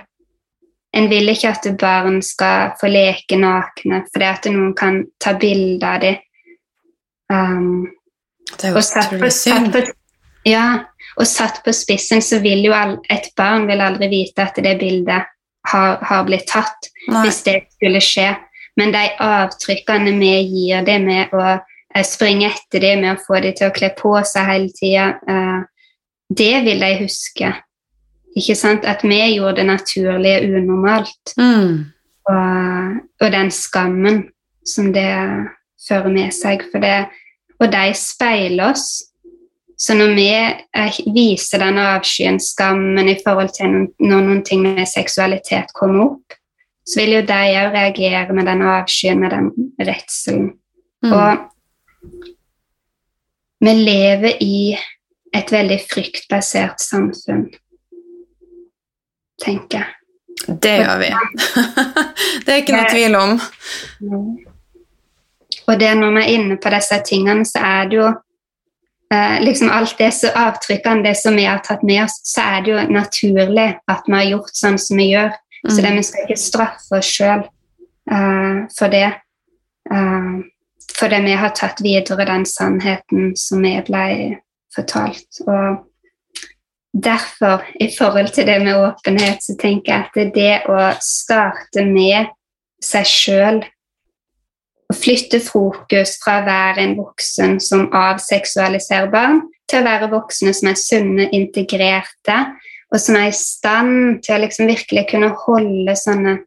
En 0.93 1.09
vil 1.09 1.29
ikke 1.29 1.51
at 1.53 1.67
barn 1.77 2.21
skal 2.25 2.73
få 2.79 2.89
leke 2.89 3.37
nakne, 3.37 4.01
for 4.09 4.23
det 4.23 4.29
at 4.29 4.49
noen 4.49 4.73
kan 4.77 5.03
ta 5.21 5.35
bilde 5.37 5.85
av 5.85 6.01
dem. 6.01 6.17
Um, 7.29 7.89
Det 8.57 8.71
er 8.71 8.73
jo 8.73 8.81
utrolig 8.81 9.31
synd. 9.33 9.75
ja, 10.45 10.85
og 11.17 11.27
satt 11.27 11.61
på 11.65 11.73
spissen 11.77 12.23
så 12.25 12.39
vil 12.41 12.63
jo 12.65 12.73
all, 12.73 12.97
et 13.09 13.29
barn 13.37 13.67
vil 13.69 13.81
aldri 13.85 14.09
vite 14.09 14.41
at 14.41 14.57
det 14.57 14.79
bildet 14.79 15.29
har, 15.69 15.99
har 16.01 16.23
blitt 16.25 16.47
tatt 16.49 16.89
Nei. 17.07 17.27
hvis 17.27 17.43
det 17.45 17.59
skulle 17.75 18.01
skje. 18.01 18.31
Men 18.79 18.93
de 18.95 19.05
avtrykkene 19.21 20.15
vi 20.17 20.33
gir 20.47 20.85
det 20.87 20.97
med 21.03 21.33
å 21.35 21.59
springe 22.05 22.51
etter 22.51 22.83
det, 22.83 22.95
med 23.01 23.15
å 23.15 23.23
få 23.23 23.41
dem 23.43 23.55
til 23.57 23.69
å 23.69 23.75
kle 23.75 23.89
på 23.97 24.13
seg 24.27 24.45
hele 24.49 24.73
tida, 24.77 25.07
det 26.29 26.53
vil 26.65 26.83
de 26.83 26.91
huske. 27.01 27.53
Ikke 28.37 28.55
sant? 28.57 28.85
At 28.85 29.03
vi 29.03 29.19
gjorde 29.35 29.61
det 29.61 29.69
naturlige 29.69 30.43
unormalt. 30.45 31.33
Mm. 31.39 31.89
Og, 32.29 32.99
og 33.21 33.31
den 33.33 33.49
skammen 33.53 34.23
som 34.67 34.91
det 34.93 35.09
fører 35.87 36.13
med 36.13 36.33
seg. 36.35 36.63
For 36.71 36.83
det, 36.83 37.09
og 37.59 37.71
de 37.73 37.93
speiler 37.97 38.71
oss. 38.71 38.87
Så 39.79 39.95
når 39.95 40.15
vi 40.17 40.27
eh, 40.35 40.97
viser 41.15 41.63
den 41.63 41.79
avskyen, 41.79 42.39
skammen 42.43 43.07
i 43.07 43.17
forhold 43.23 43.53
til 43.55 43.71
noen, 43.71 43.85
når 44.03 44.25
noen 44.27 44.41
ting 44.45 44.65
med 44.65 44.83
seksualitet 44.91 45.71
kommer 45.77 46.09
opp, 46.09 46.35
så 46.83 46.99
vil 46.99 47.19
jo 47.19 47.21
de 47.29 47.37
òg 47.61 47.71
reagere 47.77 48.35
med 48.35 48.49
den 48.49 48.63
avskyen, 48.65 49.21
med 49.23 49.31
den 49.31 49.49
redselen. 49.79 50.49
Mm. 51.05 51.13
Og 51.13 51.45
vi 53.59 53.73
lever 53.73 54.43
i 54.43 54.77
et 55.35 55.51
veldig 55.51 55.79
fryktbasert 55.89 56.79
samfunn. 56.81 57.49
tenker 59.39 59.77
jeg. 59.77 59.87
Det 60.47 60.71
gjør 60.81 60.97
vi. 60.99 61.09
det 62.45 62.53
er 62.53 62.61
ikke 62.61 62.75
noe 62.75 62.89
tvil 62.91 63.15
om. 63.15 63.35
Og 65.69 65.79
det 65.79 65.91
når 65.95 66.15
vi 66.15 66.23
er 66.23 66.33
inne 66.33 66.57
på 66.59 66.71
disse 66.73 66.97
tingene, 67.07 67.45
så 67.47 67.61
er 67.63 67.87
det 67.91 67.99
jo 67.99 68.07
eh, 69.13 69.37
liksom 69.43 69.71
alt 69.71 69.95
det 69.99 70.09
så 70.17 70.31
avtrykkene, 70.35 71.05
det 71.05 71.15
som 71.19 71.37
vi 71.39 71.45
har 71.47 71.61
tatt 71.63 71.83
med 71.87 72.03
oss, 72.03 72.19
så 72.27 72.47
er 72.55 72.65
det 72.65 72.73
jo 72.73 72.85
naturlig 72.95 73.69
at 73.91 74.07
vi 74.07 74.17
har 74.17 74.29
gjort 74.31 74.59
sånn 74.59 74.79
som 74.81 74.99
vi 74.99 75.11
gjør. 75.13 75.31
Mm. 75.59 75.71
Så 75.71 75.81
det, 75.83 75.95
vi 75.95 76.05
skal 76.07 76.25
ikke 76.25 76.39
straffe 76.39 76.99
oss 76.99 77.11
sjøl 77.15 77.43
eh, 78.11 78.63
for 78.75 78.95
det. 78.95 79.07
Eh, 79.91 80.31
fordi 80.97 81.21
vi 81.25 81.35
har 81.37 81.53
tatt 81.55 81.81
videre 81.83 82.25
den 82.27 82.45
sannheten 82.47 83.33
som 83.37 83.63
vi 83.63 83.75
ble 83.87 84.05
fortalt. 84.75 85.41
Og 85.47 85.85
derfor, 86.93 87.63
i 87.79 87.89
forhold 87.97 88.33
til 88.33 88.47
det 88.47 88.59
med 88.63 88.77
åpenhet, 88.77 89.43
så 89.43 89.55
tenker 89.59 89.93
jeg 89.93 90.07
at 90.09 90.35
det 90.35 90.55
å 90.69 90.89
starte 91.03 91.85
med 91.85 92.31
seg 92.83 93.07
sjøl 93.07 93.61
å 94.89 94.95
flytte 94.97 95.39
fokus 95.43 96.15
fra 96.23 96.39
å 96.39 96.47
være 96.47 96.83
en 96.83 96.97
voksen 96.97 97.59
som 97.61 97.89
avseksualiserer 97.93 99.11
barn, 99.13 99.43
til 99.69 99.83
å 99.83 99.85
være 99.85 100.09
voksne 100.09 100.53
som 100.55 100.71
er 100.71 100.79
sunne, 100.81 101.27
integrerte, 101.35 102.39
og 102.89 102.97
som 102.97 103.19
er 103.19 103.29
i 103.29 103.35
stand 103.37 104.23
til 104.25 104.33
å 104.33 104.41
liksom 104.41 104.69
virkelig 104.71 105.05
kunne 105.11 105.29
holde 105.45 105.93
sånne 105.93 106.39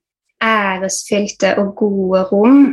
æresfylte 0.42 1.52
og 1.62 1.76
gode 1.78 2.24
rom 2.32 2.64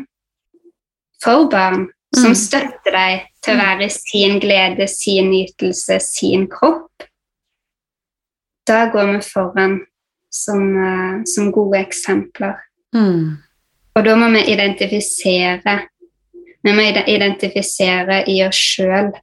for 1.23 1.49
barn, 1.51 1.87
som 2.15 2.33
mm. 2.33 2.39
støtter 2.39 2.95
deg 2.95 3.27
til 3.43 3.55
å 3.55 3.59
være 3.59 3.89
sin 3.93 4.39
glede, 4.41 4.87
sin 4.89 5.29
nytelse, 5.33 5.99
sin 6.03 6.47
kropp. 6.51 7.05
Da 8.67 8.85
går 8.93 9.13
vi 9.13 9.21
foran 9.25 9.79
som, 10.33 10.65
uh, 10.77 11.21
som 11.25 11.51
gode 11.53 11.81
eksempler. 11.81 12.57
Mm. 12.95 13.37
Og 13.95 14.05
da 14.05 14.15
må 14.17 14.29
vi 14.33 14.45
identifisere 14.53 15.79
Vi 16.59 16.71
må 16.75 16.83
identifisere 16.83 18.23
i 18.27 18.41
oss 18.43 18.57
sjøl 18.59 19.13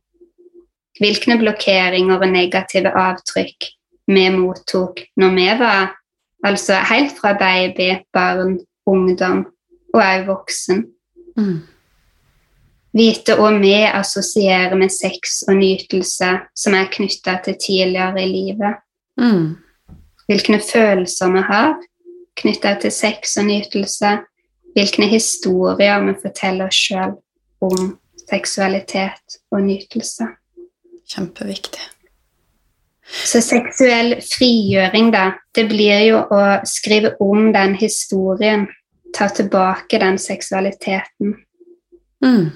hvilke 0.96 1.34
blokkeringer 1.36 2.22
og 2.24 2.30
negative 2.32 2.88
avtrykk 2.96 3.66
vi 4.08 4.22
mottok 4.32 5.02
når 5.20 5.34
vi 5.36 5.46
var 5.60 5.90
altså 6.46 6.78
helt 6.88 7.18
fra 7.18 7.34
baby, 7.36 7.98
barn, 8.16 8.56
ungdom 8.88 9.44
og 9.92 10.00
òg 10.00 10.24
voksen. 10.30 10.86
Mm. 11.36 11.58
Vite 12.96 13.36
hva 13.36 13.50
vi 13.60 13.74
assosierer 13.84 14.76
med 14.78 14.92
sex 14.92 15.42
og 15.48 15.58
nytelse 15.58 16.30
som 16.56 16.76
er 16.78 16.88
knytta 16.92 17.36
til 17.44 17.58
tidligere 17.60 18.22
i 18.22 18.30
livet. 18.30 18.80
Mm. 19.20 19.56
Hvilke 20.26 20.60
følelser 20.64 21.34
vi 21.34 21.44
har 21.50 21.76
knytta 22.40 22.74
til 22.80 22.92
sex 22.92 23.36
og 23.40 23.46
nytelse 23.50 24.16
hvilke 24.76 25.08
historier 25.08 26.02
vi 26.04 26.14
forteller 26.20 26.68
oss 26.68 26.80
sjøl 26.88 27.14
om 27.64 27.94
seksualitet 28.26 29.38
og 29.54 29.62
nytelse. 29.64 30.28
Kjempeviktig. 31.08 31.80
Så 33.06 33.40
seksuell 33.40 34.16
frigjøring, 34.26 35.12
da, 35.14 35.30
det 35.54 35.68
blir 35.70 36.02
jo 36.08 36.20
å 36.34 36.42
skrive 36.66 37.14
om 37.22 37.52
den 37.54 37.76
historien. 37.78 38.66
Ta 39.16 39.30
tilbake 39.32 40.00
den 40.02 40.18
seksualiteten. 40.20 41.36
Mm. 42.24 42.50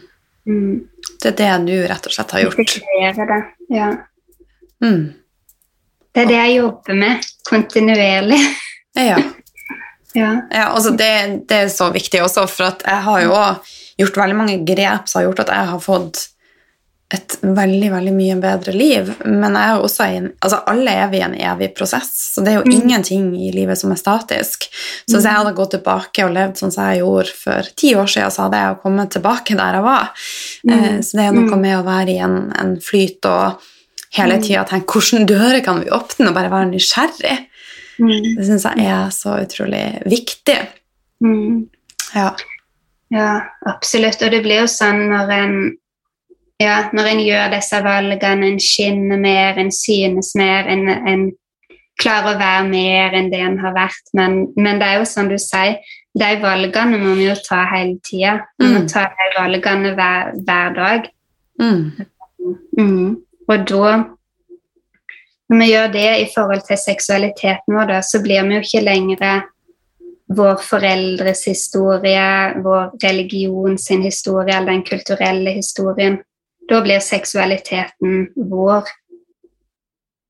Mm. 0.49 0.87
Det 1.23 1.33
er 1.33 1.37
det 1.37 1.51
du 1.69 1.75
rett 1.89 2.07
og 2.07 2.15
slett 2.15 2.35
har 2.37 2.45
gjort? 2.47 2.63
Integrere 2.63 3.27
det, 3.29 3.41
ja. 3.77 3.91
Mm. 4.85 5.03
Det 6.11 6.23
er 6.23 6.31
det 6.31 6.39
jeg 6.39 6.57
jobber 6.57 6.99
med 6.99 7.29
kontinuerlig. 7.49 8.41
Ja. 8.99 9.21
Ja. 10.15 10.31
ja 10.59 10.67
altså 10.71 10.91
det, 10.91 11.13
det, 11.49 11.57
er 11.67 11.73
så 11.73 11.91
viktig 11.95 12.23
også, 12.25 12.47
for 12.51 12.81
jeg 12.83 13.07
har 13.07 13.23
jo 13.27 13.37
gjort 14.01 14.21
veldig 14.25 14.39
mange 14.39 14.59
grep 14.67 15.11
som 15.11 15.21
har 15.21 15.29
gjort 15.29 15.45
at 15.45 15.55
jeg 15.55 15.73
har 15.75 15.83
fått 15.85 16.25
et 17.11 17.35
veldig 17.43 17.89
veldig 17.91 18.13
mye 18.15 18.37
bedre 18.39 18.73
liv. 18.75 19.09
Men 19.25 19.57
jeg 19.59 19.73
er 19.73 19.83
også 19.83 20.07
en, 20.07 20.29
altså 20.39 20.61
alle 20.71 20.93
er 20.95 21.09
vi 21.11 21.19
i 21.19 21.25
en 21.27 21.35
evig 21.35 21.73
prosess, 21.75 22.13
så 22.37 22.45
det 22.45 22.53
er 22.53 22.61
jo 22.61 22.69
mm. 22.69 22.75
ingenting 22.77 23.25
i 23.35 23.51
livet 23.55 23.81
som 23.81 23.91
er 23.91 23.99
statisk. 23.99 24.69
Så 24.71 25.17
hvis 25.17 25.27
jeg 25.27 25.39
hadde 25.41 25.57
gått 25.59 25.75
tilbake 25.75 26.27
og 26.27 26.37
levd 26.37 26.61
sånn 26.61 26.75
som 26.75 26.87
jeg 26.87 27.03
gjorde 27.03 27.35
for 27.35 27.73
ti 27.83 27.93
år 27.99 28.13
siden, 28.15 28.35
så 28.35 28.47
hadde 28.47 28.63
jeg 28.63 28.79
kommet 28.85 29.13
tilbake 29.17 29.59
der 29.59 29.81
jeg 29.81 29.87
var. 29.89 30.29
Mm. 30.63 30.77
Eh, 30.77 30.97
så 31.03 31.19
det 31.19 31.27
er 31.27 31.37
noe 31.37 31.51
mm. 31.51 31.67
med 31.67 31.77
å 31.81 31.85
være 31.91 32.15
i 32.15 32.23
en, 32.29 32.39
en 32.63 32.73
flyt 32.85 33.31
og 33.31 33.67
hele 34.15 34.39
mm. 34.39 34.47
tida 34.47 34.65
tenke 34.71 34.95
hvordan 35.03 35.27
dører 35.31 35.61
kan 35.67 35.83
vi 35.83 35.91
åpne, 35.91 36.31
og 36.31 36.39
bare 36.39 36.55
være 36.55 36.71
nysgjerrig. 36.71 37.37
Mm. 38.01 38.31
Det 38.39 38.47
syns 38.47 38.71
jeg 38.71 38.87
er 38.87 39.11
så 39.15 39.35
utrolig 39.43 39.85
viktig. 40.07 40.61
Mm. 41.27 41.67
Ja. 42.15 42.31
ja, 43.11 43.31
absolutt. 43.67 44.23
Og 44.23 44.31
det 44.31 44.45
blir 44.47 44.63
jo 44.63 44.71
sånn 44.71 45.09
når 45.11 45.39
en 45.41 45.57
ja, 46.61 46.77
når 46.93 47.13
en 47.13 47.23
gjør 47.25 47.55
disse 47.55 47.81
valgene, 47.85 48.51
en 48.53 48.61
skinner 48.61 49.21
mer, 49.21 49.59
en 49.61 49.73
synes 49.73 50.35
mer, 50.39 50.69
en, 50.69 50.89
en 50.89 51.25
klarer 52.01 52.35
å 52.35 52.41
være 52.41 52.69
mer 52.69 53.17
enn 53.17 53.33
det 53.33 53.41
en 53.45 53.59
har 53.63 53.75
vært. 53.77 54.13
Men, 54.17 54.39
men, 54.57 54.81
det 54.81 54.89
er 54.89 55.01
jo 55.01 55.09
som 55.09 55.31
du 55.31 55.39
sier, 55.41 55.81
de 56.21 56.31
valgene 56.43 56.99
må 57.01 57.15
vi 57.19 57.29
jo 57.29 57.37
ta 57.45 57.63
hele 57.71 57.99
tida. 58.07 58.39
Vi 58.59 58.69
må 58.69 58.85
mm. 58.85 58.89
ta 58.93 59.09
de 59.15 59.29
valgene 59.37 59.93
hver, 59.99 60.33
hver 60.47 60.79
dag. 60.79 61.11
Mm. 61.61 61.85
Mm. 62.79 63.11
Og 63.51 63.69
da 63.69 63.93
når 65.51 65.59
vi 65.59 65.71
gjør 65.73 65.89
det 65.91 66.11
i 66.23 66.27
forhold 66.31 66.61
til 66.67 66.79
seksualiteten 66.79 67.75
vår, 67.75 67.89
da, 67.91 68.03
så 68.07 68.21
blir 68.23 68.45
vi 68.47 68.55
jo 68.55 68.63
ikke 68.63 68.85
lenger 68.87 69.47
vår 70.31 70.61
foreldres 70.63 71.43
historie, 71.51 72.27
vår 72.63 72.93
religion 73.03 73.79
sin 73.79 74.05
historie 74.07 74.55
eller 74.55 74.77
den 74.77 74.85
kulturelle 74.87 75.57
historien. 75.57 76.21
Da 76.71 76.81
blir 76.85 77.01
seksualiteten 77.03 78.29
vår. 78.37 78.91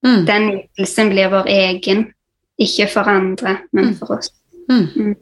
Mm. 0.07 0.23
Den 0.27 0.47
ytelsen 0.55 1.11
blir 1.13 1.29
vår 1.33 1.49
egen, 1.53 2.07
ikke 2.61 2.87
for 2.89 3.09
andre, 3.09 3.59
men 3.73 3.93
mm. 3.93 3.99
for 3.99 4.17
oss. 4.17 4.33
Mm. 4.71 4.87
mm. 4.97 5.19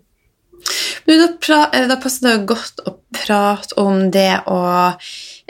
Da, 1.09 1.59
da, 1.73 1.97
passer 1.97 2.27
det 2.27 2.49
godt 2.51 2.83
å 2.85 2.99
prate 3.15 3.79
om 3.81 4.11
det 4.13 4.43
å 4.51 4.59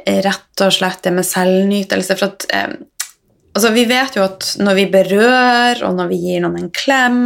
rett 0.07 0.63
og 0.63 0.73
slett 0.73 1.03
det 1.03 1.13
med 1.17 1.27
selvnytelse. 1.27 2.17
For 2.19 2.29
at 2.31 2.47
eh, 2.55 2.77
Altså, 3.57 3.71
vi 3.75 3.85
vet 3.89 4.15
jo 4.15 4.23
at 4.23 4.45
når 4.61 4.77
vi 4.77 4.85
berører, 4.93 5.81
og 5.87 5.97
når 5.99 6.11
vi 6.13 6.19
gir 6.21 6.43
noen 6.45 6.59
en 6.61 6.71
klem, 6.75 7.21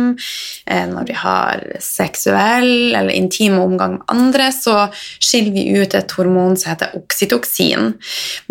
eh, 0.70 0.84
når 0.88 1.08
vi 1.10 1.16
har 1.18 1.64
seksuell 1.82 2.94
eller 2.94 3.12
intim 3.12 3.58
omgang 3.60 3.98
med 3.98 4.12
andre, 4.12 4.48
så 4.54 4.86
skiller 4.94 5.52
vi 5.52 5.82
ut 5.82 5.96
et 5.98 6.14
hormon 6.16 6.56
som 6.56 6.72
heter 6.72 6.94
oksytoksin. 6.96 7.92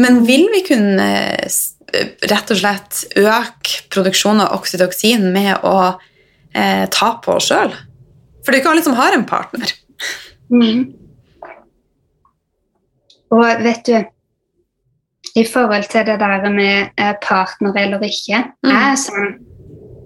Men 0.04 0.22
vil 0.28 0.46
vi 0.54 0.64
kunne 0.68 1.10
eh, 1.40 2.14
rett 2.30 2.54
og 2.54 2.62
slett 2.62 3.04
øke 3.18 3.82
produksjonen 3.92 4.46
av 4.46 4.60
oksytoksin 4.60 5.32
med 5.34 5.66
å 5.66 5.78
eh, 6.54 6.86
ta 6.92 7.14
på 7.24 7.40
oss 7.40 7.50
sjøl? 7.50 7.74
For 8.42 8.52
det 8.52 8.60
er 8.60 8.64
ikke 8.64 8.76
alle 8.76 8.86
som 8.86 8.98
har 9.00 9.16
en 9.16 9.28
partner. 9.30 9.74
Mm. 10.52 10.90
Og 13.32 13.64
vet 13.64 13.86
du 13.88 13.96
i 15.36 15.46
forhold 15.48 15.88
til 15.92 16.06
det 16.06 16.20
der 16.20 16.50
med 16.50 16.92
eh, 16.98 17.14
partner 17.24 17.78
eller 17.78 18.04
ikke. 18.04 18.44
Mm. 18.64 18.72
Jeg, 18.72 18.82
er 18.92 19.00
sånn, 19.00 19.30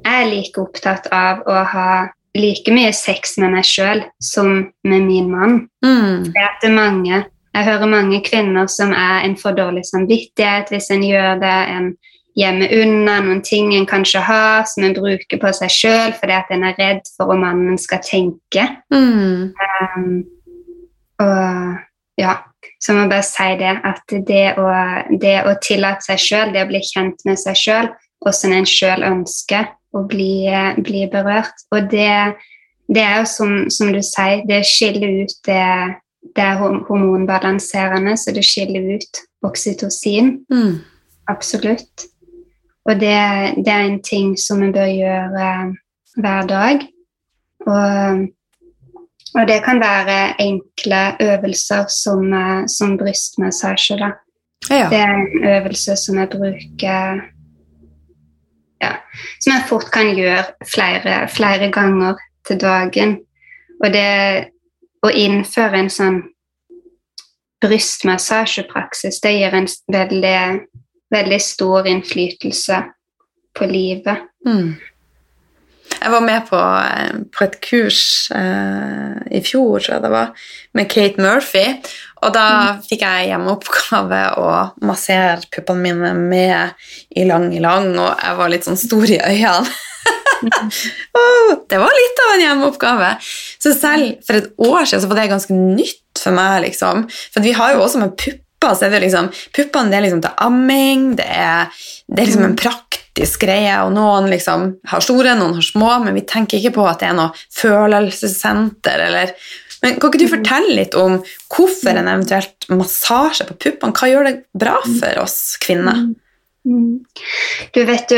jeg 0.06 0.22
er 0.22 0.32
like 0.32 0.62
opptatt 0.62 1.10
av 1.14 1.46
å 1.50 1.64
ha 1.72 1.90
like 2.36 2.74
mye 2.76 2.92
sex 2.94 3.38
med 3.42 3.56
meg 3.56 3.66
sjøl 3.68 4.04
som 4.24 4.52
med 4.84 5.08
min 5.08 5.32
mann. 5.32 5.62
Mm. 5.86 6.32
Det 6.36 6.50
er 6.68 6.76
mange, 6.76 7.24
jeg 7.56 7.70
hører 7.70 7.90
mange 7.90 8.20
kvinner 8.26 8.68
som 8.68 8.92
er 8.92 9.24
en 9.24 9.38
for 9.40 9.56
dårlig 9.56 9.86
samvittighet 9.88 10.74
hvis 10.74 10.92
en 10.92 11.06
gjør 11.06 11.40
det. 11.44 11.62
en 11.78 11.96
gjemmer 12.36 12.72
unna 12.82 13.20
noen 13.24 13.42
ting 13.48 13.72
en 13.76 13.88
kanskje 13.88 14.20
har, 14.28 14.66
som 14.68 14.84
en 14.84 14.96
bruker 14.96 15.40
på 15.40 15.52
seg 15.56 15.72
sjøl 15.72 16.16
fordi 16.20 16.36
at 16.36 16.52
en 16.52 16.66
er 16.68 16.76
redd 16.80 17.06
for 17.16 17.32
hva 17.32 17.38
mannen 17.40 17.80
skal 17.80 18.02
tenke. 18.04 18.66
Mm. 18.92 19.54
Um, 19.96 20.18
og 21.24 22.20
ja, 22.20 22.36
så 22.80 22.91
jeg 22.91 22.99
må 22.99 23.09
bare 23.11 23.26
si 23.26 23.49
det, 23.59 23.74
at 23.89 24.16
det 24.28 24.45
å, 24.61 24.66
det 25.22 25.38
å 25.47 25.55
tillate 25.63 26.05
seg 26.07 26.22
sjøl, 26.22 26.53
det 26.53 26.66
å 26.66 26.70
bli 26.70 26.82
kjent 26.86 27.26
med 27.28 27.39
seg 27.41 27.59
sjøl, 27.59 27.91
hvordan 28.24 28.55
en 28.57 28.70
sjøl 28.70 29.05
ønsker 29.05 29.70
å 29.95 30.03
bli, 30.09 30.47
bli, 30.84 31.05
berørt. 31.11 31.66
Og 31.76 31.88
det, 31.91 32.09
det 32.91 33.03
er 33.03 33.22
jo 33.22 33.30
som, 33.30 33.53
som, 33.74 33.93
du 33.93 34.01
sier, 34.03 34.43
det 34.49 34.63
skiller 34.68 35.24
ut 35.24 35.38
det, 35.47 35.61
det 36.36 36.47
er 36.49 36.59
hormonbalanserende, 36.59 38.18
så 38.20 38.34
det 38.36 38.45
skiller 38.47 38.95
ut 38.97 39.24
oksytocin. 39.45 40.36
Mm. 40.51 40.82
Absolutt. 41.32 42.09
Og 42.86 42.99
det, 43.01 43.18
det, 43.66 43.72
er 43.72 43.88
en 43.88 44.01
ting 44.05 44.36
som 44.38 44.61
vi 44.61 44.70
bør 44.74 44.91
gjøre 44.91 45.51
hver 46.22 46.49
dag. 46.49 46.86
Og 47.66 48.26
og 49.36 49.48
det 49.48 49.60
kan 49.66 49.80
være 49.80 50.42
enkle 50.42 51.02
øvelser 51.22 51.86
som, 51.92 52.34
eh, 52.34 52.68
som 52.68 52.98
brystmassasje. 52.98 53.98
Da. 54.00 54.12
Ja. 54.70 54.90
Det 54.90 55.00
er 55.00 55.14
en 55.14 55.48
øvelse 55.56 55.96
som 55.96 56.18
jeg 56.20 56.30
bruker 56.30 57.22
ja, 58.82 58.92
som 59.40 59.54
jeg 59.54 59.68
fort 59.70 59.92
kan 59.94 60.16
gjøre 60.16 60.44
flere, 60.74 61.28
flere 61.30 61.72
ganger 61.72 62.16
til 62.48 62.60
dagen. 62.62 63.18
Og 63.84 63.94
det 63.94 64.50
å 65.06 65.12
innføre 65.12 65.80
en 65.80 65.92
sånn 65.92 66.22
brystmassasjepraksis, 67.64 69.22
det 69.24 69.32
gir 69.38 69.56
en 69.58 69.68
veldig, 69.92 70.42
veldig 71.14 71.40
stor 71.42 71.88
innflytelse 71.90 72.82
på 73.56 73.70
livet. 73.70 74.28
Mm. 74.48 74.76
Jeg 76.06 76.14
var 76.14 76.22
med 76.22 76.43
på, 76.45 76.58
eh, 76.62 77.16
på 77.34 77.45
et 77.47 77.56
kurs 77.66 78.01
eh, 78.30 79.16
i 79.34 79.41
fjor, 79.41 79.80
tror 79.80 79.95
jeg 79.95 80.03
det 80.03 80.12
var, 80.14 80.36
med 80.78 80.89
Kate 80.91 81.22
Murphy. 81.22 81.64
Og 82.22 82.34
da 82.36 82.45
mm. 82.76 82.84
fikk 82.86 83.01
jeg 83.01 83.32
hjemmeoppgave 83.32 84.22
å 84.38 84.51
massere 84.86 85.41
puppene 85.49 85.82
mine 85.82 86.14
med 86.20 86.86
i 87.18 87.26
lang 87.26 87.49
i 87.53 87.64
lang, 87.64 87.89
og 87.97 88.22
jeg 88.22 88.38
var 88.38 88.53
litt 88.53 88.70
sånn 88.70 88.80
stor 88.80 89.10
i 89.10 89.18
øynene. 89.18 89.74
oh, 91.18 91.51
det 91.70 91.82
var 91.82 91.97
litt 91.97 92.22
av 92.22 92.34
en 92.36 92.45
hjemmeoppgave. 92.45 93.12
Så 93.58 93.74
selv 93.74 94.22
for 94.28 94.38
et 94.38 94.51
år 94.62 94.86
siden 94.86 95.01
så 95.01 95.10
var 95.10 95.24
det 95.24 95.30
ganske 95.34 95.58
nytt 95.58 96.22
for 96.22 96.38
meg. 96.38 96.62
liksom. 96.68 97.08
For 97.34 97.45
vi 97.45 97.56
har 97.58 97.74
jo 97.74 97.82
også 97.86 98.03
med 98.03 98.14
pupper 98.66 98.78
så 98.80 98.88
er 98.88 98.95
det 98.95 99.03
liksom, 99.05 99.30
Puppene 99.55 99.91
det 99.91 99.97
er 99.97 100.05
liksom 100.05 100.24
til 100.24 100.39
amming, 100.45 101.03
det 101.20 101.28
er, 101.30 101.84
det 102.07 102.22
er 102.22 102.30
liksom 102.30 102.47
en 102.47 102.57
praktisk 102.57 103.45
greie, 103.45 103.76
og 103.84 103.93
noen 103.95 104.30
liksom 104.32 104.72
har 104.89 105.03
store, 105.03 105.36
noen 105.38 105.57
har 105.59 105.66
små, 105.66 105.91
men 106.03 106.18
vi 106.18 106.26
tenker 106.28 106.59
ikke 106.59 106.76
på 106.80 106.88
at 106.89 107.03
det 107.03 107.11
er 107.11 107.20
noe 107.20 107.45
følelsessenter 107.59 109.07
eller 109.09 109.38
men 109.84 109.99
Kan 109.99 110.09
ikke 110.09 110.24
du 110.24 110.32
fortelle 110.32 110.76
litt 110.80 110.95
om 110.97 111.20
hvorfor 111.51 111.91
en 111.91 112.07
eventuelt 112.07 112.66
massasje 112.72 113.45
på 113.45 113.57
puppene 113.59 113.93
Hva 113.93 114.07
gjør 114.09 114.26
det 114.26 114.32
bra 114.57 114.80
for 114.82 115.20
oss 115.22 115.59
kvinner? 115.61 115.99
Mm. 116.66 117.03
Du 117.76 117.82
vet 117.86 118.09
du, 118.09 118.16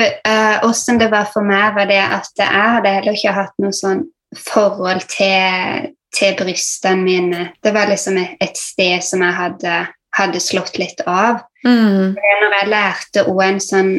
Åssen 0.63 0.95
eh, 0.95 1.01
det 1.01 1.09
var 1.11 1.27
for 1.33 1.43
meg, 1.43 1.73
var 1.75 1.89
det 1.89 1.99
at 1.99 2.39
jeg 2.39 2.47
hadde 2.47 2.93
heller 2.93 3.17
ikke 3.17 3.35
hatt 3.35 3.57
noe 3.59 3.75
sånn 3.75 4.05
forhold 4.37 5.03
til, 5.11 5.89
til 6.15 6.37
brystene 6.39 7.03
mine. 7.03 7.49
Det 7.59 7.73
var 7.75 7.91
liksom 7.91 8.21
et, 8.21 8.37
et 8.39 8.55
sted 8.61 9.03
som 9.03 9.25
jeg 9.25 9.35
hadde, 9.35 9.75
hadde 10.18 10.41
slått 10.43 10.78
litt 10.82 11.01
av. 11.05 11.43
Mm. 11.65 12.15
Når 12.18 12.55
jeg 12.59 12.72
lærte 12.74 13.26
òg 13.30 13.41
en 13.45 13.63
sånn 13.63 13.91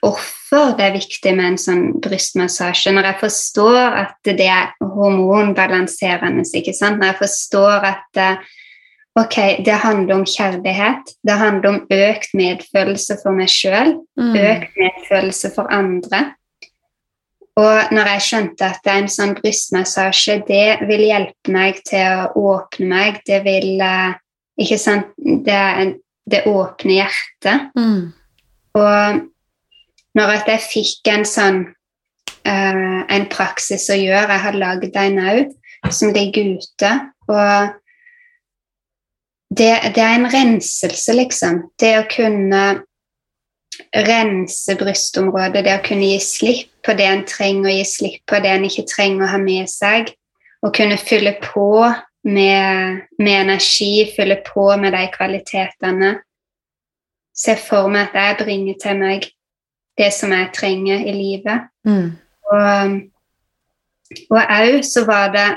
hvorfor 0.00 0.74
det 0.78 0.86
er 0.86 0.96
viktig 0.96 1.34
med 1.36 1.52
en 1.52 1.60
sånn 1.60 1.84
brystmassasje. 2.02 2.92
Når 2.94 3.10
jeg 3.10 3.20
forstår 3.20 3.98
at 4.04 4.16
det 4.24 4.48
er 4.48 4.72
hormonbalanserende, 4.80 6.46
ikke 6.56 6.74
sant? 6.76 7.00
når 7.00 7.12
jeg 7.12 7.20
forstår 7.20 7.86
at 7.92 8.20
eh, 8.20 8.50
ok, 9.20 9.38
det 9.66 9.78
handler 9.84 10.20
om 10.20 10.26
kjærlighet, 10.26 11.14
det 11.26 11.38
handler 11.38 11.74
om 11.74 11.80
økt 11.84 12.34
medfølelse 12.38 13.20
for 13.22 13.36
meg 13.36 13.52
sjøl, 13.52 13.96
mm. 14.18 14.36
økt 14.40 14.80
medfølelse 14.80 15.52
for 15.56 15.70
andre. 15.74 16.30
Og 17.60 17.92
når 17.92 18.12
jeg 18.14 18.24
skjønte 18.24 18.68
at 18.72 18.86
en 18.88 19.08
sånn 19.10 19.34
brystmassasje 19.36 20.38
det 20.48 20.80
vil 20.88 21.02
hjelpe 21.10 21.52
meg 21.52 21.82
til 21.84 22.24
å 22.24 22.54
åpne 22.54 22.88
meg, 22.88 23.20
det 23.28 23.42
vil 23.44 23.82
eh, 23.84 24.16
Ikke 24.58 24.78
sant 24.80 25.12
Det, 25.18 25.60
det 26.30 26.46
åpne 26.48 26.96
hjertet. 26.96 27.70
Mm. 27.78 28.12
Og 28.78 29.20
når 30.18 30.34
at 30.38 30.50
jeg 30.50 30.66
fikk 30.66 31.10
en 31.12 31.26
sånn 31.28 31.60
uh, 32.46 33.00
en 33.06 33.26
praksis 33.30 33.88
å 33.92 33.98
gjøre 33.98 34.34
Jeg 34.34 34.44
har 34.46 34.58
lagd 34.58 34.96
en 34.98 35.22
òg, 35.22 35.54
som 35.94 36.12
ligger 36.14 36.56
ute. 36.58 36.92
Og 37.30 37.76
det, 39.50 39.72
det, 39.96 40.02
er 40.02 40.14
en 40.14 40.30
renselse, 40.30 41.14
liksom. 41.16 41.64
Det 41.80 41.94
å 41.98 42.06
kunne 42.10 42.62
rense 43.96 44.76
brystområdet, 44.78 45.64
det 45.66 45.74
å 45.78 45.82
kunne 45.82 46.12
gi 46.12 46.20
slipp 46.22 46.70
på 46.86 46.94
det 46.98 47.06
en 47.08 47.24
trenger 47.28 47.70
å 47.70 47.74
gi 47.74 47.86
slipp 47.88 48.22
på, 48.28 48.38
det 48.42 48.52
en 48.52 48.66
ikke 48.68 48.86
trenger 48.88 49.26
å 49.26 49.32
ha 49.32 49.40
med 49.42 49.70
seg. 49.70 50.12
Og 50.60 50.74
kunne 50.76 51.00
fylle 51.00 51.34
på 51.42 51.88
med, 52.24 53.00
med 53.18 53.40
energi, 53.40 54.10
fylle 54.16 54.40
på 54.46 54.66
med 54.76 54.92
de 54.92 55.06
kvalitetene. 55.14 56.14
Se 57.36 57.56
for 57.56 57.88
meg 57.88 58.10
at 58.10 58.18
jeg 58.20 58.40
bringer 58.44 58.80
til 58.82 58.98
meg 59.00 59.30
det 59.98 60.10
som 60.12 60.32
jeg 60.32 60.52
trenger 60.56 61.00
i 61.00 61.14
livet. 61.16 61.68
Mm. 61.88 62.10
Og 64.30 64.40
òg 64.40 64.84
så 64.86 65.04
var 65.08 65.32
det 65.34 65.48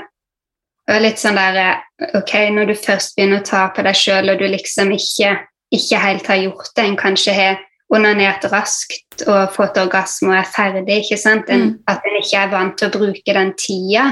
litt 1.00 1.20
sånn 1.20 1.38
der 1.38 1.80
Ok, 2.18 2.34
når 2.52 2.72
du 2.72 2.74
først 2.76 3.14
begynner 3.16 3.40
å 3.40 3.46
ta 3.46 3.68
på 3.72 3.84
deg 3.86 3.96
sjøl, 3.96 4.32
og 4.32 4.40
du 4.40 4.48
liksom 4.50 4.90
ikke, 4.92 5.30
ikke, 5.72 6.00
helt 6.02 6.26
har 6.26 6.40
gjort 6.42 6.72
det, 6.74 6.84
en 6.84 6.98
kanskje 6.98 7.34
har 7.36 7.60
onanert 7.94 8.44
raskt 8.50 9.22
og 9.28 9.52
fått 9.54 9.78
orgasme 9.78 10.32
og 10.32 10.40
er 10.40 10.50
ferdig, 10.50 10.98
ikke 11.04 11.18
sant? 11.20 11.48
En, 11.52 11.68
mm. 11.70 11.76
at 11.88 12.04
en 12.04 12.18
ikke 12.18 12.40
er 12.40 12.50
vant 12.52 12.74
til 12.80 12.90
å 12.90 12.94
bruke 12.96 13.36
den 13.38 13.52
tida. 13.60 14.08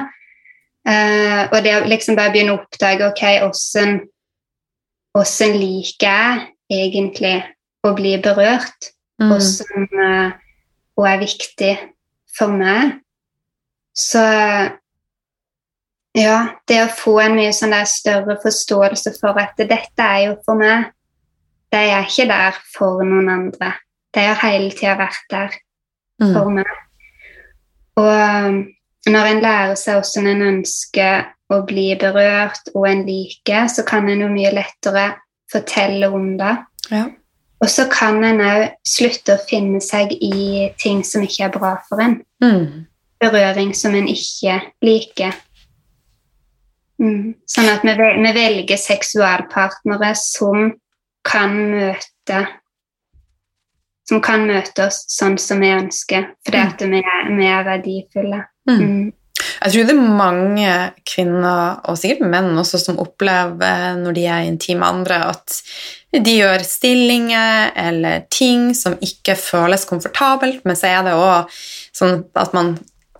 Uh, 0.82 1.46
og 1.52 1.60
det 1.62 1.76
å 1.78 1.84
liksom 1.86 2.16
bare 2.18 2.32
begynne 2.34 2.56
å 2.56 2.62
oppdage 2.62 3.06
ok, 3.06 3.22
åssen 5.14 5.54
liker 5.60 6.08
jeg 6.08 6.82
egentlig 6.88 7.36
å 7.86 7.92
bli 7.94 8.16
berørt? 8.22 8.92
mm. 9.22 9.32
og 9.32 9.42
som 9.42 9.86
uh, 9.98 10.32
og 10.98 11.08
er 11.08 11.20
viktig 11.22 11.72
for 12.36 12.54
meg. 12.54 12.98
Så 13.96 14.22
ja, 16.16 16.38
det 16.68 16.80
å 16.82 16.92
få 16.92 17.16
en 17.22 17.36
mye 17.38 17.52
sånn 17.56 17.72
der 17.72 17.88
større 17.88 18.36
forståelse 18.42 19.14
for 19.20 19.38
at 19.40 19.56
dette 19.56 20.04
er 20.04 20.26
jo 20.26 20.36
for 20.44 20.60
meg. 20.60 20.90
Det 21.72 21.80
er 21.88 22.04
ikke 22.04 22.28
der 22.28 22.58
for 22.74 23.00
noen 23.04 23.30
andre. 23.32 23.72
Det 24.12 24.26
har 24.28 24.42
hele 24.44 24.72
tida 24.76 24.98
vært 25.00 25.24
der 25.32 25.54
mm. 26.20 26.32
for 26.34 26.52
meg. 26.52 26.72
Og 28.00 28.58
når 29.10 29.28
en 29.30 29.40
lærer 29.42 29.78
seg 29.78 29.98
hvordan 29.98 30.28
en 30.30 30.44
ønsker 30.50 31.24
å 31.52 31.62
bli 31.66 31.88
berørt 32.00 32.70
og 32.74 32.86
en 32.88 33.02
liker, 33.06 33.66
så 33.68 33.84
kan 33.86 34.08
en 34.08 34.22
jo 34.24 34.30
mye 34.32 34.52
lettere 34.54 35.08
fortelle 35.52 36.08
om 36.12 36.36
det. 36.38 36.54
Ja. 36.92 37.08
Og 37.62 37.70
så 37.70 37.86
kan 37.90 38.22
en 38.26 38.42
òg 38.42 38.72
slutte 38.88 39.36
å 39.36 39.42
finne 39.46 39.82
seg 39.84 40.14
i 40.18 40.68
ting 40.82 41.02
som 41.06 41.22
ikke 41.22 41.46
er 41.46 41.54
bra 41.54 41.76
for 41.86 42.02
en. 42.02 42.18
Mm. 42.42 42.86
Berøring 43.22 43.70
som 43.78 43.94
en 43.94 44.08
ikke 44.10 44.58
liker. 44.82 45.36
Mm. 47.02 47.34
Sånn 47.50 47.70
at 47.70 47.84
vi, 47.86 47.94
vi, 47.94 48.32
velger 48.34 48.78
seksualpartnere 48.78 50.12
som 50.18 50.72
kan 51.26 51.54
møte 51.72 52.42
Som 54.06 54.18
kan 54.22 54.42
møte 54.44 54.88
oss 54.88 55.04
sånn 55.14 55.36
som 55.38 55.60
vi 55.62 55.70
ønsker, 55.70 56.24
fordi 56.42 56.58
mm. 56.58 56.70
at 56.72 56.82
vi 56.90 56.98
er, 57.00 57.28
vi 57.38 57.46
er 57.46 57.62
verdifulle. 57.64 58.40
Mm. 58.68 58.78
mm. 58.78 59.10
Jeg 59.62 59.72
tror 59.72 59.86
det 59.88 59.94
er 59.94 60.14
mange 60.18 60.72
kvinner, 61.08 61.80
og 61.88 61.98
sikkert 61.98 62.28
menn 62.30 62.52
også, 62.58 62.78
som 62.82 63.00
opplever 63.02 63.96
når 63.98 64.14
de 64.16 64.26
er 64.30 64.46
intime 64.46 64.82
med 64.82 64.88
andre, 64.88 65.18
at 65.32 65.56
de 66.12 66.34
gjør 66.36 66.62
stillinger 66.66 67.72
eller 67.78 68.26
ting 68.30 68.70
som 68.76 68.98
ikke 69.02 69.36
føles 69.38 69.86
komfortabelt, 69.88 70.64
men 70.68 70.78
så 70.78 70.90
er 70.90 71.06
det 71.06 71.14
òg 71.16 71.54
sånn 71.96 72.20
at 72.38 72.54
man 72.56 72.74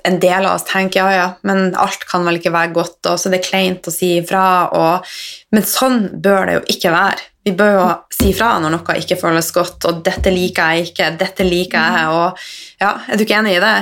en 0.05 0.19
del 0.23 0.47
av 0.47 0.57
oss 0.57 0.67
tenker 0.67 1.01
ja, 1.01 1.11
ja, 1.15 1.27
men 1.47 1.77
alt 1.79 2.05
kan 2.11 2.27
vel 2.27 2.41
ikke 2.41 2.55
være 2.55 2.75
godt, 2.75 2.99
og 3.07 3.21
så 3.21 3.31
er 3.31 3.37
det 3.37 3.45
kleint 3.47 3.87
å 3.87 3.95
si 3.95 4.17
ifra. 4.19 4.45
Og, 4.75 5.13
men 5.55 5.67
sånn 5.67 6.09
bør 6.23 6.49
det 6.49 6.57
jo 6.57 6.63
ikke 6.75 6.95
være. 6.95 7.29
Vi 7.47 7.55
bør 7.59 7.73
jo 7.77 7.87
si 8.15 8.31
ifra 8.31 8.53
når 8.63 8.77
noe 8.77 8.99
ikke 8.99 9.19
føles 9.19 9.51
godt, 9.55 9.87
og 9.91 10.03
'dette 10.07 10.31
liker 10.31 10.75
jeg 10.75 10.91
ikke', 10.91 11.11
'dette 11.19 11.47
liker 11.47 11.79
jeg', 11.79 12.11
og 12.15 12.39
ja, 12.83 12.93
Er 13.09 13.17
du 13.17 13.25
ikke 13.25 13.39
enig 13.39 13.57
i 13.57 13.63
det? 13.63 13.79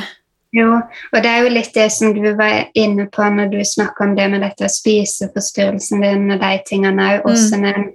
Jo, 0.53 0.80
og 1.12 1.22
det 1.22 1.30
er 1.30 1.44
jo 1.44 1.53
litt 1.55 1.74
det 1.76 1.86
som 1.94 2.11
du 2.14 2.24
var 2.38 2.72
inne 2.74 3.07
på 3.12 3.26
når 3.30 3.53
du 3.53 3.61
snakka 3.66 4.09
om 4.09 4.16
det 4.16 4.26
med 4.32 4.42
dette 4.42 4.66
spiseforstyrrelsen 4.72 6.03
din 6.03 6.34
og 6.34 6.42
de 6.42 6.57
tingene 6.66 7.11
òg. 7.20 7.28
Mm. 7.30 7.92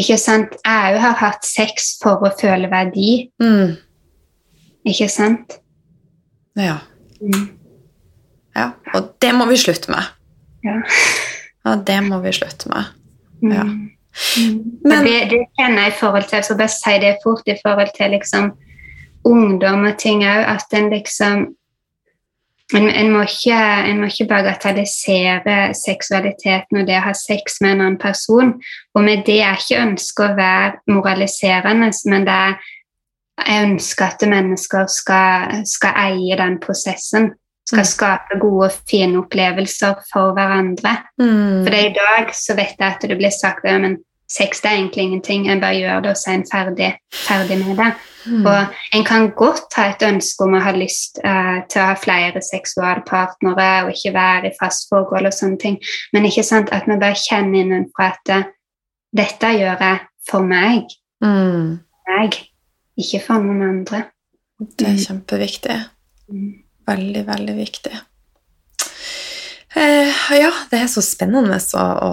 Ikke 0.00 0.16
sant? 0.18 0.56
Jeg 0.64 0.94
òg 0.94 1.02
har 1.04 1.18
hatt 1.20 1.44
sex 1.46 1.92
for 2.00 2.24
å 2.24 2.32
føle 2.38 2.70
verdi. 2.72 3.28
Mm. 3.42 3.76
Ikke 4.88 5.10
sant? 5.12 5.58
Ja. 6.56 6.78
Mm. 7.20 7.46
Ja, 8.54 8.70
og 8.94 9.14
det 9.22 9.32
må 9.36 9.46
vi 9.50 9.58
slutte 9.60 9.92
med. 9.92 10.12
Ja. 10.64 10.80
ja 11.66 11.76
det 11.86 12.00
må 12.08 12.20
vi 12.24 12.32
slutte 12.32 12.70
med. 12.72 12.92
Mm. 13.42 13.52
Ja. 13.52 13.64
Mm. 13.64 14.58
Men, 14.84 15.00
det, 15.04 15.16
det, 15.32 15.40
kjenner 15.58 15.88
jeg 15.88 15.92
i 15.92 15.98
forhold 15.98 16.28
til, 16.30 16.44
så 16.46 16.56
bare 16.58 16.72
si 16.72 16.98
det 17.02 17.16
fort 17.24 17.48
i 17.50 17.58
forhold 17.60 17.90
til 17.96 18.14
liksom 18.14 18.52
ungdom 19.24 19.86
og 19.88 19.98
ting 20.00 20.24
òg, 20.26 20.46
at 20.56 20.76
en 20.76 20.90
liksom 20.92 21.44
en, 22.74 22.86
en, 22.88 23.10
må 23.12 23.22
ikke, 23.28 23.56
en 23.90 24.00
må 24.00 24.08
ikke 24.08 24.26
bagatellisere 24.30 25.74
seksualiteten 25.76 26.80
og 26.80 26.86
det 26.88 26.96
å 26.96 27.04
ha 27.04 27.12
sex 27.16 27.60
med 27.60 27.74
en 27.74 27.82
annen 27.84 27.98
person. 28.00 28.54
Og 28.96 29.04
med 29.04 29.26
det 29.26 29.42
er 29.44 29.60
ikke 29.60 29.82
ønsket 29.82 30.24
å 30.24 30.38
være 30.38 30.94
moraliserende, 30.94 31.90
men 32.10 32.24
det 32.26 32.38
er 32.48 32.56
jeg 33.34 33.64
ønsker 33.66 34.12
at 34.12 34.22
mennesker 34.30 34.86
skal, 34.90 35.64
skal 35.66 35.96
eie 36.04 36.36
den 36.38 36.60
prosessen. 36.62 37.32
Skal 37.64 37.80
mm. 37.80 37.88
skape 37.88 38.38
gode, 38.42 38.68
fine 38.90 39.18
opplevelser 39.22 40.02
for 40.10 40.34
hverandre. 40.36 40.98
Mm. 41.20 41.64
For 41.64 41.76
i 41.78 41.92
dag 41.96 42.34
så 42.36 42.56
vet 42.58 42.76
jeg 42.76 42.86
at 42.86 43.06
det 43.08 43.16
blir 43.18 43.32
sagt 43.34 43.64
ja, 43.66 43.78
men 43.80 43.98
sex 44.30 44.62
det 44.62 44.70
er 44.70 44.78
egentlig 44.78 45.02
ingenting, 45.02 45.46
en 45.48 45.60
bare 45.60 45.78
gjør 45.78 46.00
det, 46.04 46.10
og 46.10 46.16
så 46.16 46.30
er 46.30 46.38
en 46.38 46.46
ferdig, 46.50 46.90
ferdig 47.12 47.58
med 47.60 47.76
det. 47.76 47.90
Mm. 48.26 48.46
Og 48.48 48.96
en 48.96 49.04
kan 49.04 49.28
godt 49.36 49.76
ha 49.76 49.90
et 49.92 50.02
ønske 50.06 50.46
om 50.46 50.56
å 50.56 50.62
ha 50.64 50.72
lyst 50.72 51.20
uh, 51.24 51.60
til 51.68 51.82
å 51.82 51.90
ha 51.90 51.94
flere 52.00 52.40
seksualpartnere 52.42 53.68
og 53.84 53.92
ikke 53.92 54.14
være 54.16 54.48
i 54.48 54.56
fast 54.60 54.88
forhold 54.92 55.28
og 55.28 55.36
sånne 55.36 55.60
ting, 55.60 55.78
men 56.16 56.28
ikke 56.28 56.46
sant 56.46 56.72
at 56.72 56.88
vi 56.88 56.96
bare 56.96 57.20
kjenner 57.20 57.60
innenfra 57.60 58.10
at 58.14 58.32
eh, 58.32 58.50
dette 59.14 59.52
gjør 59.60 59.88
jeg 59.88 60.04
for 60.30 60.46
meg, 60.46 60.88
Mm. 61.24 61.78
meg, 62.08 62.34
ikke 63.00 63.20
for 63.24 63.44
noen 63.44 63.62
andre. 63.64 64.02
Det 64.60 64.88
er 64.88 64.98
kjempeviktig. 65.00 65.76
Mm. 66.28 66.50
Veldig, 66.88 67.22
veldig 67.26 67.54
viktig. 67.56 67.94
Eh, 69.74 70.38
ja, 70.38 70.50
det 70.70 70.78
er 70.84 70.90
så 70.90 71.02
spennende 71.02 71.56
å, 71.58 71.84
å, 72.06 72.10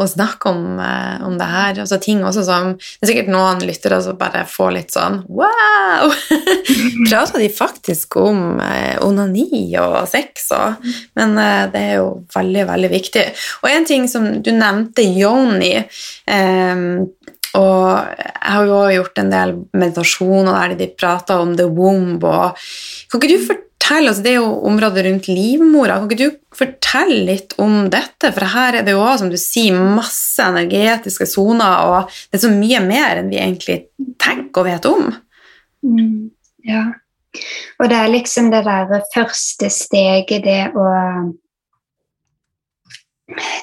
å 0.00 0.04
snakke 0.08 0.48
om, 0.48 0.78
eh, 0.80 1.24
om 1.26 1.36
det 1.36 1.48
her. 1.50 1.80
Altså, 1.84 1.98
ting 2.00 2.22
også 2.24 2.44
som 2.46 2.70
Det 2.78 3.04
er 3.04 3.10
sikkert 3.10 3.32
noen 3.32 3.60
lyttere 3.60 3.98
som 4.04 4.16
bare 4.16 4.46
får 4.48 4.70
litt 4.72 4.94
sånn 4.94 5.20
Wow! 5.28 6.14
Prater 7.10 7.44
de 7.44 7.50
faktisk 7.52 8.16
om 8.22 8.62
eh, 8.64 8.96
onani 9.04 9.66
og 9.82 10.00
sex 10.08 10.48
og 10.56 10.88
Men 11.18 11.36
eh, 11.42 11.66
det 11.74 11.84
er 11.90 11.94
jo 12.00 12.08
veldig, 12.34 12.64
veldig 12.72 12.92
viktig. 12.92 13.26
Og 13.62 13.70
en 13.70 13.88
ting 13.88 14.08
som 14.08 14.30
du 14.40 14.50
nevnte, 14.56 15.04
yoni 15.04 15.74
eh, 15.76 16.84
og 17.56 18.18
jeg 18.18 18.52
har 18.52 18.68
jo 18.68 18.80
gjort 18.92 19.20
en 19.22 19.32
del 19.32 19.54
meditasjoner 19.76 20.52
der 20.52 20.76
de 20.82 20.90
prater 20.98 21.40
om 21.40 21.54
the 21.56 21.64
womb. 21.64 22.24
Og 22.24 22.58
kan 23.08 23.22
ikke 23.22 23.32
du 23.32 23.46
fortelle 23.48 24.12
oss, 24.12 24.20
Det 24.20 24.34
er 24.34 24.40
jo 24.42 24.60
området 24.68 25.04
rundt 25.06 25.28
livmora. 25.32 25.98
Kan 25.98 26.10
ikke 26.10 26.28
du 26.28 26.36
fortelle 26.52 27.24
litt 27.30 27.54
om 27.58 27.88
dette? 27.88 28.32
For 28.36 28.44
her 28.52 28.80
er 28.80 28.86
det 28.86 28.92
jo 28.92 29.00
også, 29.00 29.24
som 29.24 29.32
du 29.32 29.38
sier, 29.40 29.80
masse 29.96 30.44
energetiske 30.44 31.26
soner, 31.26 31.88
og 31.88 32.12
det 32.28 32.40
er 32.40 32.46
så 32.46 32.52
mye 32.52 32.82
mer 32.84 33.22
enn 33.22 33.32
vi 33.32 33.40
egentlig 33.40 33.80
tenker 34.20 34.62
og 34.62 34.68
vet 34.68 34.88
om. 34.90 35.12
Mm, 35.86 36.30
ja. 36.68 36.84
Og 37.78 37.88
det 37.88 37.96
er 37.96 38.12
liksom 38.12 38.50
det 38.52 38.64
der 38.66 39.04
første 39.14 39.70
steget, 39.72 40.44
det 40.44 40.62
å 40.76 40.88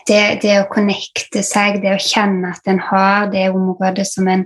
det, 0.08 0.40
det 0.44 0.60
å 0.62 0.68
connecte 0.72 1.42
seg, 1.46 1.82
det 1.84 1.96
å 1.96 2.02
kjenne 2.02 2.54
at 2.54 2.68
en 2.70 2.82
har 2.92 3.32
det 3.34 3.50
området 3.54 4.06
som 4.08 4.28
en 4.32 4.46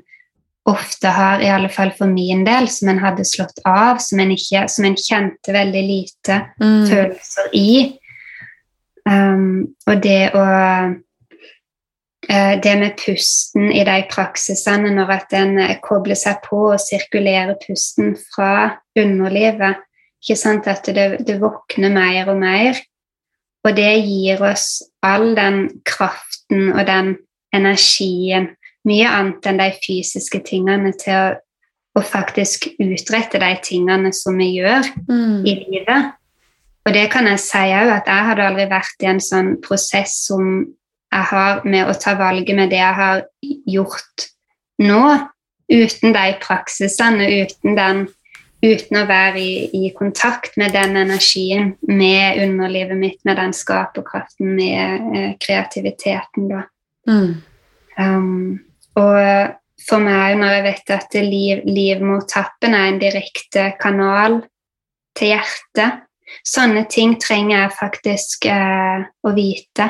ofte 0.69 1.09
har, 1.09 1.41
i 1.41 1.49
alle 1.49 1.69
fall 1.71 1.91
for 1.97 2.11
min 2.11 2.43
del, 2.45 2.67
som 2.69 2.91
en 2.91 3.01
hadde 3.01 3.25
slått 3.25 3.61
av, 3.65 3.97
som 4.03 4.19
en, 4.21 4.31
ikke, 4.35 4.67
som 4.69 4.85
en 4.85 4.97
kjente 4.99 5.55
veldig 5.55 5.83
lite 5.87 6.41
Mm. 6.59 6.87
følelser 6.89 7.53
i. 7.55 7.99
Um, 9.09 9.75
og 9.87 10.01
det 10.03 10.31
å 10.35 10.43
eh, 12.29 12.59
Det 12.61 12.75
med 12.77 12.97
pusten 12.99 13.71
i 13.71 13.83
de 13.83 14.03
praksisene, 14.11 14.91
når 14.93 15.11
at 15.15 15.33
en 15.33 15.57
eh, 15.57 15.77
kobler 15.81 16.15
seg 16.19 16.43
på 16.45 16.73
og 16.73 16.81
sirkulerer 16.83 17.55
pusten 17.63 18.15
fra 18.35 18.75
underlivet 18.99 19.79
ikke 20.21 20.35
sant, 20.35 20.67
At 20.67 20.85
det, 20.85 21.25
det 21.25 21.39
våkner 21.41 21.89
mer 21.89 22.29
og 22.29 22.37
mer. 22.37 22.77
Og 23.67 23.75
det 23.75 23.91
gir 24.05 24.41
oss 24.45 24.81
all 25.03 25.33
den 25.35 25.67
kraften 25.87 26.71
og 26.71 26.85
den 26.87 27.17
energien, 27.55 28.53
mye 28.87 29.09
annet 29.11 29.45
enn 29.49 29.59
de 29.59 29.69
fysiske 29.83 30.39
tingene, 30.47 30.93
til 30.95 31.15
å, 31.15 31.33
å 31.99 32.03
faktisk 32.05 32.69
utrette 32.79 33.41
de 33.41 33.51
tingene 33.65 34.13
som 34.15 34.37
vi 34.39 34.53
gjør 34.59 34.87
Mm. 35.09 35.45
i 35.45 35.55
livet. 35.65 36.13
Og 36.87 36.93
det 36.95 37.09
kan 37.11 37.27
jeg 37.27 37.41
si 37.43 37.57
òg, 37.75 37.91
at 37.99 38.07
jeg 38.07 38.27
hadde 38.29 38.45
aldri 38.47 38.67
vært 38.71 39.03
i 39.03 39.09
en 39.11 39.19
sånn 39.21 39.57
prosess 39.61 40.15
som 40.29 40.45
jeg 41.11 41.25
har 41.31 41.61
med 41.65 41.89
å 41.89 41.97
ta 41.97 42.15
valget 42.17 42.55
med 42.55 42.71
det 42.71 42.79
jeg 42.79 42.95
har 42.95 43.25
gjort 43.67 44.29
nå, 44.79 45.03
uten 45.69 46.15
de 46.15 46.25
praksisene, 46.41 47.27
uten, 47.43 47.75
den, 47.77 48.07
uten 48.63 48.99
å 48.99 49.05
være 49.07 49.39
i, 49.39 49.53
i 49.85 49.91
kontakt 49.95 50.57
med 50.59 50.73
den 50.75 50.97
energien, 50.99 51.73
med 51.87 52.41
underlivet 52.43 52.99
mitt, 52.99 53.19
med 53.27 53.39
den 53.39 53.55
skaperkraften, 53.55 54.51
med 54.57 55.15
eh, 55.15 55.31
kreativiteten, 55.39 56.49
da. 56.51 56.65
Mm. 57.09 57.31
Um, 57.99 58.59
og 58.99 59.55
for 59.87 60.03
meg, 60.03 60.35
når 60.39 60.57
jeg 60.57 60.65
vet 60.67 60.93
at 60.93 61.17
liv, 61.23 61.63
livmortappen 61.67 62.75
er 62.75 62.91
en 62.91 63.01
direkte 63.01 63.71
kanal 63.79 64.41
til 65.17 65.33
hjertet 65.33 66.05
Sånne 66.45 66.85
ting 66.89 67.17
trenger 67.21 67.55
jeg 67.63 67.75
faktisk 67.77 68.47
eh, 68.49 69.05
å 69.25 69.33
vite 69.35 69.89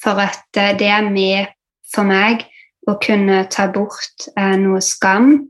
for 0.00 0.20
at 0.22 0.60
eh, 0.60 0.74
det 0.78 0.90
er 0.92 1.08
med 1.08 1.52
for 1.88 2.08
meg 2.08 2.44
å 2.88 2.96
kunne 3.02 3.42
ta 3.52 3.68
bort 3.72 4.28
eh, 4.34 4.56
noe 4.60 4.80
skam. 4.84 5.48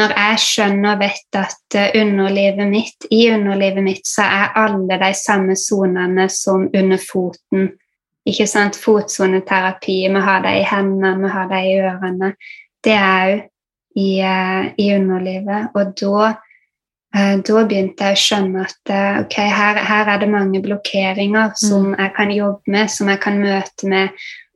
Når 0.00 0.14
jeg 0.16 0.40
skjønner 0.40 0.94
og 0.94 1.02
vet 1.02 1.36
at 1.36 1.76
eh, 1.76 1.92
underlivet 2.00 2.68
mitt, 2.70 3.06
i 3.12 3.26
underlivet 3.34 3.84
mitt 3.84 4.08
så 4.08 4.24
er 4.24 4.54
alle 4.62 4.96
de 5.02 5.12
samme 5.16 5.56
sonene 5.58 6.28
som 6.32 6.68
under 6.72 7.00
foten 7.02 7.70
ikke 8.28 8.44
sant, 8.46 8.76
fotsoneterapi, 8.76 9.96
vi 10.12 10.20
har 10.22 10.42
det 10.44 10.52
i 10.60 10.66
hendene, 10.68 11.14
vi 11.22 11.30
har 11.32 11.48
det 11.50 11.60
i 11.66 11.78
ørene. 11.80 12.34
Det 12.84 12.92
er 12.94 13.30
òg 13.32 13.40
i, 13.96 14.10
eh, 14.20 14.68
i 14.78 14.90
underlivet. 14.94 15.70
Og 15.74 15.94
da, 16.00 16.34
eh, 17.16 17.36
da 17.48 17.64
begynte 17.64 18.10
jeg 18.10 18.18
å 18.18 18.24
skjønne 18.24 18.66
at 18.68 18.92
ok, 19.24 19.38
her, 19.40 19.80
her 19.88 20.12
er 20.14 20.20
det 20.20 20.28
mange 20.30 20.60
blokkeringer 20.62 21.56
som 21.56 21.94
jeg 21.98 22.12
kan 22.16 22.30
jobbe 22.30 22.76
med, 22.76 22.92
som 22.92 23.08
jeg 23.08 23.20
kan 23.20 23.40
møte 23.40 23.88
med 23.88 24.08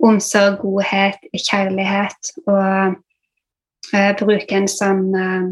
omsorg, 0.05 0.61
godhet, 0.61 1.19
kjærlighet. 1.35 2.35
Og 2.47 3.01
eh, 3.93 4.11
bruke 4.19 4.57
en 4.57 4.69
sånn 4.71 5.05
eh, 5.19 5.47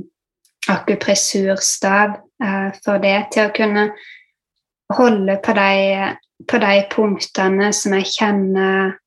akupressurstav 0.73 2.17
eh, 2.43 2.71
for 2.85 3.03
det, 3.03 3.19
til 3.35 3.49
å 3.49 3.55
kunne 3.57 3.87
holde 4.93 5.39
på 5.43 5.55
de, 5.57 6.11
på 6.49 6.61
de 6.63 6.75
punktene 6.93 7.71
som 7.77 7.97
jeg 7.99 8.11
kjenner 8.13 8.99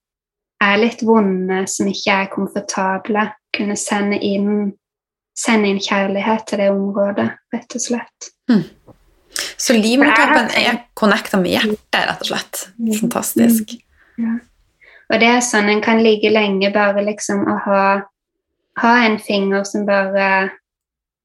er 0.63 0.79
litt 0.81 1.03
vonde, 1.05 1.65
som 1.69 1.89
ikke 1.91 2.21
er 2.23 2.31
komfortable. 2.31 3.27
Kunne 3.55 3.77
sende 3.79 4.17
inn, 4.23 4.73
sende 5.37 5.69
inn 5.71 5.83
kjærlighet 5.83 6.47
til 6.49 6.63
det 6.63 6.71
området, 6.73 7.27
rett 7.53 7.77
og 7.77 7.83
slett. 7.83 8.31
Så 9.57 9.75
livmortappen 9.75 10.49
er 10.57 10.81
connecta 10.97 11.39
med 11.41 11.55
hjertet, 11.55 12.01
rett 12.01 12.23
og 12.23 12.29
slett. 12.31 12.65
Fantastisk. 13.01 13.75
Ja. 14.21 14.37
Og 15.11 15.21
det 15.21 15.29
er 15.29 15.43
sånn 15.45 15.69
en 15.69 15.83
kan 15.85 16.01
ligge 16.01 16.31
lenge 16.33 16.71
bare 16.73 17.03
liksom 17.05 17.43
å 17.51 17.57
ha, 17.67 17.81
ha 18.81 18.93
en 19.05 19.19
finger 19.19 19.63
som 19.63 19.85
bare 19.87 20.49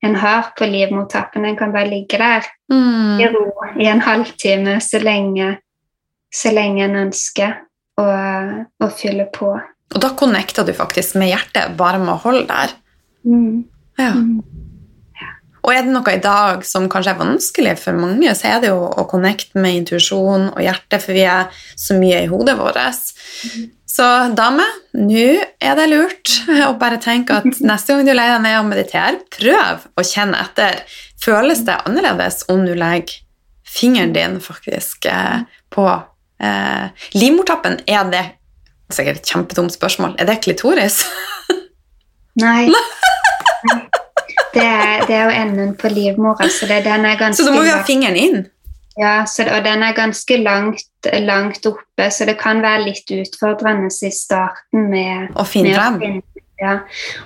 en 0.02 0.14
har 0.16 0.52
på 0.56 0.66
livmortappen. 0.66 1.44
En 1.44 1.56
kan 1.56 1.72
bare 1.72 1.90
ligge 1.90 2.18
der 2.18 2.46
i 2.70 2.74
Mm. 2.74 3.34
ro 3.34 3.50
i 3.78 3.86
en 3.86 4.00
halvtime 4.00 4.80
så 4.80 4.98
lenge, 5.02 5.58
så 6.32 6.52
lenge 6.54 6.84
en 6.84 6.96
ønsker 6.96 7.58
å, 7.98 8.06
å 8.80 8.88
fylle 8.96 9.26
på. 9.32 9.60
Og 9.94 10.00
da 10.00 10.08
connecter 10.16 10.64
du 10.64 10.72
faktisk 10.72 11.16
med 11.16 11.32
hjertet 11.34 11.76
bare 11.76 11.98
med 11.98 12.14
å 12.14 12.22
holde 12.22 12.46
der. 12.46 12.70
Ja. 13.98 14.12
Mm. 14.14 14.42
Og 15.60 15.74
er 15.74 15.82
det 15.84 15.92
noe 15.92 16.14
i 16.14 16.20
dag 16.22 16.62
som 16.64 16.88
kanskje 16.88 17.12
er 17.12 17.20
vanskelig 17.20 17.74
for 17.82 17.92
mange, 17.92 18.32
så 18.34 18.48
er 18.48 18.62
det 18.62 18.70
jo 18.70 18.80
å 18.88 19.04
connecte 19.10 19.60
med 19.60 19.82
intuisjon 19.82 20.48
og 20.54 20.62
hjerte, 20.64 21.00
for 21.02 21.12
vi 21.12 21.26
er 21.28 21.50
så 21.76 21.98
mye 22.00 22.22
i 22.24 22.30
hodet 22.30 22.56
vårt. 22.56 22.78
Så 23.90 24.06
dame, 24.38 24.64
nå 24.94 25.24
er 25.58 25.78
det 25.78 25.88
lurt 25.90 26.34
å 26.68 26.74
bare 26.78 27.00
tenke 27.02 27.40
at 27.40 27.58
neste 27.58 27.96
gang 27.96 28.06
du 28.06 28.12
legger 28.14 28.38
deg 28.38 28.44
ned 28.46 28.58
og 28.60 28.68
mediterer, 28.70 29.18
prøv 29.34 29.88
å 29.98 30.06
kjenne 30.06 30.38
etter. 30.44 30.84
Føles 31.20 31.64
det 31.66 31.80
annerledes 31.88 32.44
om 32.52 32.62
du 32.68 32.76
legger 32.78 33.18
fingeren 33.70 34.14
din 34.14 34.38
faktisk 34.42 35.06
eh, 35.10 35.42
på 35.74 35.86
eh, 36.42 37.08
livmortappen? 37.18 37.80
Er 37.90 38.06
det 38.10 38.24
sikkert 38.94 39.20
et 39.20 39.30
kjempedumt 39.30 39.74
spørsmål. 39.74 40.16
Er 40.18 40.28
det 40.30 40.40
klitoris? 40.44 41.02
Nei. 42.44 42.68
Det 44.50 44.64
er, 44.66 45.04
det 45.06 45.14
er 45.14 45.28
jo 45.28 45.34
enden 45.44 45.76
på 45.78 45.86
livmora, 45.94 46.48
så 46.50 46.66
det, 46.66 46.80
den 46.82 47.04
er 47.06 47.14
ganske 47.20 47.38
Så 47.38 47.44
da 47.46 47.52
må 47.54 47.60
vi 47.62 47.70
ha 47.70 47.84
fingeren 47.86 48.16
inn. 48.18 48.40
Ja, 49.00 49.24
så, 49.26 49.46
og 49.48 49.64
den 49.64 49.82
er 49.82 49.94
ganske 49.96 50.36
langt, 50.42 50.82
langt 51.24 51.66
oppe, 51.66 52.10
så 52.12 52.26
det 52.28 52.36
kan 52.40 52.60
være 52.60 52.82
litt 52.84 53.08
utfordrende 53.14 53.88
i 53.88 54.10
starten 54.12 54.90
med 54.92 55.30
å 55.40 55.44
finne 55.48 55.72
finne- 55.72 56.22
Ja. 56.60 56.74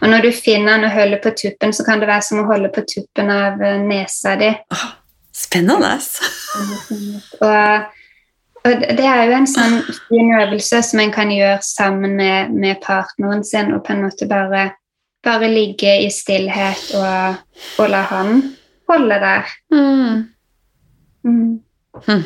Og 0.00 0.08
når 0.08 0.22
du 0.22 0.30
finner 0.32 0.76
den 0.76 0.84
og 0.86 0.92
holder 0.94 1.18
på 1.18 1.32
tuppen, 1.34 1.72
så 1.74 1.82
kan 1.84 1.98
det 1.98 2.06
være 2.06 2.22
som 2.22 2.38
å 2.38 2.46
holde 2.46 2.68
på 2.70 2.84
tuppen 2.86 3.30
av 3.34 3.62
eh, 3.62 3.80
nesa 3.82 4.36
di. 4.38 4.52
Spennende. 5.34 5.96
Og, 7.42 7.80
og 8.64 8.84
det 8.96 9.04
er 9.10 9.24
jo 9.26 9.32
en 9.34 9.48
sånn 9.50 9.80
fin 10.06 10.30
øvelse 10.38 10.78
som 10.86 11.00
en 11.02 11.10
kan 11.12 11.32
gjøre 11.34 11.58
sammen 11.66 12.14
med, 12.16 12.52
med 12.54 12.78
partneren 12.84 13.42
sin, 13.44 13.74
og 13.74 13.82
på 13.84 13.92
en 13.92 14.04
måte 14.06 14.28
bare, 14.30 14.68
bare 15.26 15.50
ligge 15.50 15.96
i 16.04 16.06
stillhet 16.14 16.94
og, 16.94 17.42
og 17.82 17.90
la 17.90 18.04
han 18.12 18.38
holde 18.88 19.18
der. 19.20 19.50
Mm. 19.74 20.22
Mm. 21.24 21.60
Hm. 22.06 22.22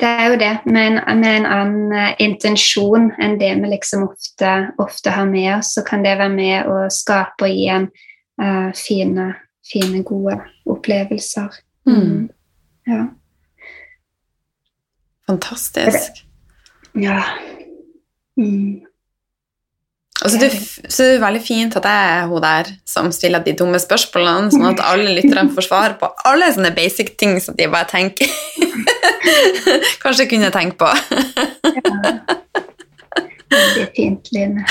det 0.00 0.08
er 0.08 0.26
jo 0.30 0.38
det, 0.38 0.58
med 0.66 0.86
en, 0.86 1.20
med 1.20 1.36
en 1.36 1.46
annen 1.46 1.92
uh, 1.94 2.10
intensjon 2.22 3.10
enn 3.22 3.38
det 3.40 3.50
vi 3.62 3.70
liksom 3.70 4.04
ofte, 4.08 4.50
ofte, 4.78 5.10
har 5.14 5.26
med 5.26 5.56
oss, 5.56 5.72
så 5.74 5.84
kan 5.86 6.04
det 6.04 6.18
være 6.18 6.34
med 6.34 6.68
å 6.70 6.80
skape 6.92 7.46
og 7.46 7.54
gi 7.54 7.68
en 7.72 7.88
uh, 8.42 8.68
fine, 8.76 9.30
fine, 9.66 10.02
gode 10.06 10.36
opplevelser. 10.66 11.56
Mm. 11.88 12.28
Ja. 12.86 13.06
Fantastisk. 15.28 16.22
Ja. 16.94 17.22
Mm. 18.36 18.87
Altså, 20.18 20.38
det, 20.42 20.48
så 20.90 21.04
det 21.04 21.14
er 21.14 21.20
veldig 21.22 21.40
fint 21.44 21.76
at 21.78 21.84
jeg 21.86 22.06
er 22.16 22.24
hun 22.26 22.42
der 22.42 22.70
som 22.88 23.12
stiller 23.14 23.44
de 23.44 23.52
dumme 23.58 23.78
spørsmålene, 23.78 24.50
sånn 24.50 24.66
at 24.72 24.82
alle 24.82 25.12
lytterne 25.14 25.52
får 25.54 25.68
svar 25.68 25.94
på 26.00 26.08
alle 26.26 26.48
sånne 26.54 26.72
basic 26.74 27.14
ting 27.20 27.36
som 27.42 27.54
de 27.58 27.68
bare 27.70 27.86
tenker 27.90 28.26
Kanskje 30.02 30.26
kunne 30.30 30.50
tenke 30.54 30.78
på. 30.80 30.88
ja. 31.68 31.92
Det 33.48 33.82
er 33.82 33.90
fint, 33.96 34.28
Line. 34.32 34.64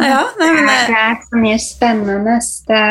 ja, 0.10 0.20
nei, 0.40 0.50
men 0.52 0.66
det, 0.68 0.76
det 0.90 0.98
er 1.00 1.16
så 1.24 1.40
mye 1.40 1.58
spennende. 1.62 2.36
Det, 2.68 2.82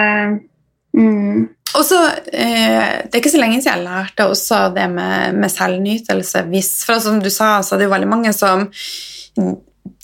mm. 0.98 1.44
Og 1.78 1.86
så, 1.86 2.00
eh, 2.34 3.04
Det 3.06 3.14
er 3.14 3.22
ikke 3.22 3.36
så 3.36 3.42
lenge 3.42 3.62
siden 3.62 3.78
jeg 3.78 3.86
lærte 3.86 4.26
også 4.26 4.74
det 4.74 4.90
med, 4.90 5.36
med 5.36 5.52
selvnytelse. 5.52 6.46
Hvis, 6.50 6.72
for 6.86 7.00
som 7.00 7.20
du 7.22 7.30
sa, 7.30 7.60
så 7.62 7.76
er 7.76 7.80
det 7.80 7.90
jo 7.90 7.96
veldig 7.96 8.10
mange 8.10 8.34
som 8.34 8.70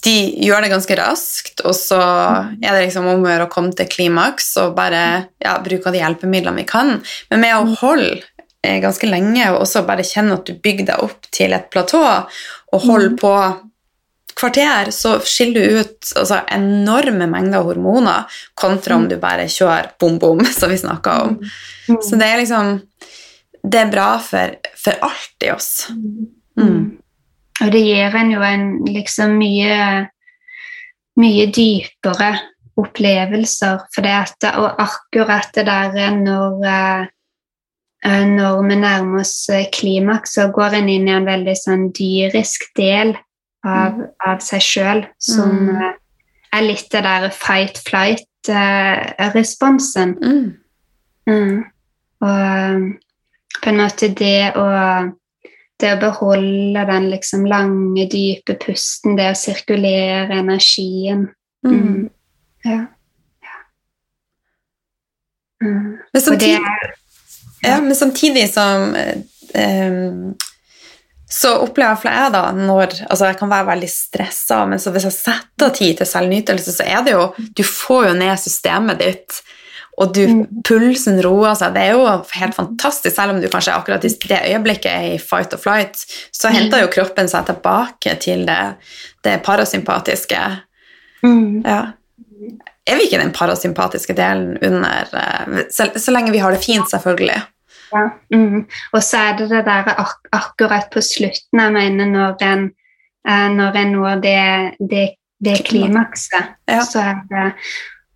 de 0.05 0.15
gjør 0.45 0.61
det 0.61 0.69
ganske 0.69 0.97
raskt, 0.99 1.63
og 1.65 1.73
så 1.77 1.97
er 1.97 2.69
det 2.69 2.85
liksom 2.85 3.07
om 3.09 3.23
å 3.25 3.29
gjøre 3.29 3.47
å 3.47 3.51
komme 3.51 3.73
til 3.75 3.89
klimaks 3.89 4.51
og 4.61 4.75
bare 4.77 5.01
ja, 5.41 5.57
bruke 5.65 5.93
de 5.93 6.01
hjelpemidlene 6.01 6.61
vi 6.61 6.67
kan. 6.69 6.99
Men 7.31 7.41
med 7.41 7.55
å 7.57 7.77
holde 7.81 8.21
eh, 8.61 8.77
ganske 8.83 9.09
lenge 9.09 9.49
og 9.51 9.63
også 9.63 9.85
bare 9.87 10.05
kjenne 10.05 10.37
at 10.37 10.45
du 10.45 10.53
bygger 10.61 10.91
deg 10.91 11.07
opp 11.07 11.29
til 11.33 11.55
et 11.57 11.71
platå, 11.73 12.03
og 12.05 12.85
holder 12.85 13.17
på 13.17 13.33
kvarter, 14.35 14.91
så 14.91 15.19
skiller 15.23 15.61
du 15.61 15.79
ut 15.79 16.11
altså, 16.15 16.41
enorme 16.51 17.27
mengder 17.31 17.63
hormoner 17.63 18.39
kontra 18.53 18.97
om 18.97 19.05
mm. 19.05 19.09
du 19.13 19.15
bare 19.21 19.47
kjører 19.51 19.93
bom-bom, 19.99 20.43
som 20.59 20.73
vi 20.73 20.79
snakka 20.81 21.15
om. 21.27 21.37
Mm. 21.89 22.01
Så 22.03 22.19
det 22.19 22.27
er 22.27 22.43
liksom 22.43 22.79
Det 23.65 23.79
er 23.81 23.89
bra 23.89 24.19
for, 24.21 24.51
for 24.77 24.99
alt 25.01 25.45
i 25.45 25.49
oss. 25.49 25.87
Mm. 26.59 26.99
Og 27.63 27.71
det 27.73 27.81
gir 27.81 28.13
en 28.19 28.29
jo 28.29 28.43
en 28.45 28.67
liksom 28.85 29.39
mye 29.39 29.77
mye 31.17 31.47
dypere 31.49 32.35
opplevelser. 32.77 33.87
For 33.95 34.05
det 34.05 34.13
at, 34.13 34.47
og 34.59 34.81
akkurat 34.83 35.49
det 35.55 35.65
der 35.65 36.17
når 36.19 36.65
eh, 36.69 37.05
når 38.35 38.59
vi 38.69 38.75
nærmer 38.77 39.23
oss 39.23 39.47
klimaks, 39.73 40.35
så 40.37 40.51
går 40.53 40.77
en 40.77 40.91
inn 40.93 41.07
i 41.09 41.15
en 41.15 41.25
veldig 41.25 41.55
sånn 41.57 41.87
dyrisk 41.95 42.67
del 42.77 43.15
av, 43.65 43.93
mm. 43.99 44.07
av 44.29 44.39
seg 44.45 44.61
sjøl, 44.63 45.05
som 45.21 45.51
mm. 45.51 45.69
Eh, 45.75 45.93
er 46.55 46.61
litt 46.63 46.91
det 46.93 47.03
der 47.03 47.29
fight-flight-responsen. 47.35 50.09
Eh, 50.21 50.29
mm. 50.29 50.51
mm. 51.29 51.63
Og 52.25 52.39
eh, 52.39 52.79
på 53.61 53.67
en 53.71 53.81
måte 53.81 54.05
det 54.15 54.43
å 54.59 54.65
det 55.81 55.89
å 55.91 55.99
beholde 55.99 56.85
den 56.87 57.09
liksom 57.11 57.45
lange, 57.51 58.05
dype 58.11 58.55
pusten, 58.61 59.17
det 59.19 59.27
å 59.33 59.39
sirkulere 59.39 60.39
energien 60.39 61.21
mm. 61.65 61.73
mm. 61.73 62.03
Ja. 62.65 62.81
ja. 63.43 63.57
Mm. 65.63 65.97
Men, 66.13 66.21
samtidig, 66.21 66.55
er, 66.55 66.93
ja. 67.61 67.81
men 67.83 67.95
samtidig 67.95 68.53
som 68.53 68.95
um, 68.95 70.35
så 71.35 71.51
opplever 71.65 72.07
jeg 72.07 72.31
da 72.31 72.45
når 72.55 72.93
altså 73.09 73.27
Jeg 73.27 73.37
kan 73.41 73.51
være 73.51 73.67
veldig 73.73 73.89
stressa, 73.91 74.61
men 74.69 74.79
hvis 74.79 75.07
jeg 75.09 75.15
setter 75.17 75.73
tid 75.75 75.99
til 75.99 76.07
selvnytelse, 76.07 76.77
så 76.77 76.85
er 76.87 77.03
det 77.05 77.15
jo 77.15 77.25
Du 77.57 77.63
får 77.67 78.09
jo 78.09 78.13
ned 78.21 78.39
systemet 78.39 79.01
ditt, 79.03 79.41
og 79.95 80.11
du, 80.15 80.23
mm. 80.27 80.61
pulsen 80.67 81.21
roer 81.23 81.55
seg. 81.55 81.75
Det 81.75 81.83
er 81.85 81.95
jo 81.95 82.07
helt 82.35 82.55
fantastisk, 82.57 83.15
selv 83.15 83.35
om 83.35 83.39
du 83.39 83.47
kanskje 83.51 83.75
akkurat 83.75 84.03
i 84.03 84.11
det 84.11 84.39
øyeblikket 84.51 84.91
er 84.91 85.05
i 85.13 85.19
fight 85.21 85.55
or 85.55 85.61
flight, 85.61 86.03
så 86.35 86.51
mm. 86.51 86.55
henter 86.57 86.83
jo 86.83 86.91
kroppen 86.91 87.31
seg 87.31 87.47
tilbake 87.47 88.17
til 88.23 88.43
det, 88.47 88.59
det 89.23 89.37
parasympatiske. 89.45 90.41
Mm. 91.23 91.63
Ja. 91.63 91.81
Er 92.85 92.99
vi 92.99 93.07
ikke 93.07 93.21
den 93.21 93.33
parasympatiske 93.33 94.13
delen 94.17 94.57
under 94.61 95.15
eh, 95.15 95.63
så, 95.73 95.87
så 95.95 96.13
lenge 96.13 96.35
vi 96.35 96.43
har 96.43 96.53
det 96.53 96.63
fint, 96.63 96.91
selvfølgelig. 96.91 97.39
Ja. 97.95 98.05
Mm. 98.35 98.65
Og 98.93 99.03
så 99.03 99.17
er 99.17 99.37
det 99.39 99.49
det 99.49 99.65
der 99.65 99.91
ak 99.95 100.29
akkurat 100.35 100.89
på 100.93 101.01
slutten, 101.01 101.61
jeg 101.61 101.73
mener, 101.73 102.05
når 102.05 102.43
en, 102.43 102.71
eh, 103.27 103.49
når 103.55 103.81
en 103.81 103.91
når 103.91 104.15
det, 104.23 104.39
det, 104.89 105.09
det 105.45 105.59
klimakset, 105.65 106.55
ja. 106.67 106.81
så 106.83 106.99
er 106.99 107.21
det 107.29 107.51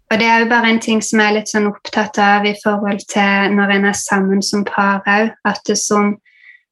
og 0.09 0.17
det 0.19 0.25
er 0.25 0.39
jo 0.39 0.49
bare 0.49 0.69
en 0.69 0.79
ting 0.81 1.03
som 1.05 1.21
jeg 1.21 1.29
er 1.29 1.35
litt 1.37 1.51
sånn 1.51 1.69
opptatt 1.69 2.17
av 2.17 2.45
i 2.49 2.55
forhold 2.63 3.03
til 3.11 3.53
når 3.53 3.75
en 3.75 3.85
er 3.91 3.97
sammen 3.97 4.41
som 4.41 4.63
par 4.65 5.05
òg. 5.05 5.29
At 5.45 5.61
det 5.69 5.77
som, 5.77 6.15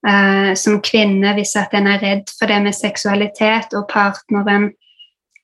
uh, 0.07 0.51
som 0.57 0.79
kvinne, 0.81 1.35
hvis 1.37 1.53
at 1.59 1.75
en 1.77 1.89
er 1.91 2.01
redd 2.01 2.33
for 2.33 2.49
det 2.49 2.57
med 2.65 2.73
seksualitet, 2.73 3.77
og 3.77 3.85
partneren 3.93 4.71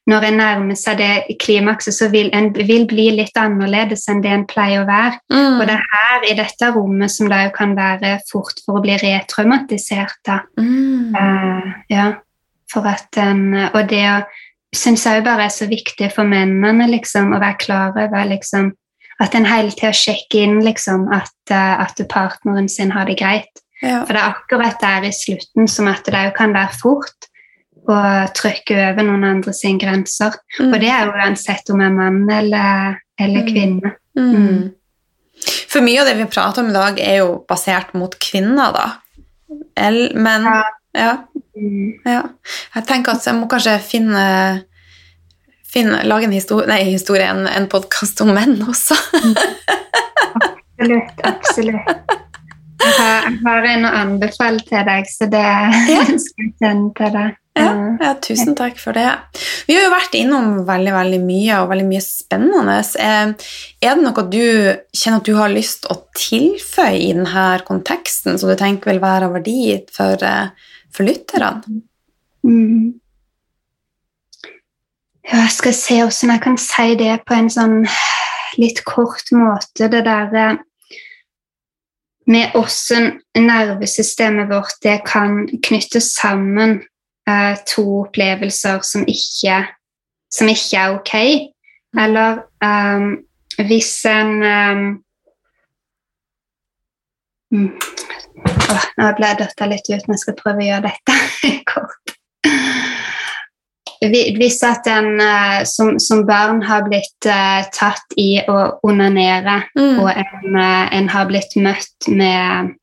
når 0.10 0.26
en 0.28 0.38
nærmer 0.42 0.76
seg 0.76 1.00
det 1.00 1.38
klimakset, 1.40 1.96
så 1.96 2.10
vil 2.12 2.28
en 2.36 2.50
vil 2.56 2.84
bli 2.90 3.08
litt 3.16 3.38
annerledes 3.40 4.04
enn 4.12 4.20
det 4.24 4.34
en 4.36 4.46
pleier 4.50 4.84
å 4.84 4.90
være. 4.90 5.20
Mm. 5.32 5.62
Og 5.62 5.64
det 5.70 5.78
er 5.78 5.86
her 5.94 6.28
i 6.28 6.36
dette 6.42 6.72
rommet 6.76 7.14
som 7.14 7.32
det 7.32 7.40
jo 7.46 7.54
kan 7.56 7.76
være 7.78 8.18
fort 8.28 8.60
for 8.66 8.80
å 8.80 8.84
bli 8.84 8.98
retraumatisert. 9.00 10.20
da. 10.28 10.42
Mm. 10.60 11.16
Uh, 11.16 11.72
ja, 11.94 12.10
for 12.72 12.90
at 12.92 13.16
en, 13.22 13.46
Og 13.72 13.82
det 13.88 14.08
syns 14.76 15.06
jeg 15.06 15.24
bare 15.24 15.48
er 15.48 15.54
så 15.54 15.70
viktig 15.72 16.12
for 16.12 16.28
mennene 16.28 16.90
liksom, 16.92 17.32
å 17.32 17.40
være 17.40 17.62
klar 17.62 17.96
over 17.96 18.28
liksom, 18.28 18.74
at 19.24 19.36
en 19.38 19.48
hele 19.48 19.72
tida 19.72 19.94
sjekker 19.96 20.44
inn 20.44 20.64
liksom, 20.66 21.08
at, 21.14 21.36
uh, 21.54 21.80
at, 21.86 22.02
partneren 22.12 22.68
sin 22.68 22.92
har 22.92 23.08
det 23.08 23.22
greit. 23.22 23.64
Ja. 23.80 24.02
For 24.04 24.16
det 24.16 24.20
er 24.20 24.34
akkurat 24.34 24.84
der 24.84 25.08
i 25.08 25.16
slutten 25.16 25.70
som 25.72 25.88
at 25.92 26.04
det 26.08 26.28
jo 26.28 26.36
kan 26.36 26.52
være 26.56 26.76
fort 26.76 27.32
og 27.90 28.36
trykke 28.38 28.78
over 28.92 29.08
noen 29.08 29.26
andre 29.28 29.54
sine 29.56 29.82
grenser. 29.82 30.38
Mm. 30.60 30.70
Og 30.70 30.78
det 30.82 30.92
er 30.92 31.08
jo 31.08 31.18
uansett 31.18 31.74
om 31.74 31.84
jeg 31.84 31.92
er 31.92 31.98
mann 31.98 32.22
eller, 32.32 33.02
eller 33.20 33.44
mm. 33.44 33.50
kvinne. 33.50 33.94
Mm. 34.20 34.32
Mm. 34.38 35.50
For 35.74 35.84
mye 35.84 36.04
av 36.04 36.08
det 36.08 36.20
vi 36.22 36.30
prater 36.30 36.64
om 36.64 36.70
i 36.72 36.76
dag, 36.76 37.02
er 37.02 37.20
jo 37.24 37.34
basert 37.50 37.96
mot 37.98 38.16
kvinner, 38.22 38.76
da. 38.76 38.88
El, 39.80 40.06
men 40.16 40.46
ja. 40.48 40.62
Ja, 40.94 41.14
mm. 41.58 41.94
ja. 42.06 42.22
Jeg 42.76 42.86
tenker 42.90 43.18
at 43.18 43.26
jeg 43.26 43.38
må 43.38 43.48
kanskje 43.50 43.80
finne, 43.82 44.26
finne 45.66 46.04
Lage 46.06 46.30
en 46.30 46.36
historie, 46.36 46.70
nei, 46.70 46.84
historie 46.92 47.26
en, 47.26 47.48
en 47.50 47.70
podkast 47.70 48.22
om 48.22 48.34
menn 48.36 48.60
også. 48.62 48.98
absolutt. 50.38 51.24
Absolutt. 51.26 52.20
Jeg 52.84 52.94
har, 53.00 53.30
jeg 53.30 53.40
har 53.46 53.70
en 53.72 53.88
å 53.88 53.94
anbefale 54.04 54.62
til 54.68 54.86
deg, 54.86 55.08
så 55.10 55.30
det 55.32 55.42
ja. 55.42 56.04
skal 56.26 56.46
jeg 56.46 56.54
sende 56.62 56.92
til 57.00 57.16
deg. 57.18 57.40
Ja, 57.54 57.98
ja, 58.02 58.14
tusen 58.18 58.56
takk 58.58 58.80
for 58.82 58.98
det. 58.98 59.06
Vi 59.68 59.76
har 59.78 59.86
jo 59.86 59.94
vært 59.94 60.16
innom 60.18 60.64
veldig 60.66 60.94
veldig 60.96 61.20
mye 61.22 61.60
og 61.62 61.70
veldig 61.70 61.86
mye 61.86 62.02
spennende. 62.02 62.80
Er 62.98 63.36
det 63.84 63.94
noe 64.02 64.26
du 64.26 64.42
kjenner 64.90 65.20
at 65.20 65.28
du 65.28 65.36
har 65.38 65.54
lyst 65.54 65.86
å 65.94 66.00
tilføye 66.18 66.98
i 66.98 67.12
denne 67.14 67.46
konteksten, 67.68 68.40
som 68.42 68.50
du 68.50 68.58
tenker 68.58 68.90
vil 68.90 69.04
være 69.04 69.30
av 69.30 69.38
verdi 69.38 69.78
for, 69.94 70.18
eh, 70.26 70.50
for 70.90 71.06
lytterne? 71.06 71.62
Mm. 72.44 72.96
Ja, 75.24 75.46
jeg 75.46 75.54
skal 75.56 75.76
se 75.78 76.00
hvordan 76.02 76.34
jeg 76.34 76.42
kan 76.44 76.58
si 76.58 76.96
det 77.00 77.14
på 77.28 77.38
en 77.38 77.50
sånn 77.54 77.84
litt 78.58 78.82
kort 78.84 79.30
måte. 79.32 79.92
Det 79.94 80.02
derre 80.08 80.48
eh, 80.56 80.58
med 82.26 82.56
hvordan 82.56 83.20
nervesystemet 83.36 84.50
vårt 84.50 84.82
det 84.82 85.02
kan 85.06 85.44
knyttes 85.62 86.14
sammen 86.16 86.80
uh, 87.30 87.56
to 87.70 87.84
opplevelser 88.04 88.84
som 88.88 89.06
ikke, 89.08 89.64
som 90.34 90.50
ikke, 90.52 90.78
er 90.80 90.98
ok. 90.98 91.14
Eller 92.04 92.44
um, 92.64 93.18
hvis 93.68 94.06
en 94.10 94.32
um, 94.44 94.86
oh, 97.54 98.86
Nå 98.98 99.12
ble 99.20 99.30
døtta 99.38 99.70
litt 99.70 99.90
ut, 99.92 100.08
men 100.08 100.18
jeg 100.18 100.24
skal 100.24 100.38
prøve 100.40 100.64
å 100.64 100.68
gjøre 100.68 100.90
dette 100.90 101.54
kort. 101.72 102.16
Hvis 104.04 104.58
at 104.68 104.88
en 104.92 105.14
uh, 105.22 105.62
som, 105.70 105.94
som, 106.02 106.26
barn 106.28 106.64
har 106.66 106.84
blitt 106.90 107.28
uh, 107.30 107.62
tatt 107.72 108.18
i 108.20 108.42
å 108.52 108.58
onanere, 108.84 109.62
mm. 109.78 110.02
og 110.02 110.10
en, 110.12 110.58
en, 110.60 111.12
har 111.14 111.30
blitt 111.30 111.56
møtt 111.56 112.10
med, 112.10 112.74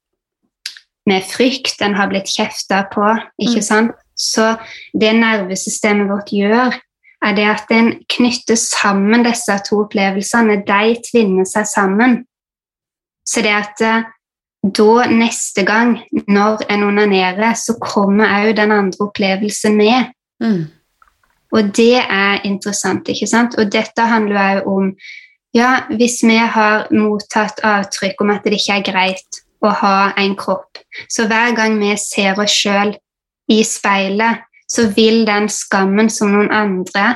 med 1.11 1.27
frykt, 1.29 1.83
en 1.85 1.99
har 1.99 2.09
blitt 2.13 2.31
kjefta 2.31 2.87
på, 2.95 3.11
ikke 3.43 3.61
mm. 3.61 3.67
sant? 3.67 4.00
Så 4.21 4.53
det 4.93 5.15
nervesystemet 5.17 6.11
vårt 6.11 6.33
gjør, 6.37 6.77
er 7.21 7.37
det 7.37 7.47
at 7.49 7.73
en 7.73 7.93
knytter 8.09 8.59
sammen 8.61 9.25
disse 9.25 9.57
to 9.67 9.83
opplevelsene. 9.85 10.61
De 10.69 10.97
tvinner 11.11 11.49
seg 11.49 11.69
sammen. 11.69 12.23
Så 13.25 13.45
det 13.45 13.55
at 13.57 13.85
da 14.61 15.07
neste 15.09 15.65
gang 15.65 15.95
når 16.29 16.67
en 16.69 16.85
onanerer, 16.91 17.55
så 17.57 17.77
kommer 17.81 18.29
òg 18.41 18.57
den 18.59 18.73
andre 18.73 19.07
opplevelsen 19.07 19.77
med. 19.77 20.13
Mm. 20.43 20.69
Og 21.51 21.73
det 21.77 21.99
er 22.03 22.45
interessant, 22.45 23.09
ikke 23.09 23.29
sant? 23.29 23.57
Og 23.59 23.73
dette 23.73 24.05
handler 24.07 24.61
jo 24.61 24.77
om 24.77 24.91
ja, 25.57 25.81
hvis 25.91 26.21
vi 26.23 26.37
har 26.39 26.87
mottatt 26.95 27.59
avtrykk 27.67 28.21
om 28.23 28.31
at 28.31 28.45
det 28.47 28.61
ikke 28.61 28.77
er 28.77 28.85
greit 28.87 29.41
å 29.65 29.73
ha 29.81 30.13
en 30.21 30.37
kropp, 30.39 30.79
så 31.11 31.27
hver 31.27 31.57
gang 31.57 31.81
vi 31.81 31.91
ser 31.99 32.39
oss 32.39 32.55
sjøl 32.55 32.95
i 33.51 33.61
speilet, 33.67 34.47
så 34.71 34.87
vil 34.95 35.25
den 35.27 35.49
skammen 35.51 36.11
som 36.13 36.31
noen 36.35 36.53
andre 36.55 37.07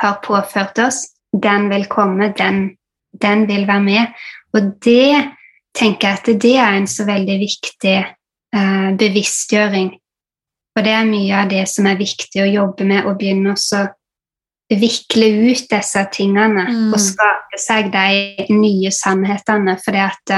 har 0.00 0.18
påført 0.24 0.78
oss, 0.82 1.04
den 1.30 1.68
vil 1.70 1.86
komme, 1.90 2.32
den, 2.36 2.72
den 3.12 3.46
vil 3.46 3.68
være 3.68 3.84
med. 3.84 4.20
Og 4.56 4.72
det 4.82 5.30
tenker 5.76 6.08
jeg 6.08 6.18
at 6.18 6.42
det 6.42 6.56
er 6.58 6.78
en 6.80 6.90
så 6.90 7.06
veldig 7.06 7.36
viktig 7.38 7.98
eh, 8.00 8.88
bevisstgjøring 8.98 9.92
og 10.80 10.84
det 10.86 10.92
er 10.94 11.08
mye 11.08 11.40
av 11.42 11.50
det 11.50 11.64
som 11.68 11.88
er 11.90 11.98
viktig 11.98 12.40
å 12.44 12.50
jobbe 12.50 12.86
med, 12.86 13.04
å 13.04 13.16
begynne 13.18 13.52
å 13.52 13.80
vikle 14.70 15.26
ut 15.50 15.66
disse 15.68 16.04
tingene 16.14 16.64
mm. 16.68 16.86
og 16.94 17.02
skape 17.02 17.58
seg 17.58 17.90
de 17.92 18.46
nye 18.54 18.92
sannhetene. 18.94 19.74
For 19.82 19.96
det 19.96 20.06
at 20.06 20.34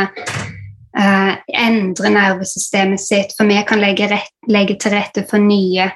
uh, 0.99 1.34
endre 1.49 2.12
nervesystemet 2.12 3.01
sitt 3.01 3.36
For 3.36 3.49
vi 3.49 3.59
kan 3.68 3.82
legge, 3.82 4.09
rett, 4.11 4.32
legge 4.51 4.78
til 4.80 4.95
rette 4.97 5.26
for 5.28 5.43
nye, 5.43 5.88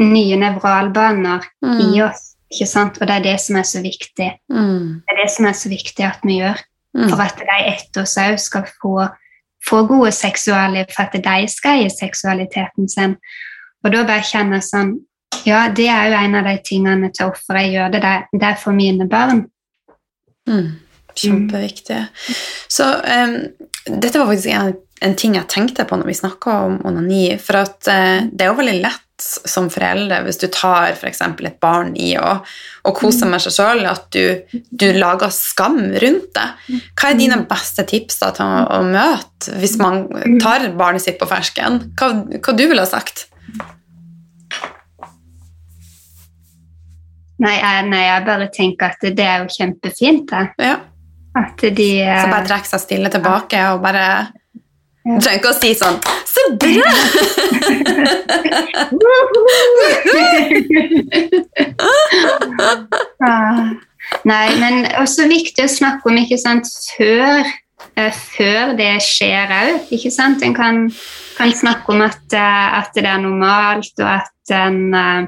nye 0.00 0.38
nevralbaner 0.40 1.44
mm. 1.64 1.80
i 1.88 2.02
oss. 2.04 2.34
Ikke 2.54 2.68
sant? 2.70 3.00
Og 3.00 3.08
det 3.10 3.18
er 3.18 3.26
det 3.26 3.38
som 3.42 3.58
er 3.58 3.66
så 3.66 3.82
viktig. 3.82 4.30
Mm. 4.52 5.02
Det 5.02 5.14
er 5.14 5.22
det 5.22 5.30
som 5.34 5.48
er 5.48 5.58
så 5.58 5.72
viktig 5.72 6.06
at 6.06 6.22
vi 6.26 6.38
gjør. 6.42 6.60
Mm. 6.94 7.08
For 7.10 7.24
at 7.24 7.40
de 7.40 7.58
etter 7.72 8.04
oss 8.04 8.14
òg 8.22 8.36
skal 8.38 8.68
få, 8.70 9.08
få 9.66 9.82
gode 9.90 10.12
seksualliv, 10.14 10.86
for 10.94 11.08
at 11.08 11.16
de 11.18 11.48
skal 11.50 11.80
eie 11.80 11.90
seksualiteten 11.90 12.88
sin. 12.90 13.16
Og 13.84 13.92
da 13.92 14.04
bare 14.06 14.26
kjenne 14.26 14.62
sånn 14.64 14.96
Ja, 15.44 15.66
det 15.68 15.88
er 15.90 16.06
jo 16.08 16.14
en 16.16 16.36
av 16.38 16.46
de 16.46 16.54
tingene 16.64 17.08
til 17.12 17.32
offeret 17.32 17.66
jeg 17.66 17.74
gjør 17.74 17.90
det. 17.96 18.12
Det 18.32 18.46
er 18.48 18.60
for 18.60 18.72
mine 18.72 19.04
barn. 19.10 19.42
Mm, 20.48 20.68
kjempeviktig. 21.20 22.00
Så 22.70 22.88
um, 23.00 23.38
dette 23.86 24.18
var 24.18 24.28
faktisk 24.30 24.52
en, 24.54 24.76
en, 25.04 25.16
ting 25.18 25.38
jeg 25.38 25.50
tenkte 25.52 25.86
på 25.88 25.98
når 26.00 26.10
vi 26.10 26.18
snakka 26.18 26.58
om 26.68 26.78
onani. 26.88 27.26
For 27.42 27.62
at 27.62 27.80
uh, 27.90 28.28
det 28.30 28.46
er 28.46 28.52
jo 28.52 28.60
veldig 28.60 28.78
lett 28.82 29.02
som 29.24 29.68
foreldre 29.70 30.24
hvis 30.24 30.40
du 30.42 30.48
tar 30.52 30.96
f.eks. 30.96 31.20
et 31.22 31.60
barn 31.62 31.92
i 31.94 32.16
å, 32.18 32.32
å 32.82 32.92
kose 32.96 33.28
med 33.30 33.42
seg 33.44 33.54
sjøl, 33.54 33.84
at 33.86 34.08
du, 34.14 34.58
du, 34.70 34.88
lager 34.98 35.30
skam 35.34 35.78
rundt 36.02 36.32
det. 36.34 36.48
Hva 36.98 37.12
er 37.12 37.20
dine 37.20 37.38
beste 37.48 37.86
tips 37.88 38.18
da, 38.24 38.32
til 38.34 38.44
å, 38.48 38.64
å, 38.78 38.82
møte 38.88 39.54
hvis 39.60 39.76
man 39.78 40.08
tar 40.42 40.66
barnet 40.78 41.04
sitt 41.06 41.20
på 41.20 41.30
fersken? 41.30 41.80
Hva, 41.98 42.10
hva 42.40 42.56
du 42.56 42.66
ville 42.66 42.82
ha 42.82 42.90
sagt? 42.90 43.28
Nei 47.44 47.54
jeg, 47.58 47.86
nei, 47.90 48.02
jeg, 48.06 48.26
bare 48.28 48.50
tenker 48.54 48.92
at 48.94 49.06
det 49.18 49.26
er 49.26 49.42
jo 49.42 49.50
kjempefint. 49.52 50.34
Ja. 50.62 50.76
At 51.34 51.58
de 51.58 51.90
Så 51.98 52.26
bare 52.30 52.46
trekker 52.46 52.68
seg 52.70 52.80
stille 52.84 53.10
tilbake 53.10 53.58
ja. 53.58 53.74
og 53.74 53.82
bare 53.82 54.04
Du 55.02 55.18
trenger 55.18 55.40
ikke 55.40 55.50
å 55.50 55.58
si 55.58 55.74
sånn 55.78 55.98
Så 56.30 56.42
bra! 56.60 56.90
nei, 64.30 64.46
men 64.60 64.86
også 65.00 65.26
viktig 65.30 65.64
å 65.64 65.70
snakke 65.70 66.08
om 66.10 66.16
ikke 66.20 66.38
sant, 66.40 66.68
før, 66.96 67.40
uh, 67.98 68.12
før 68.36 68.74
det 68.78 68.92
skjer 69.04 69.48
òg. 69.54 69.70
En 70.44 70.56
kan, 70.56 70.76
kan, 71.38 71.54
snakke 71.56 71.94
om 71.94 72.00
at, 72.04 72.24
uh, 72.34 72.68
at, 72.80 72.92
det 72.96 73.08
er 73.08 73.22
normalt, 73.22 73.94
og 74.00 74.10
at 74.10 74.54
en 74.54 74.94
uh, 74.94 75.22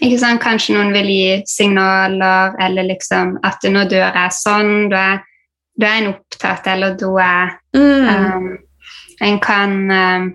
ikke 0.00 0.20
sant? 0.20 0.42
Kanskje 0.42 0.76
noen 0.76 0.92
vil 0.96 1.08
gi 1.12 1.40
signaler, 1.48 2.54
eller 2.62 2.84
liksom 2.88 3.26
at 3.46 3.64
nå 3.68 3.84
dør 3.90 4.08
jeg 4.08 4.30
sånn. 4.36 4.88
du 4.92 4.96
er, 4.96 5.20
da 5.80 5.88
er 5.88 6.02
en 6.02 6.12
opptatt, 6.12 6.68
eller 6.70 6.98
da 7.00 7.14
er 7.24 7.56
mm. 7.76 8.10
um, 8.10 8.50
En 9.20 9.40
kan 9.42 9.72
um, 9.92 10.28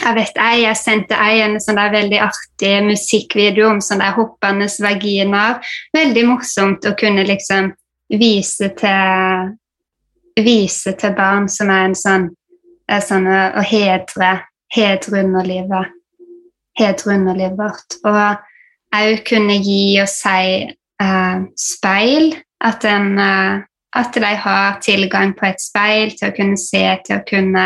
Jeg 0.00 0.16
vet 0.16 0.36
jeg, 0.38 0.60
jeg 0.62 0.78
sendte 0.78 1.16
en 1.18 1.56
sånn 1.60 1.78
der 1.78 1.90
veldig 1.92 2.20
artig 2.24 2.74
musikkvideo 2.86 3.68
om 3.68 3.80
sånne 3.84 4.06
der 4.06 4.16
hoppende 4.16 4.68
vaginaer. 4.80 5.58
Veldig 5.92 6.22
morsomt 6.28 6.86
å 6.88 6.94
kunne 6.96 7.26
liksom 7.28 7.72
vise 8.08 8.70
til 8.80 9.56
Vise 10.40 10.94
til 10.96 11.12
barn 11.12 11.50
som 11.52 11.68
er 11.68 11.90
en 11.90 11.96
sånn, 11.98 12.30
er 12.88 13.02
sånn 13.04 13.26
å 13.28 13.64
hedre 13.66 14.30
hedre 14.74 15.24
underlivet. 15.24 15.96
Hedre 16.78 17.14
underlivet 17.14 17.58
vårt. 17.58 17.98
Og 18.06 19.00
òg 19.00 19.24
kunne 19.28 19.58
gi 19.62 19.98
og 20.02 20.10
si 20.10 20.66
uh, 21.02 21.42
speil. 21.58 22.34
At, 22.60 22.84
en, 22.84 23.14
uh, 23.16 23.62
at, 23.96 24.14
de 24.14 24.34
har 24.44 24.80
tilgang 24.84 25.32
på 25.38 25.48
et 25.48 25.62
speil 25.62 26.12
til 26.16 26.30
å 26.30 26.34
kunne 26.36 26.58
se, 26.60 26.84
til 27.06 27.18
å 27.18 27.24
kunne 27.26 27.64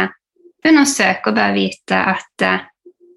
undersøke 0.65 1.31
og 1.31 1.37
bare 1.37 1.57
vite 1.57 1.99
at 2.15 2.47
uh, 2.47 2.63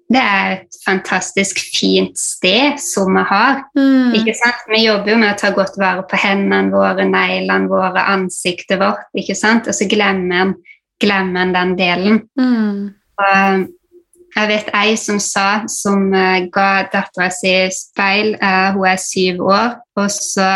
det 0.08 0.20
er 0.20 0.52
et 0.54 0.76
fantastisk 0.86 1.58
fint 1.60 2.16
sted 2.16 2.78
som 2.80 3.12
vi 3.12 3.24
har. 3.28 3.58
Mm. 3.76 4.14
Ikke 4.16 4.34
sant? 4.38 4.62
Vi 4.70 4.86
jobber 4.86 5.12
jo 5.12 5.18
med 5.20 5.34
å 5.34 5.40
ta 5.40 5.50
godt 5.56 5.76
vare 5.80 6.04
på 6.08 6.20
hendene 6.20 6.72
våre, 6.72 7.04
neglene 7.04 7.68
våre, 7.68 8.06
ansiktet 8.14 8.80
vårt. 8.80 9.04
ikke 9.12 9.36
sant? 9.36 9.68
Og 9.68 9.76
så 9.76 9.88
glemmer 9.90 10.46
en, 10.46 10.54
glemmer 11.02 11.44
en 11.44 11.52
den 11.52 11.74
delen. 11.76 12.22
Mm. 12.40 12.88
Og 13.20 13.66
jeg 14.38 14.48
vet 14.48 14.72
ei 14.80 14.96
som 15.00 15.20
sa, 15.20 15.48
som 15.68 16.08
uh, 16.14 16.40
ga 16.56 16.88
dattera 16.88 17.28
si 17.34 17.52
speil. 17.74 18.32
Uh, 18.40 18.78
hun 18.78 18.88
er 18.88 19.00
syv 19.02 19.44
år. 19.44 19.76
Og 20.00 20.08
så 20.14 20.48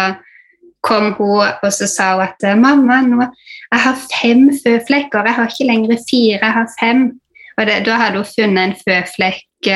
kom 0.82 1.12
hun 1.18 1.48
og 1.62 1.72
så 1.72 1.86
sa 1.86 2.12
hun 2.14 2.26
at 2.26 2.58
'Mamma, 2.58 3.00
nå, 3.06 3.26
jeg 3.72 3.80
har 3.80 3.96
fem 4.20 4.50
føflekker. 4.64 5.26
Jeg 5.26 5.34
har 5.34 5.48
ikke 5.48 5.70
lenger 5.70 5.98
fire, 6.10 6.38
jeg 6.42 6.52
har 6.58 6.68
fem.' 6.80 7.10
Og 7.58 7.66
det, 7.66 7.86
da 7.86 7.98
hadde 8.00 8.16
hun 8.16 8.32
funnet 8.36 8.64
en 8.64 8.78
føflekk. 8.84 9.44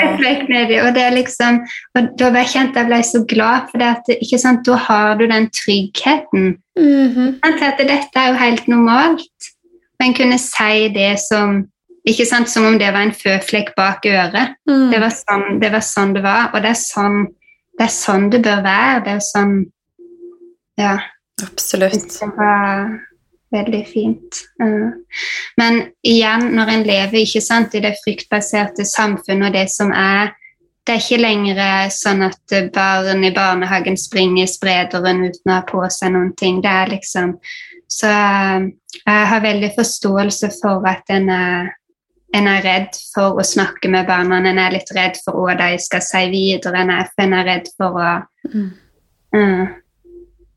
føflekk 0.00 0.48
nedi, 0.48 0.78
og 0.80 0.94
det 0.94 1.06
liksom, 1.12 1.60
og 1.94 2.08
da 2.18 2.30
ble 2.30 2.44
jeg 2.44 2.52
kjent 2.54 2.78
jeg 2.78 2.88
ble 2.88 3.00
så 3.04 3.24
glad, 3.28 3.66
for 3.70 3.82
det 3.82 3.88
at, 3.96 4.10
ikke 4.22 4.38
sant, 4.38 4.62
da 4.66 4.78
har 4.88 5.18
du 5.18 5.26
den 5.26 5.50
tryggheten. 5.50 6.56
Mm 6.78 7.08
-hmm. 7.12 7.30
At 7.42 7.78
dette 7.78 8.16
er 8.16 8.28
jo 8.28 8.34
helt 8.34 8.68
normalt. 8.68 9.38
Men 10.00 10.14
kunne 10.14 10.38
si 10.38 10.88
det 10.94 11.18
som 11.30 11.64
ikke 12.06 12.26
sant, 12.26 12.48
Som 12.50 12.64
om 12.64 12.78
det 12.78 12.92
var 12.92 13.02
en 13.02 13.12
føflekk 13.12 13.74
bak 13.76 14.06
øret. 14.06 14.54
Mm. 14.68 14.90
Det, 14.92 15.00
var 15.00 15.10
sånn, 15.10 15.60
det, 15.60 15.72
var 15.72 15.80
sånn, 15.80 16.14
det 16.14 16.22
var 16.22 16.50
Og 16.54 16.62
det 16.62 16.70
er 16.70 16.80
sånn 16.80 17.26
det, 17.76 17.88
er 17.88 17.92
sånn 17.92 18.30
det 18.32 18.42
bør 18.44 18.64
være. 18.64 19.02
Det 19.06 19.18
er 19.18 19.26
sånn 19.32 19.58
Ja. 20.80 20.96
Absolutt. 21.44 22.14
Det 22.16 22.30
var 22.36 22.94
veldig 23.52 23.82
fint. 23.90 24.40
Men 25.60 25.82
igjen, 26.00 26.48
når 26.56 26.72
en 26.72 26.86
lever 26.88 27.18
ikke 27.20 27.42
sant, 27.44 27.74
i 27.76 27.82
det 27.84 27.92
fryktbaserte 28.00 28.86
samfunnet 28.88 29.50
og 29.50 29.56
det 29.56 29.66
som 29.72 29.92
er 29.92 30.32
det 30.86 30.94
er 30.94 31.02
ikke 31.02 31.18
lenger 31.18 31.88
sånn 31.90 32.22
at 32.28 32.52
barn 32.74 33.24
i 33.26 33.32
barnehagen 33.34 33.96
springer 33.98 34.44
i 34.44 34.50
sprederen 34.50 35.24
uten 35.26 35.50
å 35.50 35.56
ha 35.56 35.64
på 35.66 35.80
seg 35.90 36.12
noen 36.14 36.30
ting. 36.38 36.60
Det 36.62 36.70
er 36.70 36.92
liksom 36.92 37.38
Så 37.90 38.10
uh, 38.10 38.66
jeg 39.06 39.26
har 39.30 39.42
veldig 39.42 39.70
forståelse 39.76 40.50
for 40.60 40.86
at 40.90 41.10
en 41.14 41.28
er 41.30 41.68
en 42.36 42.48
er 42.50 42.64
redd 42.64 42.98
for 43.14 43.38
å 43.40 43.44
snakke 43.46 43.90
med 43.92 44.06
barna, 44.08 44.38
en 44.40 44.60
er 44.60 44.74
litt 44.74 44.90
redd 44.96 45.18
for 45.24 45.38
hva 45.40 45.56
de 45.58 45.76
skal 45.82 46.04
si 46.04 46.22
videre, 46.32 46.84
en 46.84 47.36
er 47.38 47.48
redd 47.48 47.70
for 47.76 47.96
å 48.00 48.12
mm. 48.52 48.68
uh, 49.36 49.64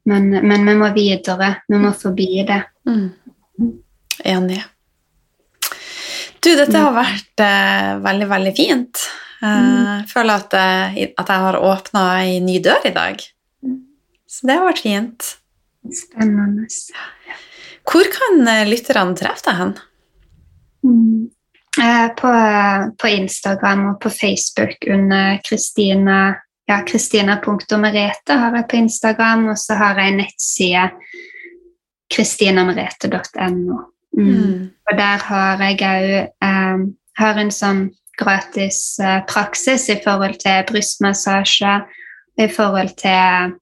men, 0.10 0.30
men, 0.34 0.66
vi 0.66 0.76
må 0.80 0.90
videre. 0.96 1.52
Vi 1.70 1.78
må 1.78 1.92
forbi 1.94 2.42
det. 2.48 2.64
Mm. 2.90 3.10
Enig. 4.26 4.62
Du, 6.40 6.50
dette 6.56 6.80
har 6.82 6.96
vært 6.96 7.44
uh, 7.44 8.00
veldig, 8.02 8.30
veldig 8.32 8.54
fint. 8.58 9.04
Uh, 9.44 10.02
føler 10.10 10.42
at, 10.42 10.56
at 10.58 11.30
jeg 11.30 11.44
har 11.46 11.60
åpna 11.62 12.06
ei 12.24 12.40
ny 12.42 12.58
dør 12.64 12.90
i 12.90 12.96
dag. 12.96 13.22
Så 14.30 14.50
det 14.50 14.58
har 14.58 14.66
vært 14.66 14.82
fint. 14.82 15.30
Spennende. 15.94 16.66
Hvor 17.90 18.10
kan 18.16 18.42
lytterne 18.70 19.18
treffe 19.20 19.46
deg 19.46 19.62
hen? 19.62 19.76
Mm. 20.88 21.30
Eh, 21.78 22.08
på, 22.18 22.30
på, 22.98 23.08
Instagram 23.08 23.86
og 23.92 24.00
på 24.02 24.10
Facebook 24.10 24.88
under 24.90 25.38
Kristina 25.46 26.36
ja, 26.70 26.84
Kristina.merete 26.86 28.34
har 28.34 28.56
jeg 28.56 28.68
på 28.70 28.78
Instagram, 28.78 29.48
og 29.50 29.58
så 29.58 29.74
har 29.80 29.98
jeg 29.98 30.18
nettside 30.20 30.90
kristinamerete.no. 32.14 33.80
Mm. 34.18 34.28
Mm. 34.28 34.70
Og 34.90 34.98
der 34.98 35.24
har 35.30 35.64
jeg 35.64 35.80
òg 35.82 36.12
eh, 36.46 37.42
en 37.42 37.54
sånn 37.54 37.88
gratis 38.20 39.00
eh, 39.02 39.22
praksis 39.30 39.88
i 39.90 39.98
forhold 40.04 40.38
til 40.44 40.62
brystmassasje, 40.70 41.74
i 42.38 42.48
forhold 42.54 42.94
til 43.02 43.56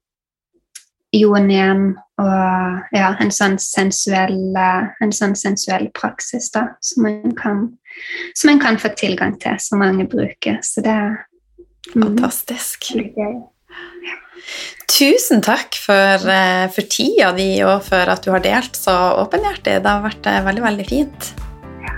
ionien 1.14 1.92
og 2.18 2.96
ja, 2.96 3.12
en 3.22 3.30
sånn 3.32 3.56
sensuell, 3.62 4.56
en 4.56 5.14
sånn 5.14 5.36
sensuell 5.38 5.88
praksis 5.96 6.50
da, 6.54 6.66
som 6.84 7.06
en, 7.08 7.34
kan, 7.38 7.62
som 8.36 8.52
en 8.52 8.60
kan 8.62 8.80
få 8.80 8.92
tilgang 8.98 9.38
til, 9.40 9.56
som 9.62 9.82
mange 9.82 10.08
bruker. 10.10 10.58
Så 10.66 10.84
det 10.84 10.92
er 10.92 11.14
mm, 11.94 12.02
Fantastisk. 12.02 12.90
Tusen 14.88 15.42
takk 15.44 15.76
for, 15.78 16.28
eh, 16.32 16.66
for, 16.74 16.90
tida 16.90 17.32
di 17.36 17.50
og 17.62 17.84
for 17.86 18.10
at 18.10 18.24
du 18.24 18.32
har 18.34 18.42
delt 18.42 18.76
så 18.76 18.96
åpenhjertig. 19.22 19.78
Det 19.84 19.92
har 19.92 20.04
vært 20.06 20.26
eh, 20.26 20.44
veldig, 20.48 20.64
veldig 20.66 20.88
fint. 20.88 21.32
Ja. 21.86 21.96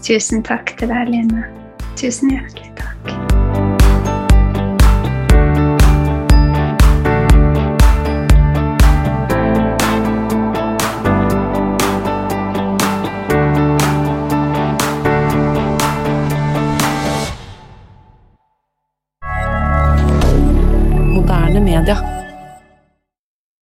Tusen 0.00 0.46
takk 0.46 0.76
til 0.80 0.94
deg, 0.94 1.12
Line. 1.12 1.48
Tusen 2.00 2.32
hjertelig 2.32 2.72
takk. 2.80 3.59
Canada. 21.80 22.19